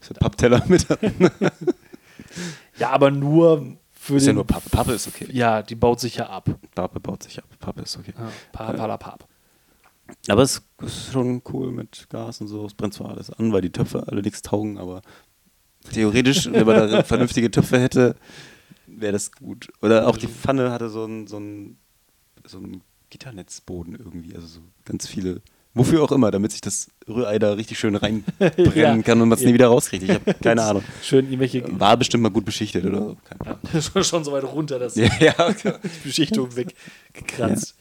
So 0.00 0.14
Pappteller 0.14 0.62
mit. 0.68 0.86
Ja, 2.78 2.90
aber 2.90 3.10
nur 3.10 3.76
für 3.92 4.16
ist 4.16 4.24
den. 4.26 4.30
ja 4.30 4.34
nur 4.34 4.46
Pappe. 4.46 4.70
Pappe 4.70 4.92
ist 4.92 5.06
okay. 5.08 5.28
Ja, 5.30 5.62
die 5.62 5.74
baut 5.74 6.00
sich 6.00 6.16
ja 6.16 6.28
ab. 6.28 6.48
Pappe 6.74 7.00
baut 7.00 7.22
sich 7.22 7.38
ab. 7.38 7.44
Pappe 7.58 7.82
ist 7.82 7.96
okay. 7.98 8.14
Ja, 8.18 8.30
pa, 8.52 8.72
pala, 8.72 8.96
pap. 8.96 9.26
Aber 10.28 10.42
es 10.42 10.62
ist 10.82 11.12
schon 11.12 11.42
cool 11.52 11.72
mit 11.72 12.06
Gas 12.10 12.40
und 12.40 12.48
so. 12.48 12.64
Es 12.66 12.74
brennt 12.74 12.94
zwar 12.94 13.10
alles 13.10 13.30
an, 13.30 13.52
weil 13.52 13.62
die 13.62 13.70
Töpfe 13.70 14.06
alle 14.08 14.22
nichts 14.22 14.42
taugen, 14.42 14.78
aber 14.78 15.02
theoretisch, 15.92 16.50
wenn 16.52 16.66
man 16.66 16.90
da 16.90 17.02
vernünftige 17.04 17.50
Töpfe 17.50 17.78
hätte, 17.80 18.16
wäre 18.86 19.12
das 19.12 19.32
gut. 19.32 19.68
Oder 19.82 20.08
auch 20.08 20.16
die 20.16 20.26
Pfanne 20.28 20.70
hatte 20.70 20.88
so 20.90 21.04
einen 21.04 21.26
so 21.26 21.36
einen- 21.36 21.78
so 22.46 22.58
einen 22.58 22.82
Gitternetzboden 23.10 23.94
irgendwie. 23.96 24.34
Also 24.34 24.46
so 24.46 24.60
ganz 24.84 25.06
viele. 25.06 25.42
Wofür 25.72 26.02
auch 26.02 26.10
immer, 26.10 26.32
damit 26.32 26.50
sich 26.50 26.60
das 26.60 26.88
Rührei 27.06 27.38
da 27.38 27.52
richtig 27.52 27.78
schön 27.78 27.94
reinbrennen 27.94 28.72
Ja. 28.74 29.00
kann 29.02 29.20
und 29.20 29.28
man 29.28 29.38
es 29.38 29.44
nie 29.44 29.54
wieder 29.54 29.68
rauskriegt. 29.68 30.02
Ich 30.02 30.10
habe 30.10 30.34
keine 30.42 30.62
Ahnung. 30.62 30.82
Schön 31.00 31.26
irgendwelche. 31.26 31.62
War 31.78 31.96
bestimmt 31.96 32.24
mal 32.24 32.30
gut 32.30 32.44
beschichtet 32.44 32.84
oder 32.86 32.98
so. 32.98 33.16
Keine 33.24 33.58
Ahnung. 33.72 34.02
Schon 34.02 34.24
so 34.24 34.32
weit 34.32 34.42
runter, 34.44 34.80
dass 34.80 34.96
Ja, 34.96 35.08
ja. 35.20 35.52
die 35.52 35.72
Beschichtung 36.02 36.48
weggekratzt. 36.56 37.76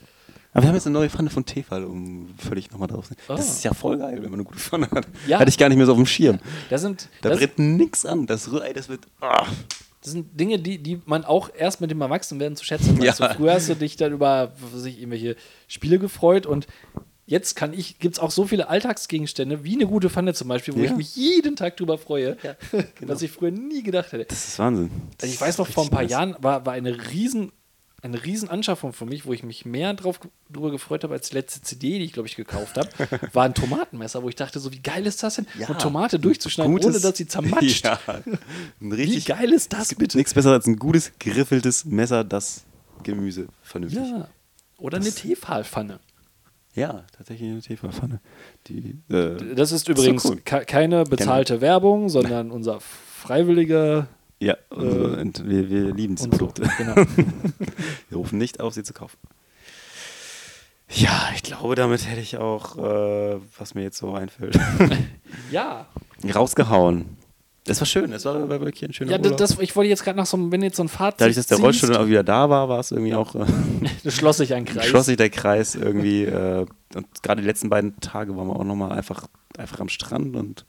Aber 0.52 0.64
wir 0.64 0.70
haben 0.70 0.76
jetzt 0.76 0.88
eine 0.88 0.94
neue 0.94 1.10
Pfanne 1.10 1.30
von 1.30 1.46
Tefal, 1.46 1.84
um 1.84 2.34
völlig 2.38 2.72
nochmal 2.72 2.88
drauf 2.88 3.08
zu. 3.08 3.14
Ah. 3.28 3.36
Das 3.36 3.48
ist 3.50 3.64
ja 3.64 3.74
voll 3.74 3.98
geil, 4.00 4.16
wenn 4.16 4.32
man 4.32 4.40
eine 4.40 4.44
gute 4.44 4.60
Pfanne 4.60 4.90
hat. 4.92 5.08
Ja. 5.28 5.40
Hatte 5.40 5.50
ich 5.50 5.58
gar 5.58 5.70
nicht 5.70 5.78
mehr 5.78 5.86
so 5.86 5.92
auf 5.92 5.98
dem 5.98 6.08
Schirm. 6.08 6.40
Das 6.70 6.82
sind, 6.82 7.08
Da 7.22 7.30
das, 7.30 7.38
brennt 7.38 7.60
nix 7.60 8.06
an. 8.06 8.26
Das 8.26 8.52
Rührei, 8.52 8.74
das 8.74 8.90
wird. 8.90 9.02
Ah. 9.22 9.46
das 10.02 10.12
sind 10.14 10.40
Dinge, 10.40 10.58
die, 10.58 10.80
die 10.80 11.02
man 11.06 11.24
auch 11.24 11.50
erst 11.56 11.82
mit 11.82 11.92
dem 11.92 12.02
Erwachsenwerden 12.02 12.56
zu 12.58 12.66
schätzen 12.66 13.00
weiß. 13.00 13.20
Ja. 13.20 13.34
Früher 13.36 13.54
hast 13.54 13.70
du 13.70 13.76
dich 13.76 13.96
dann 13.96 14.12
über 14.12 14.54
was 14.60 14.80
weiß 14.80 14.86
ich, 14.86 14.98
irgendwelche 15.00 15.36
Spiele 15.68 16.00
gefreut 16.00 16.48
und 16.48 16.66
jetzt 17.28 17.56
kann 17.56 17.72
ich, 17.74 18.00
gibt 18.00 18.16
es 18.16 18.20
auch 18.20 18.32
so 18.32 18.46
viele 18.46 18.70
Alltagsgegenstände, 18.70 19.64
wie 19.64 19.76
eine 19.76 19.86
gute 19.86 20.10
Pfanne 20.10 20.34
zum 20.34 20.48
Beispiel, 20.48 20.74
wo 20.74 20.80
Ja. 20.80 20.86
ich 20.86 20.98
mich 20.98 21.16
jeden 21.16 21.56
Tag 21.58 21.78
drüber 21.78 22.00
freue, 22.00 22.38
genau. 22.72 22.84
was 23.14 23.22
ich 23.22 23.30
früher 23.30 23.52
nie 23.52 23.84
gedacht 23.84 24.12
hätte. 24.14 24.26
Das 24.26 24.48
ist 24.48 24.58
Wahnsinn. 24.58 24.90
Also 25.22 25.32
ich 25.32 25.40
weiß 25.40 25.60
noch, 25.60 25.68
vor 25.68 25.84
ein 25.84 25.92
paar 25.92 26.00
Richtig 26.00 26.14
Jahren 26.18 26.36
war, 26.40 26.66
war 26.66 26.74
eine 26.74 27.12
riesen 27.12 27.52
eine 28.02 28.24
riesen 28.24 28.50
Anschaffung 28.50 28.94
für 28.94 29.06
mich, 29.06 29.26
wo 29.26 29.34
ich 29.34 29.44
mich 29.44 29.66
mehr 29.66 29.94
drauf, 29.94 30.20
drüber 30.50 30.72
gefreut 30.72 31.04
habe 31.04 31.14
als 31.14 31.30
die 31.30 31.36
letzte 31.36 31.62
CD, 31.62 32.00
die 32.00 32.06
ich, 32.06 32.14
glaube 32.14 32.28
ich, 32.28 32.36
gekauft 32.36 32.78
habe, 32.78 32.90
war 33.34 33.46
ein 33.46 33.54
Tomatenmesser, 33.54 34.24
wo 34.24 34.30
ich 34.30 34.36
dachte, 34.36 34.60
so 34.60 34.72
wie 34.72 34.80
geil 34.80 35.06
ist 35.06 35.22
das 35.24 35.36
denn? 35.36 35.48
Ja. 35.58 35.68
Eine 35.68 35.78
Tomate 35.78 36.20
durchzuschneiden, 36.20 36.72
Gutes- 36.72 36.88
ohne 36.88 37.00
dass 37.00 37.18
sie 37.18 37.28
zermatscht. 37.28 37.86
Ja. 37.86 38.00
Ein 38.08 38.38
Wie 38.80 38.94
richtig, 38.96 39.26
geil 39.26 39.52
ist 39.52 39.74
das 39.74 39.94
bitte? 39.96 40.18
nichts 40.18 40.34
besser 40.34 40.52
als 40.52 40.66
ein 40.68 40.78
gutes, 40.78 41.12
geriffeltes 41.20 41.86
Messer, 41.86 42.24
das 42.24 42.64
Gemüse 43.04 43.48
vernünftig. 43.64 44.02
Ja. 44.04 44.28
Oder 44.78 44.98
eine 44.98 45.06
Das- 45.06 45.16
Tefalpfanne. 45.16 46.00
Ja, 46.76 47.04
tatsächlich 47.18 47.50
eine 47.50 47.62
Tefalpfanne. 47.62 48.22
Die, 48.68 48.96
äh, 49.10 49.56
Das 49.56 49.72
ist 49.72 49.90
übrigens 49.90 50.24
cool. 50.26 50.38
ke- 50.46 50.66
keine 50.66 51.04
bezahlte 51.04 51.62
Werbung, 51.62 52.10
sondern 52.10 52.52
unser 52.52 52.80
freiwilliger 52.80 54.08
ja, 54.40 54.56
unsere, 54.70 55.22
äh, 55.22 55.32
wir, 55.44 55.70
wir 55.70 55.94
lieben 55.94 56.16
diese 56.16 56.30
und 56.30 56.36
so. 56.36 56.38
Produkte. 56.38 56.70
Genau. 56.78 56.96
Wir 56.96 58.18
rufen 58.18 58.38
nicht 58.38 58.60
auf, 58.60 58.74
sie 58.74 58.84
zu 58.84 58.94
kaufen. 58.94 59.18
Ja, 60.92 61.30
ich 61.36 61.44
glaube, 61.44 61.76
damit 61.76 62.08
hätte 62.08 62.22
ich 62.22 62.38
auch, 62.38 62.78
äh, 62.78 63.40
was 63.58 63.76
mir 63.76 63.84
jetzt 63.84 63.98
so 63.98 64.14
einfällt, 64.14 64.58
ja, 65.52 65.86
rausgehauen. 66.34 67.18
Das 67.66 67.80
war 67.80 67.86
schön, 67.86 68.10
das 68.10 68.26
war 68.26 68.50
wirklich 68.50 68.84
ein 68.84 68.94
schöner 68.94 69.12
ja 69.12 69.18
Urlaub. 69.18 69.38
das, 69.38 69.52
das, 69.52 69.60
ich 69.60 69.76
wollte 69.76 69.90
jetzt 69.90 70.04
gerade 70.04 70.18
nach 70.18 70.26
so 70.26 70.38
einem, 70.38 70.52
wenn 70.52 70.64
jetzt 70.64 70.78
so 70.78 70.84
ein 70.84 70.90
Fazit 70.90 71.22
Dadurch, 71.22 71.36
dass 71.36 71.46
der 71.46 71.60
Rollstuhl 71.60 71.90
dann 71.90 72.02
auch 72.02 72.08
wieder 72.08 72.24
da 72.24 72.50
war, 72.50 72.68
war 72.68 72.80
es 72.80 72.92
irgendwie 72.92 73.14
auch, 73.14 73.36
äh, 73.36 73.46
das 74.04 74.16
schloss 74.16 74.38
sich 74.38 74.54
ein 74.56 74.66
Kreis. 74.66 74.88
schloss 74.88 75.06
sich 75.06 75.18
der 75.18 75.30
Kreis 75.30 75.76
irgendwie. 75.76 76.24
Äh, 76.24 76.66
und 76.96 77.22
gerade 77.22 77.42
die 77.42 77.48
letzten 77.48 77.70
beiden 77.70 78.00
Tage 78.00 78.36
waren 78.36 78.48
wir 78.48 78.56
auch 78.56 78.64
nochmal 78.64 78.94
einfach, 78.94 79.28
einfach 79.58 79.80
am 79.80 79.90
Strand 79.90 80.36
und 80.36 80.66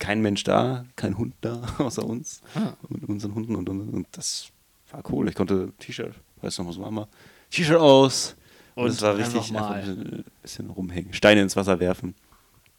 kein 0.00 0.20
Mensch 0.20 0.42
da, 0.42 0.84
kein 0.96 1.16
Hund 1.16 1.34
da, 1.42 1.62
außer 1.78 2.04
uns, 2.04 2.40
Ah. 2.56 2.72
mit 2.88 3.08
unseren 3.08 3.34
Hunden 3.36 3.54
und, 3.54 3.68
und, 3.68 3.88
und 3.90 4.06
das 4.12 4.48
war 4.90 5.02
cool. 5.12 5.28
Ich 5.28 5.36
konnte 5.36 5.72
T-Shirt, 5.78 6.14
weißt 6.42 6.58
du 6.58 6.62
noch, 6.64 6.70
was 6.70 6.80
war 6.80 6.90
mal? 6.90 7.06
T-Shirt 7.50 7.78
aus 7.78 8.34
und, 8.74 8.84
Und 8.84 8.90
es 8.90 9.02
war 9.02 9.14
einfach 9.14 9.26
richtig 9.34 9.52
mal. 9.52 9.72
einfach 9.74 9.88
ein 9.90 10.24
bisschen, 10.42 10.70
rumhängen, 10.70 11.12
Steine 11.12 11.42
ins 11.42 11.54
Wasser 11.54 11.78
werfen, 11.78 12.14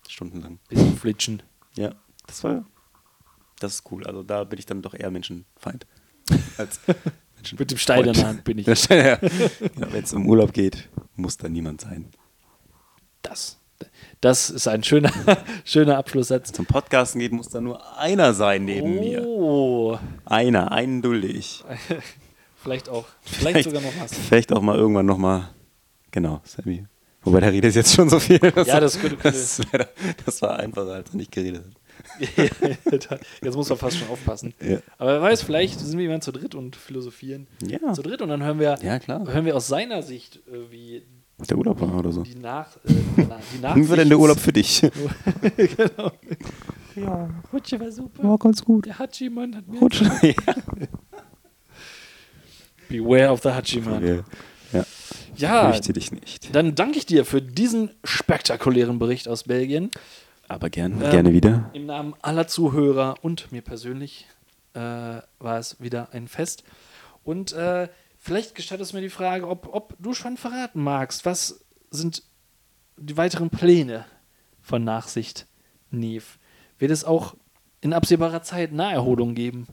stundenlang. 0.10 0.60
Bisschen 0.68 0.98
flitschen. 0.98 1.42
Ja, 1.76 1.94
das 2.28 2.44
war, 2.44 2.66
das 3.60 3.76
ist 3.76 3.92
cool. 3.92 4.06
Also 4.06 4.24
da 4.24 4.44
bin 4.44 4.60
ich 4.60 4.66
dann 4.66 4.82
doch 4.82 4.94
eher 4.94 5.10
Menschenfeind. 5.12 5.86
Als 6.58 6.82
Menschen 7.36 7.58
Mit 7.60 7.72
dem 7.72 7.78
Stein 7.78 8.06
in 8.06 8.14
der 8.14 8.28
Hand 8.28 8.44
bin 8.44 8.58
ich. 8.58 8.66
Ja, 8.90 9.18
Wenn 9.22 10.04
es 10.04 10.14
um 10.14 10.28
Urlaub 10.28 10.52
geht, 10.54 10.90
muss 11.16 11.38
da 11.38 11.48
niemand 11.50 11.82
sein. 11.82 12.10
Das. 13.22 13.60
Das 14.22 14.50
ist 14.52 14.68
ein 14.68 14.84
schöner, 14.84 15.12
schöner 15.66 15.98
Abschlusssatz. 15.98 16.52
Zum 16.52 16.66
Podcasten 16.68 17.20
geht, 17.20 17.32
muss 17.32 17.50
da 17.50 17.60
nur 17.60 17.98
einer 17.98 18.34
sein 18.34 18.66
neben 18.66 19.00
mir. 19.00 19.26
Oh, 19.26 19.98
Einer, 20.26 20.72
einen 20.72 21.02
dulde 21.02 21.28
ich. 21.28 21.64
vielleicht 22.62 22.88
auch, 22.88 23.06
vielleicht, 23.24 23.64
sogar 23.68 23.82
noch 23.82 23.94
was. 24.00 24.14
Vielleicht 24.14 24.54
auch 24.54 24.62
mal 24.62 24.78
irgendwann 24.78 25.08
nochmal. 25.08 25.50
Genau, 26.12 26.40
Sammy. 26.44 26.86
Wobei 27.24 27.40
der 27.40 27.52
redet 27.52 27.74
jetzt 27.76 27.94
schon 27.94 28.10
so 28.10 28.20
viel. 28.20 28.38
Das, 28.40 28.68
Ja, 28.68 28.80
das 28.80 29.00
könnte- 29.00 29.18
könnte- 29.18 29.38
das, 29.40 29.62
das 30.26 30.42
war 30.44 30.58
einfacher, 30.60 30.94
als 30.94 31.10
er 31.12 31.16
nicht 31.16 31.32
geredet 31.32 31.64
hat. 31.66 33.20
Jetzt 33.44 33.56
muss 33.56 33.70
man 33.70 33.78
fast 33.78 33.98
schon 33.98 34.10
aufpassen. 34.10 34.54
Ja. 34.62 34.78
Aber 34.98 35.14
wer 35.14 35.22
weiß, 35.22 35.42
vielleicht 35.44 35.80
sind 35.80 35.98
wir 35.98 36.04
jemand 36.04 36.24
zu 36.24 36.32
dritt 36.32 36.56
und 36.56 36.76
philosophieren 36.76 37.48
Ja. 37.64 37.94
zu 37.94 38.02
dritt 38.02 38.22
und 38.22 38.30
dann 38.30 38.44
hören 38.44 38.60
wir, 38.60 38.78
Ja, 38.84 39.00
hören 39.08 39.46
wir 39.46 39.56
aus 39.56 39.68
seiner 39.68 40.02
Sicht, 40.04 40.38
äh, 40.48 40.72
wie 40.72 41.04
Der 41.50 41.58
Urlaub 41.58 41.82
war 41.82 41.94
oder 41.98 42.12
so. 42.12 42.24
die, 42.24 42.36
Nach, 42.36 42.76
äh, 42.78 42.94
die 43.18 43.22
Nachsicht. 43.60 43.76
Wie 43.76 43.90
war 43.90 43.98
denn 43.98 44.10
der 44.10 44.20
Urlaub 44.20 44.40
für 44.40 44.54
dich? 44.54 44.82
genau. 45.58 46.12
Ja, 46.96 47.30
Rutsche 47.52 47.80
war 47.80 47.92
super. 47.92 48.38
ganz 48.38 48.64
gut. 48.64 48.86
Der 48.86 49.00
Hachiman 49.00 49.56
hat 49.56 49.68
mir. 49.68 49.80
Rutsch. 49.80 50.02
ja. 50.22 50.34
Beware 52.90 53.32
of 53.32 53.42
the 53.42 53.50
Hachiman. 53.50 54.06
Ja. 54.06 54.16
ja. 54.74 54.86
Ja, 55.38 55.72
Fürchte 55.72 55.94
dich 55.94 56.12
nicht. 56.12 56.54
dann 56.54 56.76
danke 56.76 56.98
ich 56.98 57.06
dir 57.06 57.26
für 57.26 57.42
diesen 57.42 57.92
spektakulären 58.04 59.00
Bericht 59.00 59.28
aus 59.28 59.44
Belgien. 59.44 59.90
Aber 60.50 60.70
gern, 60.70 61.02
Ähm, 61.02 61.10
gerne 61.12 61.34
wieder. 61.34 61.70
Im 61.74 61.86
Namen 61.86 62.14
aller 62.22 62.48
Zuhörer 62.48 63.16
und 63.22 63.52
mir 63.52 63.62
persönlich 63.62 64.28
äh, 64.74 64.80
war 64.80 65.58
es 65.58 65.80
wieder 65.80 66.10
ein 66.12 66.28
Fest. 66.28 66.64
Und 67.24 67.54
äh, 67.54 67.88
vielleicht 68.22 68.56
gestattest 68.56 68.94
du 68.94 68.98
mir 68.98 69.02
die 69.02 69.10
Frage, 69.10 69.48
ob, 69.48 69.68
ob 69.74 69.96
du 70.00 70.14
schon 70.14 70.38
verraten 70.38 70.82
magst, 70.82 71.26
was 71.26 71.66
sind 71.90 72.24
die 72.96 73.18
weiteren 73.18 73.50
Pläne 73.50 74.06
von 74.62 74.84
Nachsicht 74.84 75.48
Neve? 75.90 76.26
Wird 76.80 76.92
es 76.92 77.04
auch 77.04 77.36
in 77.82 77.94
absehbarer 77.94 78.44
Zeit 78.44 78.72
Naherholung 78.72 79.36
geben? 79.36 79.68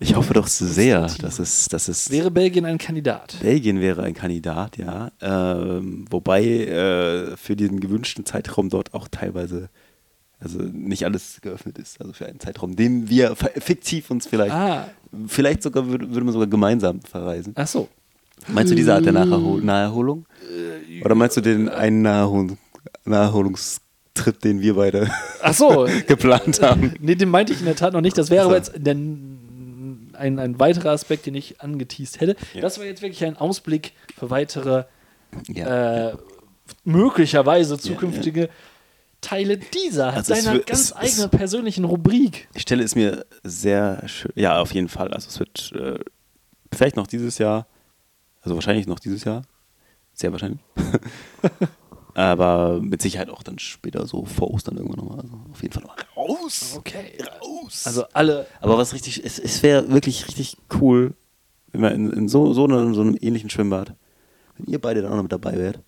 Ich 0.00 0.16
hoffe 0.16 0.34
doch 0.34 0.48
sehr, 0.48 1.06
dass 1.20 1.38
es, 1.38 1.68
dass 1.68 1.88
es 1.88 2.10
Wäre 2.10 2.30
Belgien 2.30 2.64
ein 2.64 2.78
Kandidat? 2.78 3.36
Belgien 3.40 3.80
wäre 3.80 4.02
ein 4.02 4.14
Kandidat, 4.14 4.76
ja. 4.76 5.12
Ähm, 5.20 6.06
wobei 6.10 6.44
äh, 6.44 7.36
für 7.36 7.54
diesen 7.54 7.78
gewünschten 7.78 8.26
Zeitraum 8.26 8.70
dort 8.70 8.92
auch 8.92 9.06
teilweise, 9.08 9.68
also 10.44 10.58
nicht 10.58 11.04
alles 11.04 11.40
geöffnet 11.40 11.78
ist. 11.78 12.00
Also 12.00 12.12
für 12.12 12.26
einen 12.26 12.38
Zeitraum, 12.40 12.76
den 12.76 13.08
wir 13.08 13.34
fiktiv 13.36 14.10
uns 14.10 14.26
vielleicht, 14.26 14.52
Ah, 14.54 14.88
vielleicht 15.26 15.62
sogar 15.62 15.86
würde, 15.88 16.08
würde 16.10 16.24
man 16.24 16.32
sogar 16.32 16.46
gemeinsam 16.48 17.00
verreisen. 17.00 17.52
ach 17.56 17.66
so. 17.66 17.88
Meinst 18.48 18.70
du 18.72 18.76
diese 18.76 18.92
Art 18.94 19.04
der 19.06 19.12
Naherhol 19.12 19.62
Naherholung? 19.62 20.26
Oder 21.04 21.14
meinst 21.14 21.36
du 21.36 21.40
den 21.40 21.68
einen 21.68 22.02
Naherhol 22.02 22.56
Naherholungstrip, 23.04 24.40
den 24.42 24.60
wir 24.60 24.74
beide 24.74 25.10
Ach 25.42 25.54
so. 25.54 25.86
geplant 26.06 26.60
haben? 26.60 26.94
Nee, 27.00 27.14
den 27.14 27.28
meinte 27.30 27.52
ich 27.52 27.60
in 27.60 27.64
der 27.66 27.76
Tat 27.76 27.92
noch 27.92 28.00
nicht. 28.00 28.18
Das 28.18 28.30
wäre 28.30 28.44
aber 28.44 28.56
jetzt 28.56 28.72
der, 28.76 28.94
ein, 28.94 30.38
ein 30.38 30.58
weiterer 30.60 30.90
Aspekt, 30.90 31.26
den 31.26 31.34
ich 31.34 31.60
angeteased 31.60 32.20
hätte. 32.20 32.36
Ja. 32.54 32.60
Das 32.60 32.78
war 32.78 32.84
jetzt 32.86 33.02
wirklich 33.02 33.24
ein 33.24 33.36
Ausblick 33.36 33.92
für 34.18 34.30
weitere, 34.30 34.84
Ja. 35.48 36.08
äh, 36.10 36.16
möglicherweise 36.84 37.78
zukünftige 37.78 38.48
Teile 39.24 39.56
dieser, 39.58 40.12
Also 40.12 40.32
es 40.34 40.44
deiner 40.44 40.56
wird- 40.58 40.66
ganz 40.66 40.80
es- 40.80 40.86
es- 40.90 40.92
eigenen 40.96 41.30
persönlichen 41.30 41.84
Rubrik. 41.84 42.48
Ich 42.54 42.62
stelle 42.62 42.82
es 42.84 42.94
mir 42.94 43.24
sehr 43.42 44.06
schön. 44.06 44.32
Ja, 44.36 44.60
auf 44.60 44.72
jeden 44.72 44.88
Fall. 44.88 45.12
Also 45.12 45.28
es 45.28 45.38
wird 45.38 45.72
äh, 45.72 45.98
vielleicht 46.72 46.96
noch 46.96 47.06
dieses 47.06 47.38
Jahr, 47.38 47.66
also 48.42 48.54
wahrscheinlich 48.54 48.86
noch 48.86 48.98
dieses 48.98 49.24
Jahr, 49.24 49.42
sehr 50.12 50.30
wahrscheinlich. 50.32 50.60
Aber 52.16 52.80
mit 52.80 53.02
Sicherheit 53.02 53.28
auch 53.28 53.42
dann 53.42 53.58
später 53.58 54.06
so 54.06 54.24
vor 54.24 54.52
Ostern 54.52 54.76
irgendwann 54.76 55.04
nochmal. 55.04 55.20
Also 55.20 55.34
auf 55.50 55.60
jeden 55.62 55.74
Fall 55.74 55.82
mal 55.82 55.96
raus. 56.16 56.74
Okay. 56.78 57.12
Raus. 57.42 57.82
Also 57.86 58.04
alle, 58.12 58.46
Aber 58.60 58.78
was 58.78 58.92
richtig, 58.94 59.24
es, 59.24 59.38
es 59.40 59.62
wäre 59.64 59.90
wirklich 59.90 60.28
richtig 60.28 60.56
cool, 60.80 61.14
wenn 61.72 61.82
wir 61.82 61.90
in, 61.90 62.12
in 62.12 62.28
so, 62.28 62.52
so, 62.52 62.64
einem, 62.66 62.94
so 62.94 63.00
einem 63.00 63.16
ähnlichen 63.20 63.50
Schwimmbad, 63.50 63.94
wenn 64.56 64.66
ihr 64.72 64.80
beide 64.80 65.02
dann 65.02 65.10
auch 65.10 65.16
noch 65.16 65.22
mit 65.24 65.32
dabei 65.32 65.58
wärt. 65.58 65.80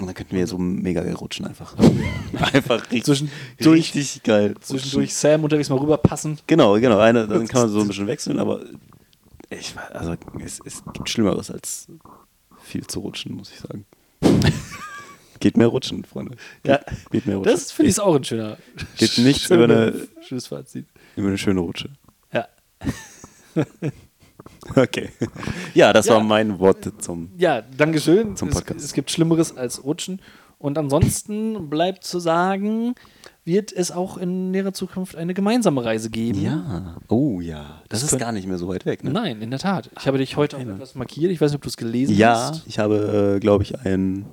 Und 0.00 0.06
dann 0.06 0.14
könnten 0.14 0.34
wir 0.36 0.46
so 0.46 0.58
mega 0.58 1.02
geil 1.04 1.14
rutschen 1.14 1.46
einfach. 1.46 1.76
einfach 2.52 2.82
richtig, 2.90 3.04
Zwischendurch- 3.04 3.94
richtig 3.94 4.22
geil. 4.24 4.54
zwischendurch 4.60 5.14
Sam 5.14 5.44
unterwegs 5.44 5.68
mal 5.68 5.78
rüberpassen. 5.78 6.38
Genau, 6.48 6.74
genau. 6.80 6.98
Eine, 6.98 7.28
dann 7.28 7.46
kann 7.48 7.62
man 7.62 7.70
so 7.70 7.80
ein 7.80 7.86
bisschen 7.88 8.06
wechseln, 8.08 8.38
aber 8.40 8.60
ich, 9.50 9.74
also, 9.92 10.16
es, 10.44 10.60
es 10.64 10.82
gibt 10.92 11.08
Schlimmeres 11.08 11.50
als 11.50 11.86
viel 12.62 12.84
zu 12.86 13.00
rutschen, 13.00 13.34
muss 13.36 13.52
ich 13.52 13.60
sagen. 13.60 13.86
Geht 15.40 15.56
mehr 15.56 15.66
rutschen, 15.68 16.04
Freunde. 16.04 16.36
Geht, 16.62 16.72
Ja. 16.72 16.80
geht 17.12 17.26
mehr 17.26 17.36
rutschen. 17.36 17.52
Das 17.52 17.70
finde 17.70 17.90
ich 17.90 18.00
auch 18.00 18.14
ein 18.16 18.24
schöner. 18.24 18.56
Geht 18.96 19.18
nichts 19.18 19.44
schöner- 19.44 19.64
über 19.64 19.74
eine- 19.74 20.08
Schönes 20.26 20.46
Fazit. 20.48 20.86
Immer 21.16 21.28
eine 21.28 21.38
schöne 21.38 21.60
Rutsche. 21.60 21.90
Ja. 22.32 22.48
Okay. 24.76 25.10
Ja, 25.74 25.92
das 25.92 26.06
Ja. 26.06 26.14
war 26.14 26.22
mein 26.22 26.58
Wort 26.58 26.90
zum. 27.02 27.30
Ja, 27.36 27.60
Dankeschön. 27.62 28.36
Zum 28.36 28.48
es, 28.48 28.54
Podcast. 28.54 28.84
es 28.84 28.92
gibt 28.92 29.10
Schlimmeres 29.10 29.56
als 29.56 29.84
Rutschen. 29.84 30.20
Und 30.58 30.78
ansonsten 30.78 31.68
bleibt 31.68 32.04
zu 32.04 32.18
sagen, 32.20 32.94
wird 33.44 33.70
es 33.72 33.90
auch 33.90 34.16
in 34.16 34.50
näherer 34.50 34.72
Zukunft 34.72 35.14
eine 35.16 35.34
gemeinsame 35.34 35.84
Reise 35.84 36.08
geben. 36.08 36.40
Ja. 36.40 36.96
Oh 37.08 37.40
ja. 37.42 37.82
Das, 37.90 38.00
Das 38.00 38.12
ist 38.14 38.18
gar 38.18 38.32
nicht 38.32 38.46
mehr 38.48 38.56
so 38.56 38.68
weit 38.68 38.86
weg, 38.86 39.04
ne? 39.04 39.10
Nein, 39.10 39.42
in 39.42 39.50
der 39.50 39.58
Tat. 39.58 39.90
Ich 39.98 40.06
habe 40.06 40.16
dich 40.16 40.36
heute 40.38 40.56
auch 40.56 40.60
etwas 40.62 40.94
markiert. 40.94 41.30
Ich 41.32 41.40
weiß 41.40 41.50
nicht, 41.50 41.56
ob 41.56 41.62
du 41.62 41.68
es 41.68 41.76
gelesen 41.76 42.16
Ja, 42.16 42.34
hast. 42.50 42.66
ich 42.66 42.78
habe, 42.78 43.34
äh, 43.36 43.40
glaube 43.40 43.64
ich, 43.64 43.78
ein 43.80 44.24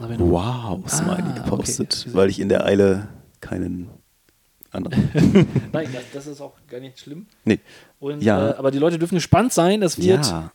Wow-Smiley 0.00 1.22
Ah, 1.22 1.30
okay. 1.30 1.40
gepostet, 1.44 1.90
Gesehen. 1.90 2.14
weil 2.14 2.28
ich 2.28 2.40
in 2.40 2.48
der 2.48 2.64
Eile 2.66 3.08
keinen 3.40 3.88
anderen. 4.70 5.08
Nein, 5.72 5.88
das, 5.92 6.02
das 6.12 6.26
ist 6.26 6.40
auch 6.40 6.54
gar 6.70 6.80
nicht 6.80 6.98
schlimm. 7.00 7.26
nee. 7.44 7.58
Und, 8.00 8.22
Ja. 8.22 8.50
äh, 8.50 8.54
aber 8.54 8.70
die 8.70 8.78
Leute 8.78 8.98
dürfen 8.98 9.14
gespannt 9.16 9.52
sein. 9.52 9.80
Das 9.80 9.98
wird 9.98 10.26
Ja. 10.26 10.52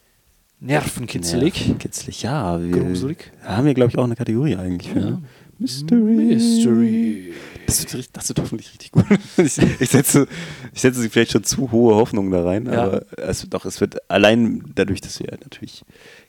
nervenkitzelig. 0.59 1.75
Kitzlig, 1.79 2.23
ja. 2.23 2.61
Wir 2.61 2.71
Gruselig. 2.83 3.31
haben 3.43 3.65
wir, 3.65 3.73
glaube 3.73 3.91
ich, 3.91 3.97
auch 3.97 4.03
eine 4.05 4.15
Kategorie 4.15 4.55
eigentlich 4.55 4.91
für. 4.91 4.99
Ja. 4.99 5.05
ne? 5.11 5.23
Mystery. 5.59 6.01
Mystery. 6.01 7.33
Das 7.67 7.93
wird, 7.93 8.09
das 8.17 8.27
wird 8.29 8.39
hoffentlich 8.39 8.71
richtig 8.71 8.91
gut. 8.91 9.05
Ich, 9.37 9.57
ich, 9.81 9.89
setze, 9.89 10.27
ich 10.73 10.81
setze 10.81 10.99
sie 10.99 11.09
vielleicht 11.09 11.31
schon 11.31 11.43
zu 11.43 11.71
hohe 11.71 11.95
Hoffnungen 11.95 12.31
da 12.31 12.43
rein, 12.43 12.65
Ja. 12.65 12.83
aber 12.83 13.05
es, 13.17 13.47
doch, 13.49 13.63
es 13.65 13.79
wird 13.79 14.09
allein 14.09 14.63
dadurch, 14.75 14.99
dass 15.01 15.19
wir 15.19 15.31
natürlich 15.31 15.83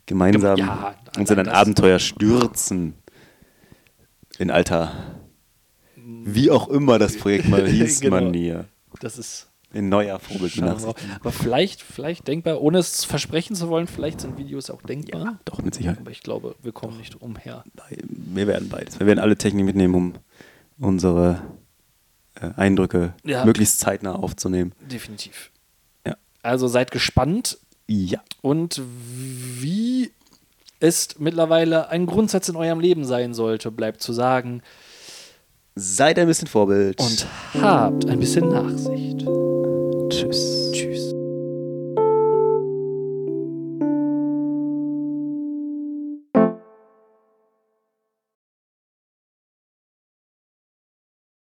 gemeinsam 0.06 0.56
Ja, 0.58 0.94
uns 1.18 1.30
in 1.30 1.38
ein 1.38 1.48
Abenteuer 1.48 1.98
stürzen. 1.98 2.94
In 4.38 4.50
alter. 4.50 4.92
Wie 6.06 6.50
auch 6.50 6.68
immer 6.68 6.98
das 6.98 7.16
Projekt 7.16 7.48
mal 7.48 7.66
hieß, 7.68 8.00
Genau. 8.00 8.16
Manier. 8.20 8.66
Das 9.00 9.18
ist 9.18 9.48
In 9.72 9.88
neuer 9.88 10.20
mal. 10.60 10.76
Aber 11.20 11.32
vielleicht, 11.32 11.82
vielleicht 11.82 12.28
denkbar, 12.28 12.60
ohne 12.60 12.78
es 12.78 13.04
versprechen 13.04 13.56
zu 13.56 13.68
wollen, 13.68 13.86
vielleicht 13.86 14.20
sind 14.20 14.38
Videos 14.38 14.70
auch 14.70 14.82
denkbar. 14.82 15.20
Ja, 15.24 15.38
doch, 15.44 15.62
mit 15.62 15.74
Sicherheit. 15.74 15.98
Aber 15.98 16.10
ich 16.10 16.22
glaube, 16.22 16.54
wir 16.62 16.72
kommen 16.72 16.96
nicht 16.98 17.20
umher. 17.20 17.64
Wir 18.08 18.46
werden 18.46 18.68
beides. 18.68 19.00
Wir 19.00 19.06
werden 19.06 19.18
alle 19.18 19.36
Technik 19.36 19.64
mitnehmen, 19.64 19.94
um 19.94 20.14
unsere 20.78 21.42
äh, 22.40 22.50
Eindrücke 22.56 23.14
Ja. 23.24 23.44
möglichst 23.44 23.80
zeitnah 23.80 24.14
aufzunehmen. 24.14 24.72
Definitiv. 24.80 25.50
Ja. 26.06 26.16
Also 26.42 26.68
seid 26.68 26.90
gespannt 26.90 27.58
Ja. 27.88 28.20
und 28.42 28.80
wie 29.60 30.10
es 30.80 31.18
mittlerweile 31.18 31.88
ein 31.88 32.06
Grundsatz 32.06 32.48
in 32.48 32.56
eurem 32.56 32.78
Leben 32.80 33.04
sein 33.04 33.34
sollte, 33.34 33.70
bleibt 33.70 34.02
zu 34.02 34.12
sagen 34.12 34.62
Seid 35.76 36.20
ein 36.20 36.28
bisschen 36.28 36.46
Vorbild. 36.46 37.00
Und 37.00 37.26
habt 37.60 38.06
ein 38.06 38.20
bisschen 38.20 38.48
Nachsicht. 38.48 39.26
Tschüss. 40.08 40.70
Tschüss. 40.72 41.12